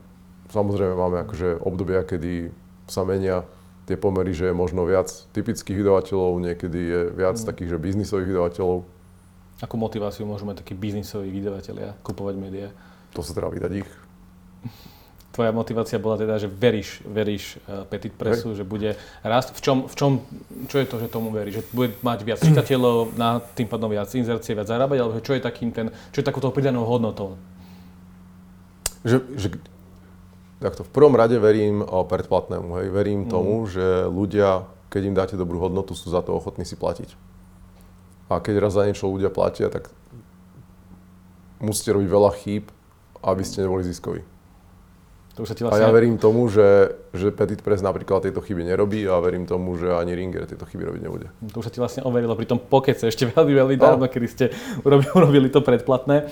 Samozrejme 0.53 0.95
máme 0.95 1.17
akože 1.27 1.59
obdobia, 1.59 2.05
kedy 2.07 2.53
sa 2.87 3.03
menia 3.03 3.43
tie 3.85 3.97
pomery, 3.97 4.31
že 4.31 4.49
je 4.49 4.55
možno 4.55 4.85
viac 4.85 5.09
typických 5.33 5.81
vydavateľov, 5.81 6.41
niekedy 6.41 6.79
je 6.79 7.01
viac 7.11 7.37
mm. 7.41 7.45
takých, 7.45 7.69
že 7.75 7.77
biznisových 7.81 8.29
vydavateľov. 8.33 8.77
Akú 9.59 9.75
motiváciu 9.75 10.23
môžu 10.23 10.47
mať 10.47 10.63
takí 10.63 10.77
biznisoví 10.77 11.27
vydavatelia 11.33 11.97
kupovať 12.05 12.35
médiá? 12.39 12.69
To 13.17 13.25
sa 13.25 13.35
teda 13.35 13.49
vydať 13.51 13.83
ich 13.83 13.89
tvoja 15.39 15.55
motivácia 15.55 15.95
bola 15.95 16.19
teda, 16.19 16.35
že 16.35 16.51
veríš, 16.51 16.99
veríš 17.07 17.63
uh, 17.63 17.87
Petit 17.87 18.11
Pressu, 18.11 18.51
Hej. 18.51 18.59
že 18.59 18.63
bude 18.67 18.99
rásť. 19.23 19.55
V 19.55 19.61
čom, 19.63 19.77
v 19.87 19.95
čom, 19.95 20.11
čo 20.67 20.83
je 20.83 20.85
to, 20.91 20.99
že 20.99 21.07
tomu 21.07 21.31
veríš? 21.31 21.63
Že 21.63 21.65
bude 21.71 21.89
mať 22.03 22.19
viac 22.27 22.43
čitateľov, 22.43 23.15
na 23.15 23.39
tým 23.39 23.71
pádom 23.71 23.87
viac 23.87 24.11
inzercie, 24.11 24.51
viac 24.51 24.67
zarábať, 24.67 24.99
alebo 24.99 25.15
čo 25.23 25.31
je 25.31 25.39
takým 25.39 25.71
ten, 25.71 25.95
čo 26.11 26.19
je 26.19 26.27
takúto 26.27 26.51
pridanou 26.51 26.83
hodnotou? 26.83 27.39
Že, 29.07 29.23
že 29.39 29.47
takto, 30.59 30.83
v 30.83 30.91
prvom 30.91 31.15
rade 31.15 31.39
verím 31.39 31.87
o 31.87 32.03
predplatnému, 32.03 32.83
hej. 32.83 32.87
Verím 32.91 33.23
mm. 33.23 33.31
tomu, 33.31 33.63
že 33.63 34.11
ľudia, 34.11 34.67
keď 34.91 35.01
im 35.07 35.15
dáte 35.15 35.35
dobrú 35.39 35.63
hodnotu, 35.63 35.95
sú 35.95 36.11
za 36.11 36.19
to 36.19 36.35
ochotní 36.35 36.67
si 36.67 36.75
platiť. 36.75 37.15
A 38.27 38.43
keď 38.43 38.59
raz 38.59 38.75
za 38.75 38.83
niečo 38.83 39.07
ľudia 39.07 39.31
platia, 39.31 39.71
tak 39.71 39.87
musíte 41.63 41.95
robiť 41.95 42.09
veľa 42.11 42.31
chýb, 42.43 42.67
aby 43.23 43.43
ste 43.47 43.63
neboli 43.63 43.87
ziskoví. 43.87 44.19
To 45.39 45.47
už 45.47 45.55
sa 45.55 45.55
ti 45.55 45.63
vlastne... 45.63 45.79
A 45.79 45.87
ja 45.87 45.95
verím 45.95 46.19
tomu, 46.19 46.51
že, 46.51 46.99
že 47.15 47.31
Petit 47.31 47.63
Press 47.63 47.79
napríklad 47.79 48.27
tieto 48.27 48.43
chyby 48.43 48.67
nerobí 48.67 49.07
a 49.07 49.23
verím 49.23 49.47
tomu, 49.47 49.79
že 49.79 49.87
ani 49.87 50.11
Ringer 50.11 50.43
tieto 50.43 50.67
chyby 50.67 50.83
robiť 50.91 51.01
nebude. 51.07 51.31
To 51.55 51.63
už 51.63 51.71
sa 51.71 51.71
ti 51.71 51.79
vlastne 51.79 52.03
overilo 52.03 52.35
pri 52.35 52.43
tom 52.43 52.59
pokece 52.59 53.07
ešte 53.07 53.23
veľmi, 53.31 53.55
veľmi 53.55 53.77
dávno, 53.79 54.11
kedy 54.11 54.27
ste 54.27 54.51
urobili, 54.83 55.07
urobili 55.23 55.47
to 55.47 55.63
predplatné. 55.63 56.27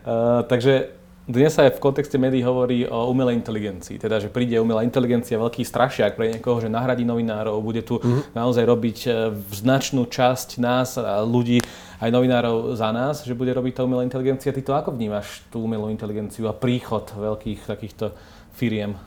Uh, 0.00 0.48
takže 0.48 0.96
dnes 1.28 1.52
sa 1.52 1.68
aj 1.68 1.76
v 1.76 1.84
kontexte 1.92 2.16
médií 2.16 2.40
hovorí 2.40 2.88
o 2.88 3.12
umelej 3.12 3.36
inteligencii, 3.36 4.00
teda 4.00 4.16
že 4.16 4.32
príde 4.32 4.56
umelá 4.56 4.80
inteligencia, 4.80 5.36
veľký 5.36 5.60
strašiak 5.60 6.16
pre 6.16 6.32
niekoho, 6.32 6.56
že 6.56 6.72
nahradí 6.72 7.04
novinárov, 7.04 7.60
bude 7.60 7.84
tu 7.84 8.00
mm-hmm. 8.00 8.32
naozaj 8.32 8.64
robiť 8.64 8.98
e, 9.04 9.08
značnú 9.52 10.08
časť 10.08 10.56
nás 10.56 10.96
ľudí, 11.28 11.60
aj 12.00 12.08
novinárov 12.08 12.72
za 12.78 12.88
nás, 12.96 13.28
že 13.28 13.36
bude 13.36 13.52
robiť 13.52 13.76
tá 13.76 13.82
umelá 13.84 14.06
inteligencia. 14.08 14.56
Ty 14.56 14.62
to 14.64 14.72
ako 14.72 14.96
vnímaš, 14.96 15.44
tú 15.52 15.60
umelú 15.60 15.92
inteligenciu 15.92 16.48
a 16.48 16.56
príchod 16.56 17.10
veľkých 17.10 17.66
takýchto 17.66 18.14
firiem? 18.58 18.98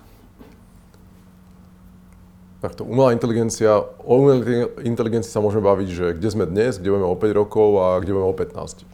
Takto, 2.64 2.88
umelá 2.88 3.12
inteligencia, 3.12 3.84
o 4.06 4.22
umelej 4.22 4.70
inteligencii 4.86 5.34
sa 5.34 5.42
môžeme 5.42 5.66
baviť, 5.66 5.90
že 5.90 6.06
kde 6.16 6.30
sme 6.30 6.46
dnes, 6.48 6.78
kde 6.78 6.94
budeme 6.94 7.10
o 7.10 7.18
5 7.18 7.42
rokov 7.42 7.70
a 7.82 7.86
kde 8.00 8.14
budeme 8.14 8.32
o 8.32 8.38
15. 8.38 8.86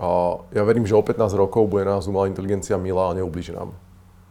A 0.00 0.08
ja 0.56 0.64
verím, 0.64 0.88
že 0.88 0.96
o 0.96 1.04
15 1.04 1.36
rokov 1.36 1.68
bude 1.68 1.84
nás 1.84 2.08
umelá 2.08 2.26
inteligencia 2.26 2.80
milá 2.80 3.12
a 3.12 3.16
neublíži 3.20 3.52
nám. 3.52 3.76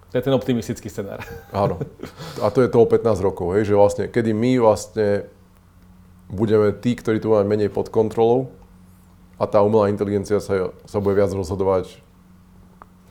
To 0.09 0.17
je 0.17 0.25
ten 0.25 0.33
optimistický 0.33 0.89
scenár. 0.89 1.21
Áno. 1.53 1.77
A 2.41 2.49
to 2.49 2.65
je 2.65 2.69
to 2.73 2.81
o 2.81 2.89
15 2.89 3.21
rokov, 3.21 3.53
hej, 3.53 3.69
že 3.69 3.77
vlastne, 3.77 4.03
kedy 4.09 4.33
my 4.33 4.57
vlastne 4.57 5.29
budeme 6.33 6.73
tí, 6.73 6.97
ktorí 6.97 7.21
tu 7.21 7.29
máme 7.29 7.45
menej 7.45 7.69
pod 7.69 7.93
kontrolou 7.93 8.49
a 9.37 9.45
tá 9.45 9.61
umelá 9.61 9.93
inteligencia 9.93 10.41
sa, 10.41 10.73
sa 10.89 10.97
bude 10.97 11.13
viac 11.13 11.29
rozhodovať 11.29 12.01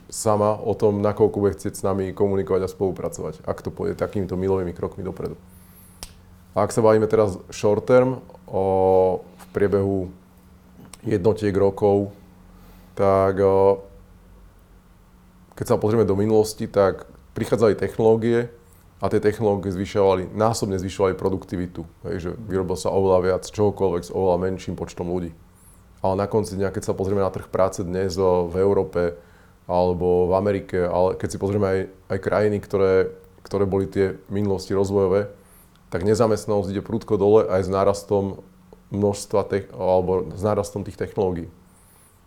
sama 0.09 0.57
o 0.57 0.73
tom, 0.73 1.05
nakoľko 1.05 1.37
bude 1.37 1.53
chcieť 1.53 1.73
s 1.79 1.85
nami 1.85 2.11
komunikovať 2.11 2.65
a 2.65 2.69
spolupracovať, 2.69 3.45
ak 3.45 3.61
to 3.61 3.69
pôjde 3.69 4.01
takýmito 4.01 4.33
milovými 4.33 4.73
krokmi 4.73 5.05
dopredu. 5.05 5.37
A 6.57 6.65
ak 6.65 6.73
sa 6.73 6.81
bavíme 6.81 7.05
teraz 7.05 7.37
short 7.53 7.85
term, 7.85 8.25
o, 8.49 9.21
v 9.21 9.45
priebehu 9.53 10.09
jednotiek 11.05 11.53
rokov, 11.53 12.09
tak 12.97 13.37
o, 13.37 13.85
keď 15.53 15.65
sa 15.69 15.77
pozrieme 15.77 16.09
do 16.09 16.17
minulosti, 16.17 16.65
tak 16.65 17.05
prichádzali 17.37 17.77
technológie 17.77 18.49
a 18.99 19.07
tie 19.07 19.21
technológie 19.21 19.71
zvyšovali, 19.71 20.33
násobne 20.33 20.81
zvyšovali 20.81 21.13
produktivitu. 21.15 21.85
Hej, 22.09 22.15
že 22.19 22.29
vyrobil 22.49 22.75
sa 22.75 22.91
oveľa 22.91 23.19
viac 23.23 23.43
čohokoľvek 23.45 24.03
s 24.09 24.11
oveľa 24.11 24.37
menším 24.49 24.73
počtom 24.73 25.07
ľudí. 25.07 25.31
Ale 26.01 26.15
na 26.17 26.25
konci 26.25 26.57
dňa, 26.57 26.73
keď 26.73 26.83
sa 26.91 26.97
pozrieme 26.97 27.21
na 27.21 27.31
trh 27.31 27.47
práce 27.47 27.85
dnes 27.85 28.15
v 28.17 28.55
Európe, 28.57 29.19
alebo 29.69 30.25
v 30.25 30.33
Amerike, 30.33 30.81
ale 30.81 31.13
keď 31.13 31.29
si 31.29 31.37
pozrieme 31.37 31.67
aj, 31.69 31.79
aj 32.09 32.19
krajiny, 32.25 32.57
ktoré, 32.57 33.13
ktoré 33.45 33.69
boli 33.69 33.85
tie 33.85 34.17
minulosti 34.33 34.73
rozvojové, 34.73 35.29
tak 35.93 36.01
nezamestnanosť 36.09 36.73
ide 36.73 36.81
prudko 36.81 37.21
dole 37.21 37.45
aj 37.45 37.65
s 37.65 37.69
nárastom 37.69 38.41
množstva, 38.89 39.45
tech, 39.45 39.69
alebo 39.77 40.33
s 40.33 40.41
nárastom 40.41 40.81
tých 40.81 40.97
technológií. 40.97 41.53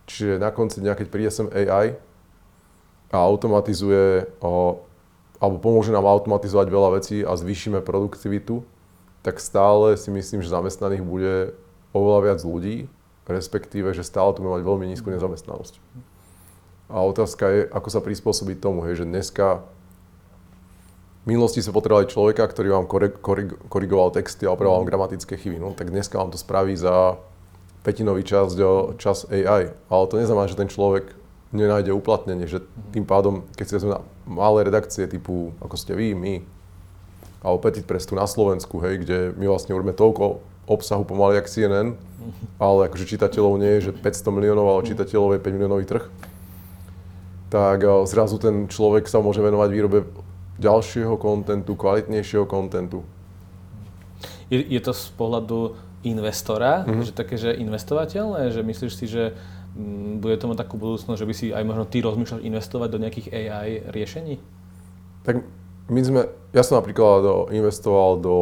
Čiže 0.06 0.38
na 0.38 0.54
konci 0.54 0.78
dňa, 0.78 0.94
keď 0.94 1.06
príde 1.10 1.30
sem 1.34 1.50
AI 1.50 1.98
a 3.10 3.16
automatizuje, 3.18 4.30
alebo 5.42 5.56
pomôže 5.58 5.90
nám 5.90 6.06
automatizovať 6.06 6.66
veľa 6.70 6.90
vecí 7.02 7.26
a 7.26 7.34
zvýšime 7.34 7.82
produktivitu, 7.82 8.62
tak 9.26 9.42
stále 9.42 9.98
si 9.98 10.10
myslím, 10.14 10.42
že 10.42 10.54
zamestnaných 10.54 11.02
bude 11.02 11.34
oveľa 11.94 12.20
viac 12.30 12.40
ľudí, 12.42 12.86
respektíve, 13.26 13.94
že 13.94 14.06
stále 14.06 14.34
tu 14.34 14.42
mať 14.42 14.62
veľmi 14.62 14.86
nízku 14.90 15.10
nezamestnanosť. 15.10 15.78
A 16.92 17.00
otázka 17.00 17.48
je, 17.48 17.60
ako 17.72 17.88
sa 17.88 18.04
prispôsobiť 18.04 18.60
tomu, 18.60 18.84
hej, 18.84 19.00
že 19.00 19.08
dneska 19.08 19.64
v 21.24 21.32
minulosti 21.32 21.64
sa 21.64 21.72
potrebovali 21.72 22.10
človeka, 22.10 22.44
ktorý 22.44 22.76
vám 22.76 22.86
korigoval 23.70 24.12
texty 24.12 24.44
a 24.44 24.52
opravoval 24.52 24.84
gramatické 24.84 25.40
chyby. 25.40 25.56
No, 25.56 25.72
tak 25.72 25.88
dneska 25.88 26.20
vám 26.20 26.34
to 26.34 26.36
spraví 26.36 26.76
za 26.76 27.16
petinový 27.86 28.26
čas, 28.26 28.52
čas 28.98 29.24
AI. 29.30 29.72
Ale 29.72 30.04
to 30.10 30.18
neznamená, 30.18 30.50
že 30.50 30.58
ten 30.58 30.68
človek 30.68 31.14
nenájde 31.54 31.94
uplatnenie, 31.94 32.50
že 32.50 32.64
tým 32.90 33.06
pádom, 33.06 33.46
keď 33.54 33.64
si 33.64 33.76
vezme 33.78 34.02
malé 34.26 34.66
redakcie 34.66 35.06
typu, 35.06 35.54
ako 35.62 35.76
ste 35.78 35.94
vy, 35.94 36.12
my, 36.12 36.34
alebo 37.42 37.62
Petit 37.62 37.86
Press 37.86 38.06
tu 38.06 38.18
na 38.18 38.26
Slovensku, 38.26 38.82
hej, 38.82 39.02
kde 39.06 39.18
my 39.38 39.46
vlastne 39.50 39.74
urobíme 39.74 39.94
toľko 39.94 40.42
obsahu 40.66 41.02
pomaly 41.06 41.38
jak 41.38 41.50
CNN, 41.50 41.98
ale 42.58 42.86
akože 42.86 43.04
čitateľov 43.04 43.62
nie 43.62 43.78
je, 43.78 43.90
že 43.90 43.92
500 44.04 44.36
miliónov, 44.36 44.66
ale 44.66 44.88
čitateľov 44.90 45.38
je 45.38 45.40
5 45.44 45.54
miliónový 45.54 45.84
trh, 45.86 46.04
tak 47.52 47.84
zrazu 48.08 48.40
ten 48.40 48.64
človek 48.64 49.04
sa 49.04 49.20
môže 49.20 49.44
venovať 49.44 49.68
výrobe 49.68 50.08
ďalšieho 50.56 51.20
kontentu, 51.20 51.76
kvalitnejšieho 51.76 52.48
kontentu. 52.48 53.04
Je, 54.48 54.64
je 54.64 54.80
to 54.80 54.96
z 54.96 55.12
pohľadu 55.20 55.76
investora, 56.08 56.88
mm-hmm. 56.88 57.04
že 57.04 57.12
také, 57.12 57.36
že 57.36 57.52
investovateľné, 57.52 58.48
že 58.48 58.64
myslíš 58.64 58.92
si, 58.96 59.04
že 59.04 59.36
Mm, 59.72 60.20
bude 60.20 60.36
to 60.36 60.52
mať 60.52 60.68
takú 60.68 60.76
budúcnosť, 60.76 61.16
že 61.16 61.28
by 61.28 61.34
si 61.34 61.46
aj 61.48 61.64
možno 61.64 61.88
ty 61.88 62.04
rozmýšľal 62.04 62.44
investovať 62.44 62.88
do 62.92 63.00
nejakých 63.00 63.28
AI 63.32 63.80
riešení? 63.88 64.36
Tak 65.24 65.40
my 65.88 66.00
sme, 66.04 66.20
ja 66.52 66.60
som 66.60 66.76
napríklad 66.76 67.48
investoval 67.56 68.20
do 68.20 68.36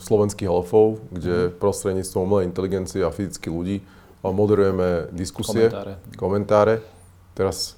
slovenských 0.00 0.48
elfov, 0.48 1.04
kde 1.12 1.52
mm. 1.52 1.60
prostredníctvom 1.60 2.24
umelej 2.24 2.48
inteligencie 2.48 3.04
a 3.04 3.12
fyzických 3.12 3.52
ľudí 3.52 3.76
moderujeme 4.20 5.12
diskusie, 5.12 5.68
komentáre. 5.68 5.92
komentáre. 6.16 6.74
Teraz 7.36 7.76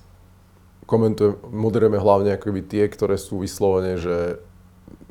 komentujeme, 0.93 1.41
moderujeme 1.49 1.97
hlavne 1.97 2.37
akoby 2.37 2.61
tie, 2.69 2.85
ktoré 2.85 3.17
sú 3.17 3.41
vyslovene, 3.41 3.97
že 3.97 4.37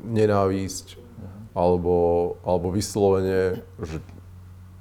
nenávisť, 0.06 1.02
alebo, 1.58 2.38
alebo 2.46 2.70
vyslovene, 2.70 3.66
že 3.82 3.98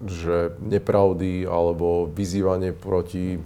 že 0.06 0.58
nepravdy 0.62 1.45
alebo 1.45 2.10
vyzývanie 2.10 2.74
proti 2.74 3.38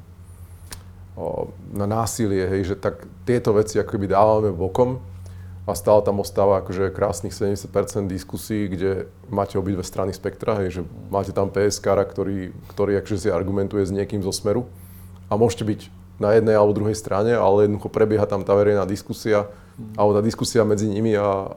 o, 1.20 1.52
na 1.76 1.84
násilie, 1.84 2.48
hej, 2.48 2.62
že 2.74 2.76
tak 2.80 3.04
tieto 3.28 3.52
veci 3.52 3.76
akoby 3.80 4.08
dávame 4.08 4.56
bokom 4.56 5.04
a 5.66 5.74
stále 5.74 6.00
tam 6.06 6.22
ostáva 6.22 6.62
akože 6.64 6.94
krásnych 6.94 7.36
70% 7.36 8.08
diskusí, 8.08 8.70
kde 8.70 9.10
máte 9.28 9.60
obidve 9.60 9.84
strany 9.84 10.16
spektra, 10.16 10.64
hej, 10.64 10.80
že 10.80 10.82
máte 11.12 11.36
tam 11.36 11.52
PSK, 11.52 11.88
ktorý, 12.16 12.56
ktorý 12.72 13.02
akože 13.04 13.28
si 13.28 13.30
argumentuje 13.34 13.84
s 13.84 13.92
niekým 13.92 14.24
zo 14.24 14.32
smeru 14.32 14.70
a 15.28 15.36
môžete 15.36 15.66
byť 15.68 15.82
na 16.20 16.32
jednej 16.36 16.56
alebo 16.56 16.76
druhej 16.76 16.96
strane, 16.96 17.36
ale 17.36 17.68
jednoducho 17.68 17.92
prebieha 17.92 18.24
tam 18.26 18.48
tá 18.48 18.56
verejná 18.56 18.88
diskusia, 18.88 19.52
alebo 20.00 20.16
tá 20.16 20.22
diskusia 20.24 20.64
medzi 20.64 20.88
nimi 20.88 21.12
a, 21.16 21.52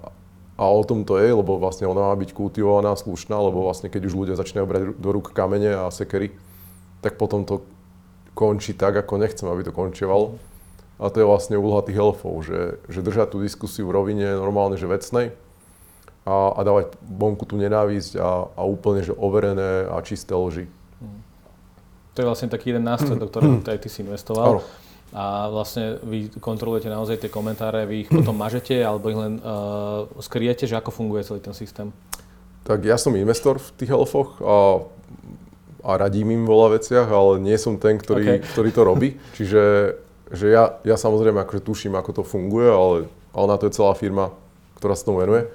a 0.58 0.64
o 0.66 0.82
tom 0.82 1.06
to 1.06 1.22
je, 1.22 1.30
lebo 1.30 1.62
vlastne 1.62 1.86
ona 1.86 2.10
má 2.10 2.14
byť 2.18 2.34
kultivovaná, 2.34 2.98
slušná, 2.98 3.38
lebo 3.38 3.62
vlastne 3.62 3.86
keď 3.86 4.10
už 4.10 4.14
ľudia 4.18 4.34
začínajú 4.34 4.66
brať 4.66 4.82
do 4.98 5.08
rúk 5.14 5.30
kamene 5.30 5.86
a 5.86 5.94
sekery, 5.94 6.34
tak 6.98 7.14
potom 7.14 7.46
to 7.46 7.62
končí 8.34 8.74
tak, 8.74 8.98
ako 8.98 9.22
nechcem, 9.22 9.46
aby 9.46 9.62
to 9.66 9.74
končívalo. 9.74 10.38
A 10.98 11.14
to 11.14 11.22
je 11.22 11.30
vlastne 11.30 11.54
úloha 11.54 11.86
tých 11.86 12.02
elfov, 12.02 12.42
že, 12.42 12.82
že 12.90 13.06
držať 13.06 13.34
tú 13.34 13.38
diskusiu 13.38 13.86
v 13.86 13.94
rovine 13.94 14.34
normálne, 14.34 14.74
že 14.74 14.90
vecnej 14.90 15.30
a, 16.26 16.58
a 16.58 16.60
dávať 16.66 16.98
bonku 17.06 17.46
tú 17.46 17.54
nenávisť 17.54 18.18
a, 18.18 18.50
a 18.50 18.62
úplne, 18.66 19.06
že 19.06 19.14
overené 19.14 19.86
a 19.86 19.96
čisté 20.02 20.34
lži. 20.34 20.66
To 22.18 22.26
je 22.26 22.30
vlastne 22.34 22.50
taký 22.50 22.74
jeden 22.74 22.82
nástroj, 22.82 23.14
do 23.14 23.30
ktorého 23.30 23.62
aj 23.70 23.78
ty 23.78 23.86
si 23.86 24.02
investoval. 24.02 24.66
A 25.14 25.46
vlastne 25.48 26.02
vy 26.02 26.34
kontrolujete 26.42 26.90
naozaj 26.90 27.22
tie 27.22 27.30
komentáre, 27.30 27.86
vy 27.86 28.04
ich 28.04 28.10
potom 28.10 28.34
mažete 28.34 28.74
alebo 28.82 29.06
ich 29.08 29.16
len 29.16 29.38
uh, 29.38 30.04
skriete, 30.18 30.66
že 30.66 30.74
ako 30.74 30.90
funguje 30.90 31.22
celý 31.22 31.40
ten 31.40 31.54
systém? 31.54 31.94
Tak 32.66 32.82
ja 32.82 32.98
som 32.98 33.14
investor 33.14 33.62
v 33.62 33.70
tých 33.78 33.94
elfoch 33.94 34.36
a, 34.42 34.84
a 35.86 35.90
radím 35.96 36.34
im 36.34 36.44
veľa 36.44 36.76
veciach, 36.76 37.06
ale 37.06 37.40
nie 37.40 37.56
som 37.56 37.80
ten, 37.80 37.96
ktorý, 37.96 38.42
okay. 38.42 38.50
ktorý 38.52 38.70
to 38.74 38.82
robí. 38.82 39.08
Čiže 39.38 39.62
že 40.28 40.52
ja, 40.52 40.76
ja 40.84 41.00
samozrejme 41.00 41.40
akože 41.40 41.64
tuším, 41.64 41.96
ako 41.96 42.20
to 42.20 42.22
funguje, 42.26 42.68
ale, 42.68 42.96
ale 43.32 43.46
na 43.48 43.56
to 43.56 43.70
je 43.70 43.76
celá 43.80 43.96
firma, 43.96 44.36
ktorá 44.76 44.92
sa 44.92 45.08
tomu 45.08 45.24
venuje. 45.24 45.48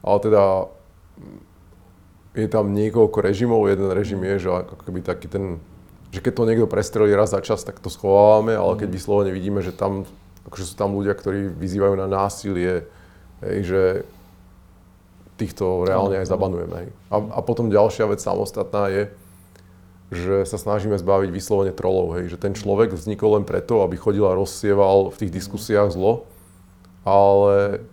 Ale 0.00 0.18
teda 0.24 0.72
je 2.38 2.48
tam 2.48 2.72
niekoľko 2.72 3.18
režimov. 3.20 3.68
Jeden 3.68 3.90
režim 3.92 4.20
je, 4.24 4.46
že 4.46 4.48
ako 4.48 4.80
keby 4.80 5.04
taký 5.04 5.28
ten 5.28 5.60
že 6.08 6.24
keď 6.24 6.32
to 6.32 6.48
niekto 6.48 6.66
prestrelí 6.70 7.12
raz 7.12 7.36
za 7.36 7.44
čas, 7.44 7.60
tak 7.64 7.80
to 7.84 7.92
schovávame, 7.92 8.56
ale 8.56 8.80
keď 8.80 8.88
mhm. 8.88 8.96
vyslovene 8.96 9.32
vidíme, 9.32 9.60
že 9.60 9.76
tam, 9.76 10.08
akože 10.48 10.64
sú 10.64 10.74
tam 10.76 10.96
ľudia, 10.96 11.12
ktorí 11.12 11.52
vyzývajú 11.52 11.94
na 12.00 12.08
násilie, 12.08 12.88
hej, 13.44 13.58
že 13.64 13.82
týchto 15.38 15.86
reálne 15.86 16.18
aj 16.18 16.26
zabanujeme. 16.26 16.76
Hej. 16.82 16.88
A, 17.14 17.16
a 17.38 17.40
potom 17.44 17.70
ďalšia 17.70 18.10
vec 18.10 18.18
samostatná 18.18 18.90
je, 18.90 19.02
že 20.08 20.48
sa 20.48 20.56
snažíme 20.56 20.96
zbaviť 20.96 21.30
vyslovene 21.30 21.70
trolov, 21.76 22.16
hej, 22.16 22.32
že 22.32 22.40
ten 22.40 22.56
človek 22.56 22.96
vznikol 22.96 23.38
len 23.38 23.44
preto, 23.44 23.84
aby 23.84 24.00
chodil 24.00 24.24
a 24.24 24.34
rozsieval 24.34 25.12
v 25.12 25.20
tých 25.20 25.30
mhm. 25.30 25.38
diskusiách 25.38 25.88
zlo, 25.92 26.24
ale, 27.04 27.84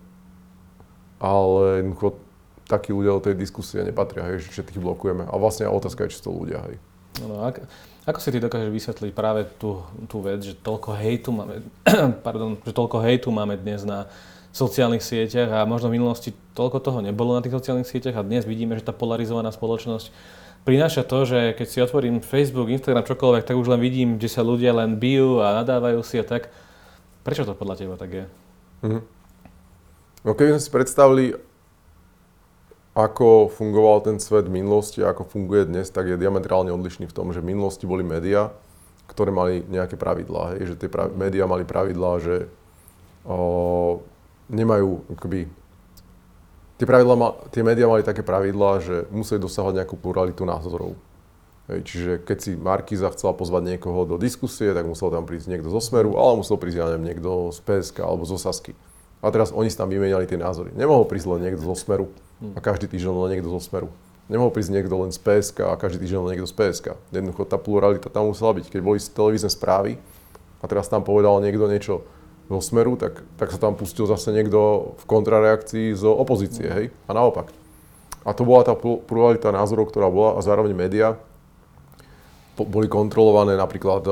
ale 1.19 1.83
jednoducho 1.83 2.19
takí 2.65 2.89
ľudia 2.89 3.13
do 3.13 3.21
tej 3.21 3.35
diskusie 3.37 3.85
nepatria, 3.85 4.25
hej, 4.31 4.49
že 4.49 4.65
tých 4.65 4.81
blokujeme. 4.81 5.27
A 5.29 5.35
vlastne 5.37 5.69
otázka 5.69 6.07
je, 6.07 6.17
či 6.17 6.23
to 6.23 6.33
ľudia. 6.33 6.65
Hej. 6.65 6.75
No, 7.21 7.45
ak, 7.45 7.61
ako 8.05 8.19
si 8.21 8.29
ty 8.29 8.37
dokážeš 8.37 8.69
vysvetliť 8.69 9.11
práve 9.17 9.49
tú, 9.57 9.81
tú 10.05 10.21
vec, 10.21 10.45
že 10.45 10.53
toľko 10.53 10.93
hejtu 10.93 11.29
máme, 11.33 11.65
pardon, 12.25 12.61
že 12.61 12.73
toľko 12.73 13.01
hejtu 13.01 13.33
máme 13.33 13.57
dnes 13.57 13.81
na 13.81 14.05
sociálnych 14.53 15.03
sieťach 15.03 15.51
a 15.51 15.67
možno 15.67 15.91
v 15.91 15.99
minulosti 15.99 16.31
toľko 16.55 16.79
toho 16.79 16.99
nebolo 17.03 17.35
na 17.35 17.43
tých 17.43 17.57
sociálnych 17.57 17.89
sieťach 17.89 18.15
a 18.15 18.23
dnes 18.23 18.47
vidíme, 18.47 18.77
že 18.79 18.87
tá 18.87 18.95
polarizovaná 18.95 19.51
spoločnosť 19.51 20.13
prináša 20.65 21.05
to, 21.05 21.23
že 21.23 21.39
keď 21.53 21.67
si 21.69 21.79
otvorím 21.79 22.19
Facebook, 22.19 22.73
Instagram, 22.73 23.05
čokoľvek, 23.05 23.45
tak 23.45 23.55
už 23.55 23.69
len 23.69 23.79
vidím, 23.79 24.17
kde 24.17 24.27
sa 24.27 24.41
ľudia 24.41 24.73
len 24.73 24.97
bijú 24.97 25.39
a 25.39 25.61
nadávajú 25.61 26.01
si 26.01 26.17
a 26.17 26.25
tak. 26.25 26.49
Prečo 27.21 27.45
to 27.45 27.53
podľa 27.53 27.75
teba 27.77 27.95
tak 27.95 28.11
je? 28.11 28.25
Mhm. 28.83 28.99
No 30.25 30.33
keby 30.33 30.57
sme 30.57 30.61
si 30.61 30.69
predstavili 30.73 31.25
ako 32.95 33.51
fungoval 33.51 34.07
ten 34.07 34.23
svet 34.23 34.47
v 34.47 34.63
minulosti 34.63 35.03
a 35.03 35.11
ako 35.11 35.27
funguje 35.27 35.67
dnes, 35.67 35.91
tak 35.91 36.07
je 36.07 36.15
diametrálne 36.15 36.71
odlišný 36.71 37.11
v 37.11 37.15
tom, 37.15 37.35
že 37.35 37.43
v 37.43 37.51
minulosti 37.51 37.83
boli 37.83 38.07
médiá, 38.07 38.55
ktoré 39.11 39.35
mali 39.35 39.67
nejaké 39.67 39.99
pravidlá, 39.99 40.55
hej, 40.55 40.73
že 40.73 40.75
tie 40.79 40.87
prav- 40.87 41.11
médiá 41.11 41.43
mali 41.43 41.67
pravidlá, 41.67 42.23
že 42.23 42.47
o, 43.27 43.99
nemajú 44.47 45.11
akoby, 45.11 45.51
tie, 46.79 46.87
pravidlá, 46.87 47.15
tie 47.51 47.67
médiá 47.67 47.91
mali 47.91 48.01
také 48.01 48.23
pravidlá, 48.23 48.79
že 48.79 48.95
museli 49.11 49.43
dosahovať 49.43 49.83
nejakú 49.83 49.99
pluralitu 49.99 50.47
názorov. 50.47 50.95
Hej, 51.67 51.79
čiže 51.83 52.11
keď 52.23 52.37
si 52.39 52.51
Markiza 52.55 53.11
chcela 53.11 53.35
pozvať 53.35 53.75
niekoho 53.75 54.07
do 54.07 54.15
diskusie, 54.15 54.71
tak 54.71 54.87
musel 54.87 55.11
tam 55.11 55.27
prísť 55.27 55.51
niekto 55.51 55.67
zo 55.67 55.83
Smeru, 55.83 56.15
ale 56.15 56.39
musel 56.39 56.55
prísť, 56.55 56.77
ja 56.79 56.87
neviem, 56.95 57.11
niekto 57.11 57.51
z 57.51 57.59
PSK 57.59 58.07
alebo 58.07 58.23
zo 58.23 58.39
Sasky. 58.39 58.71
A 59.25 59.33
teraz 59.33 59.49
oni 59.49 59.73
si 59.73 59.77
tam 59.77 59.89
vymenali 59.89 60.29
tie 60.29 60.37
názory. 60.37 60.69
Nemohol 60.77 61.09
prísť 61.09 61.33
len 61.33 61.49
niekto 61.49 61.65
zo 61.65 61.73
Smeru 61.73 62.13
a 62.53 62.61
každý 62.61 62.85
týždeň 62.85 63.25
len 63.25 63.29
niekto 63.33 63.49
zo 63.49 63.57
Smeru. 63.57 63.89
Nemohol 64.29 64.53
prísť 64.53 64.77
niekto 64.77 64.93
len 65.01 65.09
z 65.09 65.17
PSK 65.17 65.65
a 65.65 65.73
každý 65.73 66.05
týždeň 66.05 66.19
len 66.21 66.29
niekto 66.37 66.45
z 66.45 66.53
PSK. 66.53 66.87
Jednoducho 67.09 67.49
tá 67.49 67.57
pluralita 67.57 68.13
tam 68.13 68.29
musela 68.29 68.53
byť. 68.53 68.69
Keď 68.69 68.81
boli 68.85 69.01
televízne 69.01 69.49
správy 69.49 69.97
a 70.61 70.65
teraz 70.69 70.85
tam 70.85 71.01
povedal 71.01 71.41
niekto 71.41 71.65
niečo 71.65 72.05
zo 72.45 72.61
Smeru, 72.61 72.93
tak, 73.01 73.25
tak 73.41 73.49
sa 73.49 73.57
tam 73.57 73.73
pustil 73.73 74.05
zase 74.05 74.29
niekto 74.29 74.93
v 75.01 75.03
kontrareakcii 75.09 75.97
z 75.97 76.05
opozície, 76.05 76.69
hej? 76.69 76.85
A 77.09 77.17
naopak. 77.17 77.49
A 78.21 78.29
to 78.37 78.45
bola 78.45 78.61
tá 78.61 78.77
pluralita 78.77 79.49
názorov, 79.49 79.89
ktorá 79.89 80.09
bola 80.13 80.37
a 80.37 80.45
zároveň 80.45 80.77
médiá 80.77 81.17
boli 82.55 82.87
kontrolované 82.87 83.59
napríklad 83.59 84.07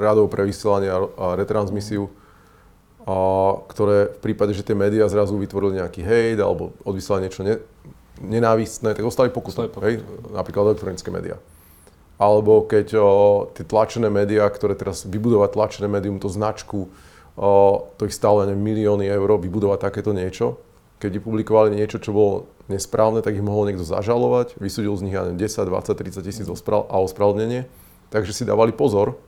radou 0.00 0.26
pre 0.30 0.48
vysielanie 0.48 0.88
a 0.88 1.36
retransmisiu 1.36 2.08
a 3.04 3.16
ktoré 3.68 4.16
v 4.16 4.20
prípade, 4.24 4.56
že 4.56 4.64
tie 4.64 4.72
médiá 4.72 5.04
zrazu 5.12 5.36
vytvorili 5.36 5.76
nejaký 5.76 6.00
hejt 6.00 6.40
alebo 6.40 6.72
odvyslali 6.88 7.28
niečo 7.28 7.44
ne, 7.44 7.60
nenávistné, 8.24 8.96
tak 8.96 9.04
ostali 9.04 9.28
pokutom, 9.28 9.68
hej, 9.84 10.00
napríklad 10.32 10.72
elektronické 10.72 11.12
médiá. 11.12 11.36
Alebo 12.16 12.64
keď 12.64 12.96
o, 12.96 13.04
tie 13.52 13.66
tlačené 13.66 14.08
médiá, 14.08 14.48
ktoré 14.48 14.72
teraz 14.72 15.04
vybudovať 15.04 15.50
tlačené 15.52 15.86
médium, 15.90 16.16
to 16.16 16.32
značku, 16.32 16.88
o, 17.36 17.50
to 18.00 18.08
ich 18.08 18.16
stále 18.16 18.48
neviem, 18.48 18.72
milióny 18.72 19.04
eur 19.04 19.36
vybudovať 19.36 19.78
takéto 19.84 20.16
niečo. 20.16 20.56
Keď 21.02 21.20
vypublikovali 21.20 21.76
niečo, 21.76 22.00
čo 22.00 22.16
bolo 22.16 22.48
nesprávne, 22.72 23.20
tak 23.20 23.36
ich 23.36 23.44
mohol 23.44 23.68
niekto 23.68 23.84
zažalovať, 23.84 24.56
vysúdil 24.56 24.96
z 24.96 25.04
nich 25.04 25.14
ja 25.18 25.26
neviem, 25.26 25.42
10, 25.42 25.68
20, 25.68 25.92
30 25.92 26.24
tisíc 26.24 26.46
a 26.48 26.96
ospravedlnenie. 27.02 27.68
Takže 28.08 28.32
si 28.32 28.48
dávali 28.48 28.70
pozor, 28.72 29.18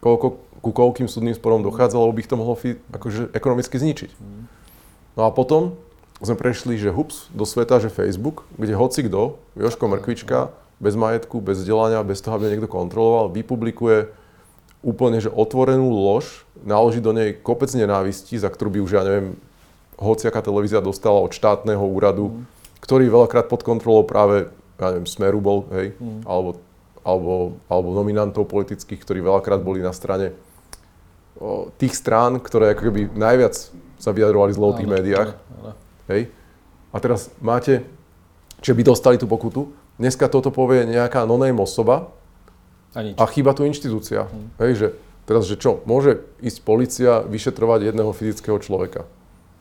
koľko, 0.00 0.40
ku 0.60 0.70
koľkým 0.72 1.06
súdnym 1.06 1.36
sporom 1.36 1.62
dochádzalo, 1.62 2.12
by 2.12 2.20
ich 2.20 2.30
to 2.30 2.36
mohlo 2.38 2.56
akože 2.92 3.32
ekonomicky 3.36 3.76
zničiť. 3.78 4.10
No 5.16 5.24
a 5.24 5.30
potom 5.32 5.78
sme 6.20 6.36
prešli, 6.36 6.80
že 6.80 6.92
hups, 6.92 7.28
do 7.32 7.44
sveta, 7.44 7.76
že 7.80 7.92
Facebook, 7.92 8.48
kde 8.56 8.72
hoci 8.76 9.04
kto, 9.04 9.36
Joško 9.56 9.84
Mrkvička, 9.88 10.52
bez 10.76 10.96
majetku, 10.96 11.40
bez 11.40 11.60
vzdelania, 11.64 12.04
bez 12.04 12.20
toho, 12.20 12.36
aby 12.36 12.52
niekto 12.52 12.68
kontroloval, 12.68 13.32
vypublikuje 13.32 14.12
úplne 14.84 15.18
že 15.18 15.32
otvorenú 15.32 15.88
lož, 15.88 16.44
naloží 16.62 17.00
do 17.00 17.10
nej 17.10 17.34
kopec 17.36 17.72
nenávisti, 17.72 18.36
za 18.36 18.52
ktorú 18.52 18.76
by 18.76 18.80
už, 18.84 18.92
ja 18.92 19.02
neviem, 19.04 19.36
hociaká 19.96 20.44
televízia 20.44 20.84
dostala 20.84 21.20
od 21.24 21.32
štátneho 21.32 21.80
úradu, 21.80 22.32
mm. 22.32 22.42
ktorý 22.84 23.08
veľakrát 23.08 23.48
pod 23.48 23.64
kontrolou 23.64 24.04
práve, 24.04 24.52
ja 24.76 24.86
neviem, 24.92 25.08
Smeru 25.08 25.40
bol, 25.40 25.64
hej, 25.72 25.96
mm. 25.96 26.28
alebo, 26.28 26.60
alebo, 27.06 27.62
alebo 27.70 27.94
nominantov 27.94 28.50
politických, 28.50 28.98
ktorí 28.98 29.22
veľakrát 29.22 29.62
boli 29.62 29.78
na 29.78 29.94
strane 29.94 30.34
o, 31.38 31.70
tých 31.78 31.94
strán, 31.94 32.42
ktoré 32.42 32.74
ako 32.74 32.82
keby 32.90 33.00
najviac 33.14 33.54
sa 34.02 34.10
vyjadrovali 34.10 34.50
zlo 34.50 34.74
v 34.74 34.78
tých 34.82 34.90
médiách. 34.90 35.30
Hej. 36.10 36.34
A 36.90 36.96
teraz 36.98 37.30
máte, 37.38 37.86
či 38.58 38.74
by 38.74 38.82
dostali 38.82 39.16
tú 39.22 39.30
pokutu, 39.30 39.70
dneska 40.02 40.26
toto 40.26 40.50
povie 40.50 40.82
nejaká 40.82 41.22
non 41.22 41.46
osoba 41.62 42.10
a, 42.90 43.06
nič. 43.06 43.14
a 43.14 43.24
chýba 43.30 43.54
tu 43.54 43.62
inštitúcia. 43.62 44.26
Mm. 44.26 44.48
Hej, 44.58 44.72
že 44.74 44.86
teraz, 45.30 45.46
že 45.46 45.54
čo, 45.54 45.86
môže 45.86 46.26
ísť 46.42 46.58
policia 46.66 47.22
vyšetrovať 47.22 47.94
jedného 47.94 48.10
fyzického 48.10 48.58
človeka 48.58 49.06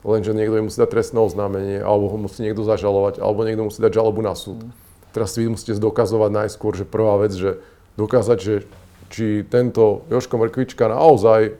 lenže 0.06 0.38
niekto 0.38 0.62
musí 0.62 0.78
dať 0.78 0.90
trestné 0.94 1.18
oznámenie, 1.18 1.82
alebo 1.82 2.14
ho 2.14 2.18
musí 2.22 2.46
niekto 2.46 2.62
zažalovať, 2.62 3.18
alebo 3.18 3.42
niekto 3.42 3.66
musí 3.66 3.82
dať 3.82 3.98
žalobu 3.98 4.22
na 4.22 4.38
súd. 4.38 4.62
Mm. 4.62 4.85
Teraz 5.16 5.32
si 5.32 5.48
vy 5.48 5.56
musíte 5.56 5.72
zdokazovať 5.80 6.32
najskôr, 6.44 6.76
že 6.76 6.84
prvá 6.84 7.16
vec, 7.24 7.32
že 7.32 7.64
dokázať, 7.96 8.38
že 8.44 8.68
či 9.08 9.48
tento 9.48 10.04
Joško 10.12 10.36
Mrkvička 10.36 10.92
naozaj 10.92 11.56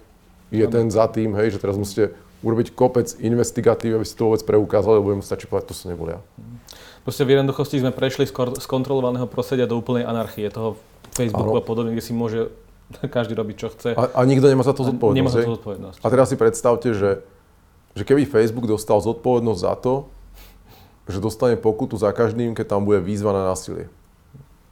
je 0.52 0.66
ten 0.68 0.92
za 0.92 1.08
tým, 1.08 1.32
hej, 1.40 1.56
že 1.56 1.64
teraz 1.64 1.80
musíte 1.80 2.12
urobiť 2.44 2.76
kopec 2.76 3.16
investigatív, 3.24 3.96
aby 3.96 4.04
ste 4.04 4.20
to 4.20 4.28
vôbec 4.28 4.44
preukázali, 4.44 5.00
lebo 5.00 5.16
mu 5.16 5.24
stačí 5.24 5.48
povedať, 5.48 5.72
to 5.72 5.76
som 5.80 5.96
nebol 5.96 6.12
ja. 6.12 6.20
Proste 7.08 7.24
v 7.24 7.40
jednoduchosti 7.40 7.80
sme 7.80 7.96
prešli 7.96 8.28
z 8.28 8.66
kontrolovaného 8.68 9.26
prostredia 9.32 9.64
do 9.64 9.80
úplnej 9.80 10.04
anarchie 10.04 10.52
toho 10.52 10.76
Facebooku 11.16 11.56
ano. 11.56 11.62
a 11.62 11.64
podobne, 11.64 11.96
kde 11.96 12.04
si 12.04 12.12
môže 12.12 12.52
každý 13.16 13.40
robiť, 13.40 13.56
čo 13.56 13.68
chce. 13.72 13.90
A, 13.96 14.04
a 14.12 14.22
nikto 14.28 14.52
nemá 14.52 14.68
za 14.68 14.76
to 14.76 14.84
zodpovednosť. 14.84 15.16
Nemá 15.16 15.32
za 15.32 15.48
to 15.48 15.56
zodpovednosť. 15.56 15.98
A 16.04 16.08
teraz 16.12 16.28
si 16.28 16.36
predstavte, 16.36 16.92
že 16.92 17.24
že 17.96 18.04
keby 18.04 18.28
Facebook 18.28 18.68
dostal 18.68 19.00
zodpovednosť 19.00 19.60
za 19.64 19.74
to, 19.80 19.94
že 21.06 21.22
dostane 21.22 21.54
pokutu 21.58 21.98
za 21.98 22.10
každým, 22.10 22.58
keď 22.58 22.66
tam 22.76 22.82
bude 22.86 22.98
výzva 23.02 23.30
na 23.30 23.54
násilie, 23.54 23.90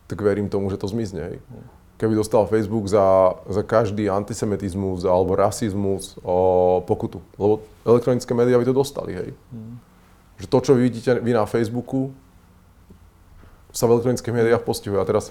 tak 0.10 0.18
verím 0.22 0.50
tomu, 0.50 0.70
že 0.74 0.82
to 0.82 0.90
zmizne. 0.90 1.22
Hej. 1.22 1.38
Keby 2.02 2.18
dostal 2.18 2.50
Facebook 2.50 2.90
za, 2.90 3.38
za 3.46 3.62
každý 3.62 4.10
antisemitizmus 4.10 5.06
alebo 5.06 5.38
rasizmus 5.38 6.18
o 6.26 6.82
pokutu. 6.84 7.22
Lebo 7.38 7.62
elektronické 7.86 8.34
médiá 8.34 8.58
by 8.58 8.66
to 8.66 8.76
dostali. 8.76 9.14
Hej. 9.14 9.30
Mm. 9.54 9.78
Že 10.42 10.48
to, 10.50 10.58
čo 10.60 10.72
vy 10.74 10.82
vidíte 10.90 11.22
vy 11.22 11.32
na 11.38 11.46
Facebooku, 11.46 12.12
sa 13.74 13.86
v 13.90 13.98
elektronických 13.98 14.34
médiách 14.34 14.66
postihuje. 14.66 15.02
A 15.02 15.06
teraz 15.06 15.30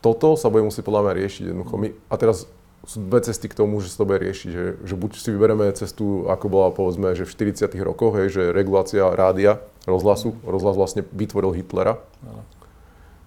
toto 0.00 0.36
sa 0.36 0.48
bude 0.48 0.64
musieť 0.64 0.84
podľa 0.88 1.04
mňa 1.04 1.12
riešiť 1.20 1.42
jednoducho. 1.52 1.74
My, 1.76 1.88
a 2.08 2.14
teraz 2.16 2.48
sú 2.86 3.04
dve 3.04 3.20
cesty 3.20 3.44
k 3.48 3.58
tomu, 3.58 3.84
že 3.84 3.92
sa 3.92 4.02
to 4.02 4.08
bude 4.08 4.24
riešiť. 4.24 4.50
Že, 4.50 4.64
že 4.88 4.94
buď 4.96 5.10
si 5.20 5.28
vyberieme 5.28 5.68
cestu, 5.76 6.24
ako 6.32 6.46
bola 6.48 6.68
povedzme, 6.72 7.12
že 7.12 7.28
v 7.28 7.52
40 7.52 7.68
rokoch, 7.84 8.16
hej, 8.16 8.32
že 8.32 8.42
regulácia 8.56 9.04
rádia, 9.04 9.60
rozhlasu, 9.84 10.32
rozhlas 10.42 10.80
vlastne 10.80 11.04
vytvoril 11.12 11.52
Hitlera, 11.52 12.00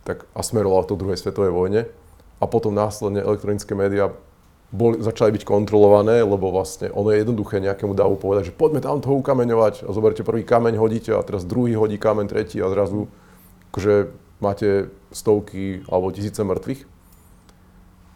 tak 0.03 0.25
a 0.33 0.41
smeroval 0.41 0.83
to 0.89 0.97
druhej 0.97 1.21
svetovej 1.21 1.53
vojne. 1.53 1.81
A 2.41 2.49
potom 2.49 2.75
následne 2.75 3.23
elektronické 3.23 3.71
médiá 3.77 4.11
boli, 4.73 4.97
začali 4.99 5.29
byť 5.37 5.45
kontrolované, 5.45 6.25
lebo 6.25 6.49
vlastne 6.49 6.89
ono 6.89 7.13
je 7.13 7.21
jednoduché 7.21 7.61
nejakému 7.61 7.93
davu 7.93 8.17
povedať, 8.17 8.49
že 8.49 8.57
poďme 8.57 8.81
tam 8.81 8.99
toho 8.99 9.21
ukameňovať 9.21 9.85
a 9.85 9.89
zoberte 9.93 10.25
prvý 10.25 10.41
kameň, 10.41 10.81
hodíte 10.81 11.13
a 11.13 11.21
teraz 11.21 11.45
druhý 11.45 11.77
hodí 11.77 12.01
kameň, 12.01 12.25
tretí 12.25 12.57
a 12.57 12.67
zrazu 12.73 13.05
akože 13.69 14.09
máte 14.41 14.89
stovky 15.13 15.85
alebo 15.85 16.09
tisíce 16.09 16.41
mŕtvych. 16.41 16.89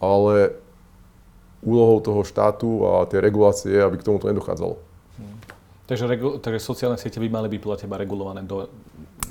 Ale 0.02 0.58
úlohou 1.68 2.00
toho 2.00 2.24
štátu 2.24 2.88
a 2.88 3.04
tie 3.12 3.20
regulácie, 3.20 3.76
aby 3.76 4.00
k 4.00 4.08
tomuto 4.08 4.32
nedochádzalo. 4.32 4.80
Hmm. 5.20 5.38
Takže, 5.92 6.06
regu- 6.08 6.40
takže 6.40 6.64
sociálne 6.64 6.96
siete 6.96 7.20
by 7.20 7.28
mali 7.28 7.52
byť 7.52 7.60
podľa 7.60 7.80
teba 7.84 8.00
regulované 8.00 8.48
do... 8.48 8.72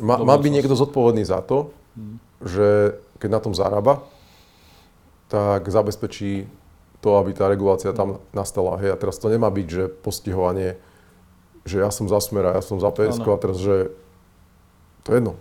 Ma, 0.05 0.20
do 0.20 0.28
mal 0.28 0.37
by 0.37 0.53
niekto 0.53 0.76
zodpovedný 0.76 1.24
za 1.24 1.41
to, 1.41 1.72
hmm. 1.97 2.16
že 2.45 2.68
keď 3.16 3.28
na 3.32 3.41
tom 3.41 3.57
zarába, 3.57 4.05
tak 5.32 5.64
zabezpečí 5.64 6.45
to, 7.01 7.16
aby 7.16 7.32
tá 7.32 7.49
regulácia 7.49 7.97
tam 7.97 8.20
nastala. 8.37 8.76
Hej, 8.84 8.93
a 8.93 9.01
teraz 9.01 9.16
to 9.16 9.32
nemá 9.32 9.49
byť, 9.49 9.66
že 9.66 9.84
postihovanie, 9.89 10.76
že 11.64 11.80
ja 11.80 11.89
som 11.89 12.05
za 12.05 12.20
smer 12.20 12.53
a 12.53 12.61
ja 12.61 12.62
som 12.62 12.76
za 12.76 12.93
PSK 12.93 13.26
a 13.26 13.41
teraz, 13.41 13.57
že 13.59 13.91
to 15.09 15.16
je 15.16 15.18
jedno. 15.24 15.32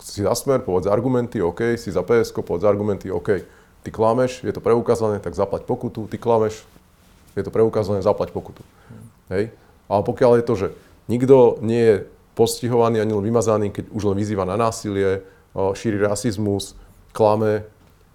Si 0.00 0.24
za 0.24 0.34
smer, 0.34 0.64
povedz 0.64 0.88
argumenty, 0.90 1.38
OK, 1.44 1.76
si 1.76 1.92
za 1.92 2.02
PSK, 2.02 2.40
povedz 2.42 2.64
argumenty, 2.64 3.12
OK 3.12 3.61
ty 3.82 3.90
klameš, 3.90 4.46
je 4.46 4.52
to 4.54 4.62
preukázané, 4.62 5.18
tak 5.18 5.34
zaplať 5.34 5.66
pokutu, 5.66 6.06
ty 6.06 6.18
klameš, 6.18 6.62
je 7.34 7.42
to 7.42 7.50
preukázané, 7.50 8.02
zaplať 8.02 8.30
pokutu. 8.30 8.62
Hmm. 8.62 9.06
Hej? 9.34 9.44
Ale 9.90 10.02
pokiaľ 10.06 10.40
je 10.40 10.44
to, 10.44 10.54
že 10.56 10.68
nikto 11.10 11.58
nie 11.60 11.82
je 11.82 11.96
postihovaný 12.32 13.02
ani 13.02 13.12
len 13.12 13.24
vymazaný, 13.24 13.68
keď 13.74 13.92
už 13.92 14.02
len 14.12 14.16
vyzýva 14.16 14.48
na 14.48 14.56
násilie, 14.56 15.20
šíri 15.52 16.00
rasizmus, 16.00 16.72
klame, 17.12 17.68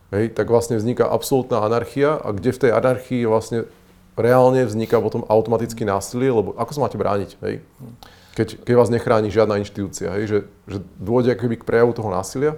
hej, 0.09 0.33
tak 0.33 0.49
vlastne 0.49 0.73
vzniká 0.73 1.05
absolútna 1.05 1.61
anarchia 1.61 2.17
a 2.17 2.33
kde 2.33 2.49
v 2.49 2.61
tej 2.65 2.71
anarchii 2.73 3.29
vlastne 3.29 3.69
reálne 4.17 4.65
vzniká 4.65 4.97
potom 4.97 5.21
automaticky 5.29 5.85
násilie, 5.85 6.33
lebo 6.33 6.57
ako 6.57 6.71
sa 6.73 6.81
máte 6.81 6.97
brániť, 6.97 7.37
hej? 7.45 7.61
Keď, 8.33 8.65
keď 8.65 8.73
vás 8.73 8.89
nechráni 8.89 9.29
žiadna 9.29 9.61
inštitúcia, 9.61 10.09
hej? 10.17 10.23
Že, 10.25 10.39
že 10.65 10.77
dôjde 10.97 11.37
akoby 11.37 11.61
k 11.61 11.67
prejavu 11.67 11.93
toho 11.93 12.09
násilia, 12.09 12.57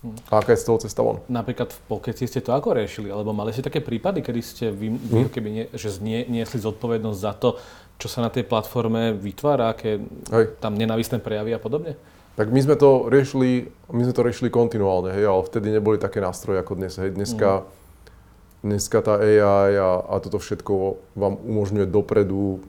a 0.00 0.40
aká 0.40 0.56
je 0.56 0.64
z 0.64 0.66
toho 0.66 0.78
cesta 0.80 1.04
von? 1.04 1.20
Napríklad 1.28 1.76
v 1.76 1.80
Pokeci 1.84 2.24
ste 2.24 2.40
to 2.40 2.56
ako 2.56 2.72
riešili? 2.72 3.12
Alebo 3.12 3.36
mali 3.36 3.52
ste 3.52 3.60
také 3.60 3.84
prípady, 3.84 4.24
kedy 4.24 4.40
ste 4.40 4.64
vy, 4.72 4.96
hmm. 4.96 5.28
keby 5.28 5.48
nie, 5.52 5.64
že 5.76 5.92
znie, 5.92 6.24
niesli 6.24 6.56
zodpovednosť 6.56 7.20
za 7.20 7.32
to, 7.36 7.60
čo 8.00 8.08
sa 8.08 8.24
na 8.24 8.32
tej 8.32 8.48
platforme 8.48 9.12
vytvára, 9.12 9.76
aké 9.76 10.00
hej. 10.32 10.56
tam 10.56 10.72
nenavistné 10.72 11.20
prejavy 11.20 11.52
a 11.52 11.60
podobne? 11.60 12.00
Tak 12.32 12.48
my 12.48 12.60
sme 12.64 12.80
to 12.80 13.12
riešili, 13.12 13.68
my 13.92 14.02
sme 14.08 14.14
to 14.16 14.24
riešili 14.24 14.48
kontinuálne, 14.48 15.12
hej, 15.12 15.28
ale 15.28 15.44
vtedy 15.44 15.68
neboli 15.68 16.00
také 16.00 16.24
nástroje 16.24 16.64
ako 16.64 16.80
dnes. 16.80 16.96
Hej. 16.96 17.12
Dneska, 17.12 17.60
mm. 17.60 17.64
dneska 18.64 18.98
tá 19.04 19.20
AI 19.20 19.76
a, 19.76 20.00
a 20.00 20.14
toto 20.16 20.40
všetko 20.40 20.96
vám 21.12 21.36
umožňuje 21.44 21.84
dopredu 21.84 22.64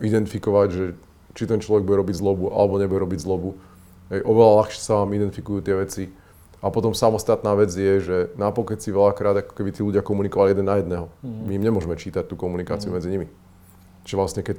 identifikovať, 0.00 0.68
že 0.72 0.84
či 1.36 1.44
ten 1.44 1.60
človek 1.60 1.84
bude 1.84 2.00
robiť 2.00 2.16
zlobu 2.16 2.48
alebo 2.48 2.80
nebude 2.80 3.04
robiť 3.04 3.20
zlobu 3.20 3.60
Hej, 4.08 4.24
oveľa 4.24 4.52
ľahšie 4.64 4.80
sa 4.80 5.04
vám 5.04 5.12
identifikujú 5.12 5.60
tie 5.60 5.76
veci. 5.76 6.04
A 6.58 6.74
potom 6.74 6.90
samostatná 6.90 7.54
vec 7.54 7.70
je, 7.70 7.94
že 8.02 8.16
na 8.34 8.50
si 8.50 8.90
veľakrát 8.90 9.46
ako 9.46 9.52
keby 9.54 9.70
tí 9.70 9.80
ľudia 9.84 10.02
komunikovali 10.02 10.56
jeden 10.56 10.66
na 10.66 10.82
jedného. 10.82 11.06
Mm. 11.22 11.40
My 11.46 11.52
im 11.54 11.64
nemôžeme 11.70 11.94
čítať 11.94 12.26
tú 12.26 12.34
komunikáciu 12.34 12.90
mm. 12.90 12.94
medzi 12.98 13.08
nimi. 13.14 13.26
Čiže 14.02 14.16
vlastne 14.18 14.42
keď 14.42 14.58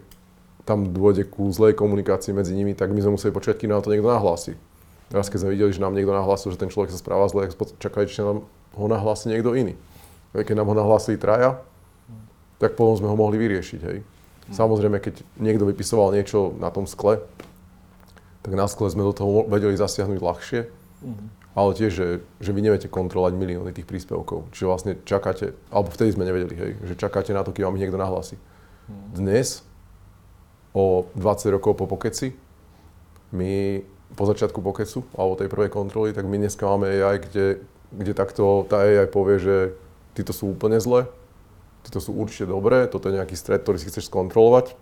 tam 0.64 0.88
dôjde 0.94 1.28
ku 1.28 1.50
zlej 1.52 1.76
komunikácii 1.76 2.32
medzi 2.32 2.56
nimi, 2.56 2.78
tak 2.78 2.94
my 2.94 3.02
sme 3.04 3.20
museli 3.20 3.36
počkať, 3.36 3.60
kým 3.60 3.74
nám 3.74 3.84
to 3.84 3.92
niekto 3.92 4.08
nahlási. 4.08 4.56
Raz 5.10 5.28
keď 5.28 5.44
sme 5.44 5.58
videli, 5.58 5.74
že 5.74 5.82
nám 5.82 5.98
niekto 5.98 6.14
nahlásil, 6.14 6.54
že 6.54 6.62
ten 6.62 6.70
človek 6.70 6.94
sa 6.94 7.02
správa 7.02 7.26
zle, 7.26 7.50
čakali, 7.82 8.06
či 8.06 8.22
nám 8.22 8.46
ho 8.78 8.86
nahlási 8.86 9.34
niekto 9.34 9.58
iný. 9.58 9.74
Keď 10.32 10.54
nám 10.54 10.70
ho 10.70 10.78
nahlásili 10.78 11.18
traja, 11.18 11.58
tak 12.62 12.78
potom 12.78 12.94
sme 12.94 13.10
ho 13.10 13.18
mohli 13.18 13.42
vyriešiť. 13.42 13.82
Hej. 13.82 13.98
Mm. 14.06 14.54
Samozrejme, 14.54 14.98
keď 15.02 15.26
niekto 15.42 15.66
vypisoval 15.66 16.14
niečo 16.14 16.54
na 16.62 16.70
tom 16.70 16.86
skle, 16.86 17.26
tak 18.44 18.54
na 18.56 18.66
skle 18.72 18.88
sme 18.88 19.04
do 19.04 19.14
toho 19.14 19.46
vedeli 19.48 19.76
zasiahnuť 19.76 20.20
ľahšie. 20.20 20.62
Mm-hmm. 20.70 21.28
Ale 21.58 21.76
tiež, 21.76 21.92
že, 21.92 22.08
že 22.40 22.52
vy 22.56 22.62
neviete 22.64 22.88
kontrolovať 22.88 23.36
milióny 23.36 23.76
tých 23.76 23.90
príspevkov. 23.90 24.48
Čiže 24.56 24.70
vlastne 24.70 24.94
čakáte, 25.04 25.58
alebo 25.74 25.92
vtedy 25.92 26.16
sme 26.16 26.24
nevedeli, 26.24 26.56
hej, 26.56 26.72
že 26.88 26.94
čakáte 26.96 27.36
na 27.36 27.44
to, 27.44 27.52
kým 27.52 27.68
vám 27.68 27.76
ich 27.76 27.84
niekto 27.84 28.00
nahlási. 28.00 28.40
Mm-hmm. 28.40 29.12
Dnes, 29.18 29.66
o 30.72 31.10
20 31.18 31.56
rokov 31.58 31.76
po 31.76 31.90
pokeci, 31.90 32.32
my 33.34 33.84
po 34.14 34.24
začiatku 34.26 34.62
pokecu, 34.62 35.06
alebo 35.18 35.38
tej 35.38 35.50
prvej 35.52 35.70
kontroly, 35.70 36.16
tak 36.16 36.26
my 36.26 36.38
dneska 36.38 36.66
máme 36.66 36.90
AI, 36.90 37.22
kde, 37.22 37.62
kde 37.94 38.14
takto 38.18 38.66
tá 38.66 38.82
AI 38.86 39.06
povie, 39.06 39.38
že 39.38 39.56
títo 40.18 40.34
sú 40.34 40.54
úplne 40.54 40.82
zlé, 40.82 41.06
títo 41.86 42.02
sú 42.02 42.18
určite 42.18 42.50
dobré, 42.50 42.90
toto 42.90 43.10
je 43.10 43.18
nejaký 43.22 43.38
stred, 43.38 43.62
ktorý 43.62 43.78
si 43.78 43.90
chceš 43.90 44.10
skontrolovať 44.10 44.74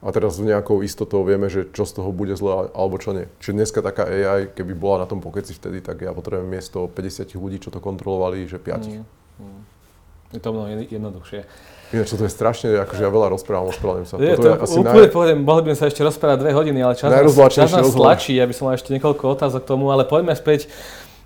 a 0.00 0.08
teraz 0.16 0.40
s 0.40 0.42
nejakou 0.42 0.80
istotou 0.80 1.20
vieme, 1.28 1.52
že 1.52 1.68
čo 1.76 1.84
z 1.84 2.00
toho 2.00 2.08
bude 2.08 2.32
zle 2.32 2.72
alebo 2.72 2.96
čo 2.96 3.12
nie. 3.12 3.28
Čiže 3.44 3.52
dneska 3.52 3.78
taká 3.84 4.08
AI, 4.08 4.48
keby 4.48 4.72
bola 4.72 5.04
na 5.04 5.06
tom 5.06 5.20
pokeci 5.20 5.52
vtedy, 5.52 5.84
tak 5.84 6.00
ja 6.00 6.16
potrebujem 6.16 6.48
miesto 6.48 6.88
50 6.88 7.28
ľudí, 7.36 7.60
čo 7.60 7.68
to 7.68 7.84
kontrolovali, 7.84 8.48
že 8.48 8.56
5. 8.56 8.88
Mm, 8.88 9.04
mm. 9.44 9.60
Je 10.30 10.40
to 10.40 10.48
mnoho 10.56 10.66
jednoduchšie. 10.88 11.40
Ináč, 11.90 12.14
to 12.14 12.22
je 12.22 12.30
strašne, 12.30 12.70
akože 12.86 13.02
ja 13.02 13.10
veľa 13.10 13.34
rozprávam, 13.34 13.66
ospravedlňujem 13.74 14.06
sa. 14.06 14.14
Je, 14.22 14.38
to, 14.38 14.46
je 14.46 14.54
asi 14.62 14.76
úplne 14.78 15.10
naj... 15.10 15.16
poviem, 15.18 15.38
mohli 15.42 15.60
by 15.66 15.68
sme 15.74 15.78
sa 15.82 15.86
ešte 15.90 16.02
rozprávať 16.06 16.38
dve 16.38 16.50
hodiny, 16.54 16.78
ale 16.86 16.94
čas, 16.94 17.10
čas 17.50 17.70
nás 17.74 17.90
tlačí, 17.90 18.38
ja 18.38 18.46
by 18.46 18.54
som 18.54 18.70
mal 18.70 18.78
ešte 18.78 18.94
niekoľko 18.94 19.24
otázok 19.26 19.66
k 19.66 19.68
tomu, 19.74 19.90
ale 19.90 20.06
poďme 20.06 20.38
späť 20.38 20.70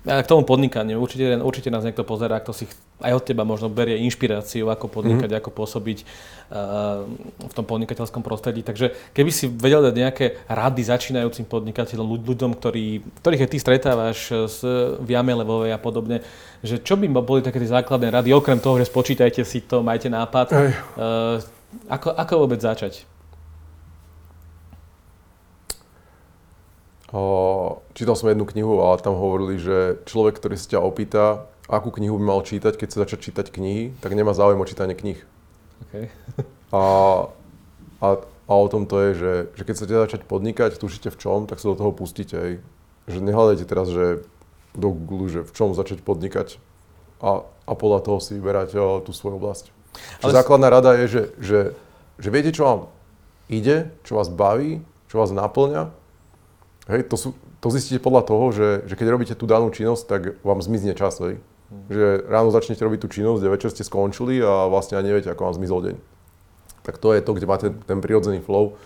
k 0.05 0.27
tomu 0.29 0.45
podnikaniu, 0.45 1.01
určite, 1.01 1.41
určite 1.41 1.73
nás 1.73 1.81
niekto 1.81 2.05
pozerá, 2.05 2.37
kto 2.37 2.53
si 2.53 2.69
aj 3.01 3.11
od 3.17 3.23
teba 3.25 3.41
možno 3.41 3.73
berie 3.73 3.97
inšpiráciu, 4.05 4.69
ako 4.69 4.85
podnikať, 4.85 5.29
mm. 5.33 5.37
ako 5.41 5.49
pôsobiť 5.49 5.97
uh, 6.05 7.09
v 7.41 7.53
tom 7.57 7.65
podnikateľskom 7.65 8.21
prostredí. 8.21 8.61
Takže 8.61 8.93
keby 9.17 9.31
si 9.33 9.49
vedel 9.49 9.81
dať 9.81 9.95
nejaké 9.97 10.25
rady 10.45 10.81
začínajúcim 10.85 11.49
podnikateľom, 11.49 12.21
ľuďom, 12.21 12.53
ktorí, 12.53 13.01
ktorých 13.25 13.43
aj 13.43 13.49
ty 13.49 13.57
stretávaš 13.57 14.29
z 14.29 14.59
Viamelevovej 15.01 15.73
a 15.73 15.81
podobne, 15.81 16.21
že 16.61 16.77
čo 16.77 16.93
by 17.01 17.09
boli 17.09 17.41
také 17.41 17.57
tie 17.57 17.73
základné 17.73 18.13
rady, 18.13 18.29
okrem 18.29 18.61
toho, 18.61 18.77
že 18.77 18.85
spočítajte 18.85 19.41
si 19.41 19.65
to, 19.65 19.81
majte 19.81 20.07
nápad, 20.07 20.53
uh, 20.53 21.41
ako, 21.89 22.13
ako 22.13 22.33
vôbec 22.45 22.61
začať? 22.61 23.14
Čítal 27.93 28.15
som 28.17 28.29
jednu 28.29 28.45
knihu 28.49 28.81
a 28.81 28.97
tam 28.97 29.13
hovorili, 29.13 29.61
že 29.61 30.01
človek, 30.09 30.41
ktorý 30.41 30.55
sa 30.57 30.77
ťa 30.77 30.79
opýta, 30.81 31.25
akú 31.69 31.93
knihu 31.93 32.17
by 32.17 32.25
mal 32.25 32.41
čítať, 32.41 32.73
keď 32.77 32.89
sa 32.89 32.97
začať 33.05 33.19
čítať 33.29 33.45
knihy, 33.53 33.97
tak 34.01 34.13
nemá 34.17 34.33
záujem 34.33 34.57
o 34.57 34.65
čítanie 34.65 34.97
knih. 34.97 35.19
Okay. 35.89 36.09
a, 36.75 36.83
a, 38.01 38.07
a 38.21 38.53
o 38.53 38.67
tom 38.69 38.89
to 38.89 39.01
je, 39.01 39.11
že, 39.17 39.33
že 39.53 39.63
keď 39.65 39.73
chcete 39.77 39.95
začať 40.09 40.21
podnikať, 40.25 40.77
tušíte 40.77 41.09
v 41.13 41.19
čom, 41.21 41.39
tak 41.45 41.61
sa 41.61 41.73
do 41.73 41.77
toho 41.77 41.91
pustíte. 41.93 42.35
Aj. 42.37 42.53
Že 43.05 43.19
nehľadajte 43.21 43.65
teraz, 43.69 43.87
že 43.93 44.25
do 44.73 44.89
Google, 44.91 45.29
že 45.29 45.41
v 45.45 45.51
čom 45.55 45.77
začať 45.77 46.01
podnikať 46.01 46.57
a, 47.21 47.45
a 47.45 47.71
podľa 47.73 47.99
toho 48.03 48.17
si 48.19 48.35
vyberáte 48.37 48.75
tú 48.75 49.11
svoju 49.15 49.39
oblasť. 49.39 49.71
Ale... 50.21 50.35
Základná 50.35 50.67
rada 50.67 50.91
je, 50.99 51.05
že, 51.07 51.23
že, 51.39 51.59
že 52.19 52.29
viete, 52.33 52.51
čo 52.51 52.63
vám 52.67 52.79
ide, 53.47 53.93
čo 54.03 54.19
vás 54.19 54.27
baví, 54.27 54.83
čo 55.07 55.23
vás 55.23 55.31
naplňa 55.31 56.04
Hej, 56.85 57.09
to, 57.09 57.17
sú, 57.17 57.29
to 57.61 57.67
zistíte 57.73 57.97
podľa 57.97 58.23
toho, 58.29 58.45
že, 58.53 58.69
že 58.85 58.93
keď 58.93 59.07
robíte 59.09 59.33
tú 59.33 59.49
danú 59.49 59.73
činnosť, 59.73 60.03
tak 60.05 60.21
vám 60.45 60.61
zmizne 60.61 60.93
čas. 60.93 61.17
Hej. 61.17 61.41
Mm. 61.73 61.85
Že 61.89 62.05
ráno 62.29 62.49
začnete 62.53 62.85
robiť 62.85 62.99
tú 63.01 63.07
činnosť, 63.09 63.39
kde 63.41 63.53
večer 63.53 63.69
ste 63.73 63.81
skončili 63.81 64.37
a 64.45 64.69
vlastne 64.69 65.01
ani 65.01 65.09
neviete, 65.09 65.33
ako 65.33 65.49
vám 65.49 65.57
zmizol 65.57 65.79
deň. 65.81 65.95
Tak 66.85 67.01
to 67.01 67.17
je 67.17 67.25
to, 67.25 67.31
kde 67.33 67.49
máte 67.49 67.67
ten 67.89 67.97
prirodzený 67.97 68.45
flow, 68.45 68.77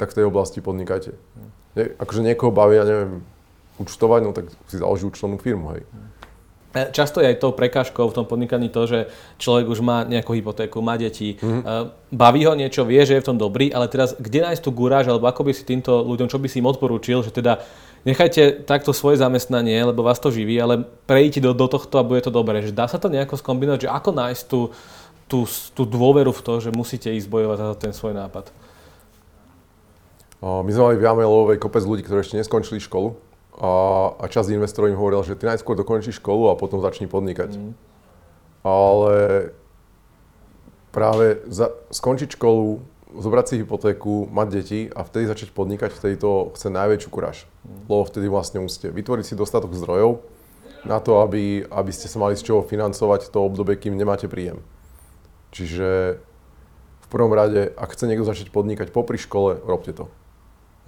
tak 0.00 0.16
v 0.16 0.16
tej 0.16 0.24
oblasti 0.32 0.64
podnikajte. 0.64 1.12
Mm. 1.12 2.00
Akože 2.00 2.24
niekoho 2.24 2.48
baví, 2.48 2.80
ja 2.80 2.88
neviem, 2.88 3.20
účtovať, 3.76 4.20
no 4.24 4.32
tak 4.32 4.48
si 4.72 4.80
založí 4.80 5.04
účtovnú 5.04 5.36
firmu. 5.36 5.76
Hej. 5.76 5.84
Mm. 5.92 6.08
E, 6.72 6.88
často 6.88 7.20
je 7.20 7.28
aj 7.28 7.36
tou 7.36 7.52
prekážkou 7.52 8.08
v 8.08 8.16
tom 8.16 8.24
podnikaní 8.24 8.72
to, 8.72 8.88
že 8.88 8.98
človek 9.36 9.68
už 9.68 9.84
má 9.84 10.08
nejakú 10.08 10.32
hypotéku, 10.32 10.80
má 10.80 10.96
deti, 10.96 11.36
mm-hmm. 11.36 12.08
baví 12.08 12.48
ho 12.48 12.56
niečo, 12.56 12.88
vie, 12.88 13.04
že 13.04 13.20
je 13.20 13.22
v 13.22 13.28
tom 13.28 13.36
dobrý, 13.36 13.68
ale 13.68 13.92
teraz 13.92 14.16
kde 14.16 14.48
nájsť 14.48 14.62
tú 14.64 14.70
gúráž, 14.72 15.12
alebo 15.12 15.28
ako 15.28 15.44
by 15.44 15.52
si 15.52 15.68
týmto 15.68 16.00
ľuďom, 16.00 16.32
čo 16.32 16.40
by 16.40 16.48
si 16.48 16.64
im 16.64 16.68
odporúčil, 16.68 17.20
že 17.20 17.28
teda 17.28 17.60
nechajte 18.08 18.64
takto 18.64 18.96
svoje 18.96 19.20
zamestnanie, 19.20 19.84
lebo 19.84 20.00
vás 20.00 20.16
to 20.16 20.32
živí, 20.32 20.56
ale 20.56 20.88
prejdite 21.04 21.44
do, 21.44 21.52
do 21.52 21.68
tohto 21.68 22.00
a 22.00 22.06
bude 22.08 22.24
to 22.24 22.32
dobré. 22.32 22.64
Že 22.64 22.72
dá 22.72 22.88
sa 22.88 22.96
to 22.96 23.12
nejako 23.12 23.36
skombinovať, 23.36 23.86
že 23.86 23.92
ako 23.92 24.10
nájsť 24.16 24.42
tú, 24.48 24.60
tú, 25.28 25.44
tú 25.76 25.82
dôveru 25.84 26.32
v 26.32 26.40
to, 26.40 26.52
že 26.58 26.72
musíte 26.72 27.12
ísť 27.12 27.28
bojovať 27.28 27.56
za 27.60 27.66
ten 27.76 27.92
svoj 27.92 28.16
nápad? 28.16 28.48
My 30.42 30.70
sme 30.74 30.82
mali 30.90 30.96
v 30.98 31.06
Jamelovej 31.06 31.62
kopec 31.62 31.86
ľudí, 31.86 32.02
ktorí 32.02 32.26
ešte 32.26 32.34
neskončili 32.34 32.82
školu 32.82 33.31
a, 33.60 33.72
a 34.16 34.24
časť 34.28 34.56
investorov 34.56 34.88
im 34.88 34.96
hovoril, 34.96 35.20
že 35.26 35.36
ty 35.36 35.44
najskôr 35.44 35.76
dokončíš 35.76 36.24
školu 36.24 36.48
a 36.48 36.58
potom 36.58 36.80
začni 36.80 37.04
podnikať. 37.04 37.56
Mm. 37.56 37.72
Ale 38.64 39.14
práve 40.94 41.44
za, 41.50 41.72
skončiť 41.92 42.40
školu, 42.40 42.80
zobrať 43.12 43.44
si 43.44 43.54
hypotéku, 43.60 44.30
mať 44.32 44.48
deti 44.48 44.80
a 44.88 45.04
vtedy 45.04 45.28
začať 45.28 45.52
podnikať, 45.52 45.92
vtedy 45.92 46.16
to 46.16 46.48
chce 46.56 46.72
najväčšiu 46.72 47.08
kuráž. 47.12 47.44
Mm. 47.64 47.92
Lebo 47.92 48.02
vtedy 48.08 48.26
vlastne 48.32 48.64
musíte 48.64 48.88
vytvoriť 48.88 49.24
si 49.28 49.34
dostatok 49.36 49.76
zdrojov 49.76 50.24
na 50.82 50.98
to, 50.98 51.20
aby, 51.22 51.62
aby 51.68 51.92
ste 51.94 52.10
sa 52.10 52.18
mali 52.18 52.34
z 52.34 52.48
čoho 52.48 52.64
financovať 52.64 53.30
to 53.30 53.38
obdobie, 53.38 53.78
kým 53.78 53.94
nemáte 53.94 54.26
príjem. 54.26 54.64
Čiže 55.52 56.18
v 57.04 57.06
prvom 57.12 57.36
rade, 57.36 57.68
ak 57.76 57.92
chce 57.92 58.08
niekto 58.08 58.24
začať 58.24 58.48
podnikať 58.48 58.88
popri 58.90 59.20
škole, 59.20 59.60
robte 59.60 59.92
to. 59.92 60.08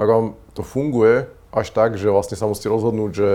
Ak 0.00 0.08
vám 0.08 0.34
to 0.56 0.64
funguje, 0.64 1.28
až 1.54 1.70
tak, 1.70 1.94
že 1.94 2.10
vlastne 2.10 2.34
sa 2.34 2.50
musíte 2.50 2.66
rozhodnúť, 2.66 3.10
že 3.14 3.28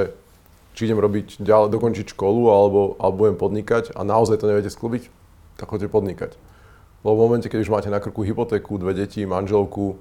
či 0.76 0.91
idem 0.91 0.99
robiť 0.99 1.39
ďalej, 1.39 1.72
dokončiť 1.72 2.11
školu 2.11 2.51
alebo, 2.51 2.99
alebo 2.99 3.26
budem 3.26 3.39
podnikať 3.39 3.95
a 3.95 4.03
naozaj 4.03 4.43
to 4.43 4.51
neviete 4.51 4.67
sklbiť, 4.67 5.07
tak 5.55 5.72
chodite 5.72 5.88
podnikať. 5.88 6.36
Lebo 7.07 7.15
v 7.15 7.24
momente, 7.24 7.47
keď 7.47 7.63
už 7.63 7.72
máte 7.72 7.88
na 7.88 8.03
krku 8.03 8.28
hypotéku, 8.28 8.76
dve 8.76 8.91
deti, 8.91 9.24
manželku 9.24 9.95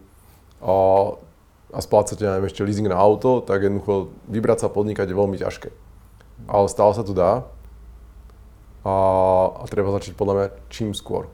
a, 0.58 1.14
a 1.70 1.78
splácate 1.78 2.26
neviem, 2.26 2.50
ešte 2.50 2.66
leasing 2.66 2.90
na 2.90 2.98
auto, 2.98 3.38
tak 3.38 3.62
jednoducho 3.62 4.10
vybrať 4.26 4.66
sa 4.66 4.68
podnikať 4.68 5.06
je 5.06 5.14
veľmi 5.14 5.38
ťažké. 5.38 5.70
Ale 6.50 6.66
stále 6.66 6.92
sa 6.98 7.06
to 7.06 7.14
dá 7.14 7.46
a, 8.82 8.94
a 9.62 9.64
treba 9.70 9.94
začať 9.94 10.18
podľa 10.18 10.34
mňa 10.34 10.46
čím 10.74 10.90
skôr. 10.90 11.30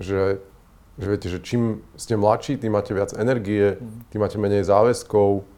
Že, 0.00 0.40
že 0.96 1.06
viete, 1.08 1.28
že 1.28 1.40
čím 1.44 1.84
ste 2.00 2.16
mladší, 2.16 2.56
tým 2.56 2.72
máte 2.72 2.96
viac 2.96 3.12
energie, 3.12 3.76
tým 4.08 4.20
máte 4.24 4.40
menej 4.40 4.64
záväzkov, 4.64 5.55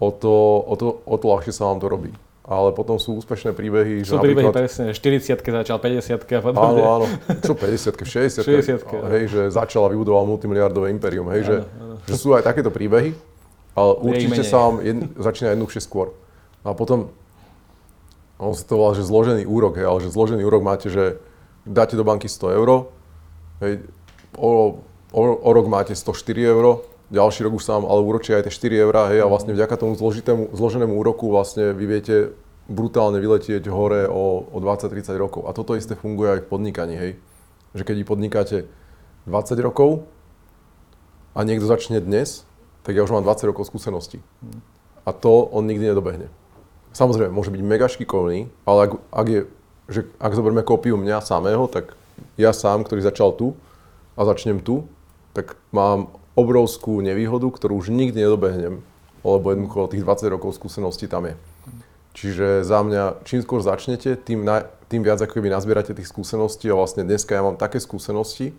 o 0.00 0.08
to, 0.08 0.34
o 0.64 0.74
to, 0.80 0.86
o 1.04 1.16
to 1.20 1.24
ľahšie 1.28 1.52
sa 1.52 1.68
vám 1.68 1.78
to 1.78 1.86
robí. 1.92 2.10
Ale 2.50 2.74
potom 2.74 2.98
sú 2.98 3.20
úspešné 3.20 3.54
príbehy. 3.54 4.02
Sú 4.02 4.18
že 4.18 4.26
príbehy 4.26 4.50
presne, 4.50 4.90
40 4.90 5.38
začal, 5.38 5.78
50 5.78 6.18
a 6.18 6.40
podobne. 6.42 6.82
Áno, 6.82 6.82
áno. 6.82 7.06
Čo 7.46 7.54
50 7.54 7.94
60 7.94 8.42
60 8.42 9.12
Hej, 9.12 9.22
že 9.30 9.40
začal 9.54 9.86
a 9.86 9.88
vybudoval 9.92 10.26
multimiliardové 10.26 10.90
imperium. 10.90 11.30
Hej, 11.30 11.46
áno, 11.46 11.46
že, 11.46 11.56
áno. 11.78 11.94
že 12.10 12.14
sú 12.18 12.34
aj 12.34 12.42
takéto 12.42 12.72
príbehy, 12.74 13.14
ale 13.76 13.92
určite 14.02 14.42
sa 14.42 14.66
vám 14.66 14.82
jedn, 14.82 15.14
začína 15.14 15.54
jednoduchšie 15.54 15.82
skôr. 15.84 16.16
A 16.66 16.74
potom, 16.74 17.12
on 18.40 18.56
sa 18.56 18.66
to 18.66 18.74
volá, 18.74 18.98
že 18.98 19.06
zložený 19.06 19.46
úrok, 19.46 19.78
hej, 19.78 19.86
ale 19.86 19.98
že 20.02 20.10
zložený 20.10 20.42
úrok 20.42 20.64
máte, 20.64 20.90
že 20.90 21.22
dáte 21.62 21.94
do 21.94 22.02
banky 22.02 22.26
100 22.26 22.56
eur, 22.56 22.90
hej, 23.62 23.84
o, 24.34 24.80
o, 25.12 25.20
o 25.22 25.50
rok 25.54 25.66
máte 25.70 25.94
104 25.94 26.50
eur, 26.50 26.82
ďalší 27.10 27.46
rok 27.46 27.58
už 27.58 27.66
sa 27.66 27.76
vám 27.76 27.90
ale 27.90 28.00
úročia 28.06 28.38
aj 28.38 28.48
tie 28.48 28.70
4 28.70 28.86
eurá, 28.86 29.10
hej, 29.10 29.20
a 29.20 29.26
vlastne 29.26 29.52
vďaka 29.52 29.74
tomu 29.76 29.98
zložitému, 29.98 30.54
zloženému 30.54 30.94
úroku 30.94 31.26
vlastne 31.28 31.74
vy 31.74 31.84
viete 31.86 32.16
brutálne 32.70 33.18
vyletieť 33.18 33.66
hore 33.66 34.06
o, 34.06 34.46
o 34.46 34.56
20-30 34.62 35.18
rokov. 35.18 35.50
A 35.50 35.50
toto 35.50 35.74
isté 35.74 35.98
funguje 35.98 36.38
aj 36.38 36.40
v 36.46 36.50
podnikaní, 36.50 36.94
hej. 36.94 37.12
Že 37.74 37.82
keď 37.82 37.96
podnikáte 38.06 38.56
20 39.26 39.58
rokov 39.66 40.06
a 41.34 41.42
niekto 41.42 41.66
začne 41.66 41.98
dnes, 41.98 42.46
tak 42.86 42.94
ja 42.94 43.02
už 43.02 43.10
mám 43.10 43.26
20 43.26 43.50
rokov 43.50 43.66
skúseností. 43.66 44.22
A 45.02 45.10
to 45.10 45.50
on 45.50 45.66
nikdy 45.66 45.90
nedobehne. 45.90 46.30
Samozrejme, 46.94 47.34
môže 47.34 47.50
byť 47.50 47.62
mega 47.62 47.90
šikovný, 47.90 48.50
ale 48.66 48.78
ak, 48.86 48.92
ak, 49.10 49.26
je, 49.26 49.40
že 49.90 50.00
ak 50.22 50.34
zoberieme 50.34 50.62
kópiu 50.62 50.94
mňa 50.94 51.22
samého, 51.22 51.66
tak 51.66 51.98
ja 52.38 52.54
sám, 52.54 52.86
ktorý 52.86 53.02
začal 53.02 53.34
tu 53.34 53.58
a 54.14 54.22
začnem 54.26 54.62
tu, 54.62 54.86
tak 55.34 55.58
mám 55.70 56.10
obrovskú 56.40 57.04
nevýhodu, 57.04 57.46
ktorú 57.52 57.84
už 57.84 57.92
nikdy 57.92 58.24
nedobehnem, 58.24 58.80
lebo 59.20 59.46
jednoducho 59.52 59.92
tých 59.92 60.04
20 60.04 60.34
rokov 60.34 60.56
skúseností 60.56 61.04
tam 61.04 61.28
je. 61.28 61.34
Čiže 62.10 62.66
za 62.66 62.82
mňa, 62.82 63.22
čím 63.22 63.44
skôr 63.44 63.62
začnete, 63.62 64.18
tým, 64.18 64.42
na, 64.42 64.66
tým 64.90 65.06
viac 65.06 65.22
ako 65.22 65.38
keby 65.38 65.52
nazbierate 65.52 65.94
tých 65.94 66.10
skúseností 66.10 66.66
a 66.66 66.74
vlastne 66.74 67.06
dneska 67.06 67.38
ja 67.38 67.42
mám 67.44 67.54
také 67.54 67.78
skúsenosti 67.78 68.50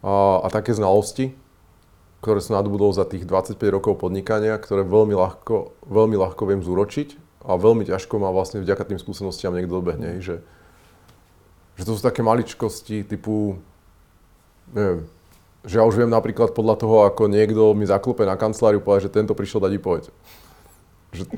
a, 0.00 0.40
a 0.40 0.48
také 0.48 0.72
znalosti, 0.72 1.36
ktoré 2.24 2.40
som 2.40 2.56
nadobudol 2.56 2.90
za 2.96 3.04
tých 3.04 3.28
25 3.28 3.60
rokov 3.68 4.00
podnikania, 4.00 4.56
ktoré 4.56 4.82
veľmi 4.82 5.12
ľahko, 5.12 5.76
veľmi 5.86 6.16
ľahko 6.16 6.42
viem 6.48 6.64
zúročiť 6.64 7.20
a 7.44 7.54
veľmi 7.60 7.84
ťažko 7.86 8.16
ma 8.16 8.32
vlastne 8.32 8.64
vďaka 8.64 8.90
tým 8.90 8.98
skúsenostiam 8.98 9.52
niekto 9.52 9.78
dobehne. 9.78 10.18
Že, 10.18 10.40
že 11.78 11.82
to 11.84 11.92
sú 11.94 12.00
také 12.00 12.24
maličkosti 12.24 13.04
typu, 13.06 13.60
neviem, 14.72 15.06
že 15.68 15.76
ja 15.76 15.84
už 15.84 16.00
viem 16.00 16.08
napríklad 16.08 16.56
podľa 16.56 16.74
toho, 16.80 16.96
ako 17.04 17.28
niekto 17.28 17.76
mi 17.76 17.84
zaklope 17.84 18.24
na 18.24 18.40
kanceláriu, 18.40 18.80
povedať, 18.80 19.12
že 19.12 19.20
tento 19.20 19.36
prišiel 19.36 19.60
dať 19.60 19.72
výpoveď. 19.76 20.04
Že 21.08 21.24
to, 21.24 21.36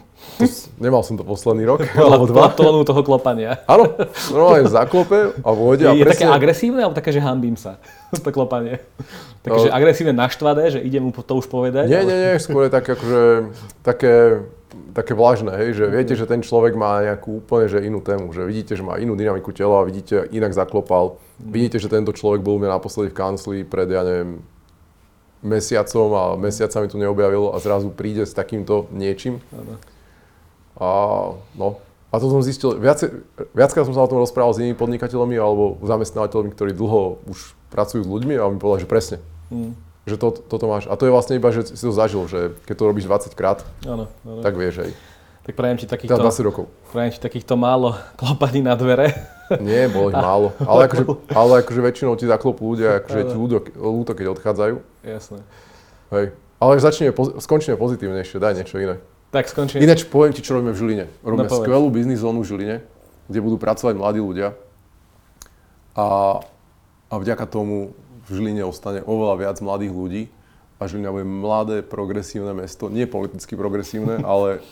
nemal 0.83 1.03
som 1.07 1.15
to 1.15 1.23
posledný 1.23 1.63
rok, 1.67 1.83
alebo 1.95 2.27
dva. 2.31 2.51
tónu 2.55 2.83
toho 2.87 3.03
klopania. 3.07 3.63
Áno, 3.71 3.91
normálne 4.31 4.67
zaklope 4.67 5.35
a 5.43 5.51
vôjde. 5.51 5.91
Je, 5.91 5.91
a 5.91 6.07
presne... 6.07 6.27
také 6.27 6.27
agresívne, 6.27 6.81
alebo 6.87 6.95
také, 6.95 7.11
že 7.11 7.23
hambím 7.23 7.55
sa, 7.59 7.83
to 8.25 8.31
klopanie? 8.31 8.83
Také, 9.43 9.67
no. 9.67 9.75
agresívne 9.75 10.15
naštvané, 10.15 10.75
že 10.75 10.79
idem 10.83 11.07
mu 11.07 11.11
to 11.11 11.35
už 11.35 11.51
povedať? 11.51 11.91
Nie, 11.91 12.03
nie, 12.07 12.19
nie, 12.19 12.35
skôr 12.39 12.67
je 12.67 12.73
také, 12.75 12.95
akože, 12.95 13.23
také 13.83 14.15
také 14.93 15.15
vlažné, 15.15 15.53
hej, 15.57 15.71
že 15.81 15.85
viete, 15.87 16.15
že 16.17 16.27
ten 16.27 16.43
človek 16.43 16.75
má 16.75 17.05
nejakú 17.05 17.45
úplne 17.45 17.67
že 17.71 17.81
inú 17.81 18.03
tému, 18.03 18.35
že 18.35 18.43
vidíte, 18.45 18.75
že 18.77 18.85
má 18.85 18.99
inú 18.99 19.15
dynamiku 19.15 19.53
tela, 19.53 19.85
vidíte, 19.87 20.29
inak 20.35 20.53
zaklopal, 20.53 21.21
vidíte, 21.41 21.79
že 21.79 21.93
tento 21.93 22.11
človek 22.11 22.45
bol 22.45 22.57
u 22.57 22.61
mňa 22.61 22.77
naposledy 22.77 23.13
v 23.13 23.19
kancli 23.19 23.57
pred, 23.65 23.89
ja 23.89 24.03
neviem, 24.03 24.43
mesiacom 25.41 26.09
a 26.13 26.25
mesiacami 26.37 26.87
tu 26.89 27.01
neobjavil 27.01 27.53
a 27.53 27.57
zrazu 27.59 27.89
príde 27.89 28.29
s 28.29 28.37
takýmto 28.37 28.93
niečím. 28.93 29.41
A 30.77 30.89
no, 31.57 31.81
a 32.11 32.15
to 32.21 32.27
som 32.29 32.45
zistil, 32.45 32.77
viac, 32.77 33.01
viackrát 33.57 33.87
som 33.87 33.97
sa 33.97 34.05
o 34.05 34.11
tom 34.11 34.21
rozprával 34.21 34.53
s 34.53 34.61
inými 34.61 34.77
podnikateľmi 34.77 35.37
alebo 35.39 35.81
zamestnávateľmi, 35.87 36.51
ktorí 36.53 36.73
dlho 36.77 37.23
už 37.31 37.57
pracujú 37.73 38.05
s 38.05 38.11
ľuďmi 38.11 38.35
a 38.37 38.51
mi 38.51 38.61
povedali, 38.61 38.85
že 38.85 38.91
presne. 38.91 39.19
Mm 39.49 39.90
že 40.11 40.19
to, 40.19 40.35
toto 40.35 40.67
máš. 40.67 40.91
A 40.91 40.99
to 40.99 41.07
je 41.07 41.15
vlastne 41.15 41.39
iba, 41.39 41.49
že 41.49 41.71
si 41.71 41.79
to 41.79 41.95
zažil, 41.95 42.27
že 42.27 42.59
keď 42.67 42.75
to 42.75 42.85
robíš 42.85 43.07
20 43.07 43.31
krát, 43.33 43.63
ano, 43.87 44.11
ano. 44.27 44.43
tak 44.43 44.59
vieš 44.59 44.83
aj. 44.83 44.91
Tak 45.41 45.55
prajem 45.57 45.79
ti 45.79 45.87
takýchto, 45.87 46.19
Teda 46.19 46.27
20 46.29 46.45
rokov. 46.45 46.65
prajem 46.91 47.11
ti 47.15 47.21
takýchto 47.21 47.55
málo 47.55 47.95
klopaní 48.21 48.61
na 48.61 48.75
dvere. 48.75 49.15
Nie, 49.59 49.87
bolo 49.87 50.11
ich 50.11 50.19
málo. 50.29 50.53
Ale 50.61 50.91
akože, 50.91 51.05
ale 51.41 51.53
akože 51.63 51.81
väčšinou 51.81 52.13
ti 52.15 52.27
zaklopú 52.27 52.75
ľudia, 52.75 53.01
akože 53.01 53.21
ti 53.31 53.37
ľúto, 53.39 53.57
ľúto, 53.73 54.13
keď 54.13 54.27
odchádzajú. 54.35 54.75
Jasné. 55.07 55.39
Hej. 56.11 56.27
Ale 56.61 56.73
začneme, 56.77 57.11
skončíme 57.41 57.81
pozitívnejšie, 57.81 58.37
daj 58.37 58.53
niečo 58.53 58.77
iné. 58.77 59.01
Tak 59.31 59.49
skončím. 59.49 59.81
Ináč 59.81 60.05
poviem 60.05 60.35
ti, 60.35 60.43
čo 60.43 60.59
robíme 60.59 60.75
v 60.75 60.79
Žiline. 60.83 61.05
Robíme 61.23 61.47
No, 61.47 61.55
skvelú 61.55 61.87
biznis 61.89 62.19
zónu 62.21 62.43
v 62.43 62.51
Žiline, 62.51 62.77
kde 63.31 63.39
budú 63.41 63.57
pracovať 63.57 63.95
mladí 63.97 64.21
ľudia. 64.21 64.53
A, 65.95 66.39
a 67.07 67.15
vďaka 67.17 67.47
tomu 67.47 67.95
v 68.31 68.39
Žiline 68.39 68.63
ostane 68.63 69.03
oveľa 69.03 69.35
viac 69.43 69.57
mladých 69.59 69.93
ľudí. 69.93 70.23
A 70.79 70.89
Žilina 70.89 71.13
bude 71.13 71.27
mladé, 71.29 71.85
progresívne 71.85 72.55
mesto. 72.55 72.89
Nie 72.89 73.05
politicky 73.05 73.59
progresívne, 73.59 74.23
ale, 74.31 74.63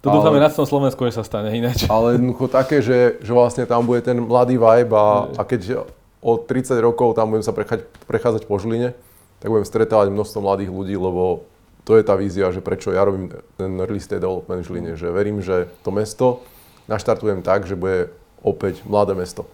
To 0.00 0.14
dúfame 0.14 0.38
na 0.38 0.48
celom 0.48 0.70
Slovensku, 0.70 1.02
že 1.10 1.18
sa 1.18 1.26
stane 1.26 1.50
ináč. 1.50 1.90
ale 1.90 2.16
jednoducho 2.16 2.46
také, 2.46 2.78
že, 2.80 3.18
že 3.18 3.32
vlastne 3.34 3.66
tam 3.66 3.82
bude 3.82 4.00
ten 4.06 4.16
mladý 4.16 4.56
vibe 4.56 4.94
a, 4.94 5.34
a 5.34 5.42
keď 5.42 5.82
o 6.22 6.38
30 6.38 6.78
rokov 6.78 7.18
tam 7.18 7.34
budem 7.34 7.44
sa 7.44 7.52
prechať, 7.52 7.84
prechádzať 8.06 8.46
po 8.46 8.56
Žiline, 8.56 8.94
tak 9.42 9.50
budem 9.50 9.66
stretávať 9.66 10.14
množstvo 10.14 10.38
mladých 10.40 10.70
ľudí, 10.70 10.94
lebo 10.96 11.44
to 11.84 11.98
je 11.98 12.02
tá 12.06 12.16
vízia, 12.16 12.48
že 12.54 12.64
prečo 12.64 12.94
ja 12.94 13.04
robím 13.04 13.30
ten 13.58 13.76
real 13.76 13.98
estate 13.98 14.22
development 14.22 14.62
v 14.62 14.66
Žiline, 14.70 14.92
že 14.94 15.10
verím, 15.12 15.42
že 15.42 15.68
to 15.84 15.90
mesto 15.90 16.46
naštartujem 16.86 17.42
tak, 17.42 17.66
že 17.66 17.74
bude 17.78 18.10
opäť 18.42 18.82
mladé 18.86 19.18
mesto. 19.18 19.46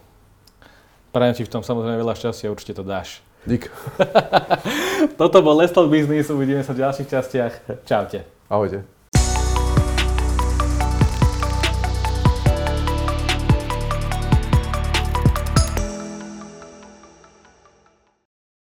Prajem 1.12 1.36
ti 1.36 1.44
v 1.44 1.52
tom 1.52 1.60
samozrejme 1.60 2.00
veľa 2.00 2.16
šťastia, 2.16 2.48
určite 2.48 2.72
to 2.72 2.84
dáš. 2.88 3.20
Dík. 3.44 3.68
Toto 5.20 5.44
bol 5.44 5.60
Let's 5.60 5.76
Talk 5.76 5.92
Business, 5.92 6.32
uvidíme 6.32 6.64
sa 6.64 6.72
v 6.72 6.88
ďalších 6.88 7.08
častiach. 7.12 7.54
Čaute. 7.84 8.24
Ahojte. 8.48 9.01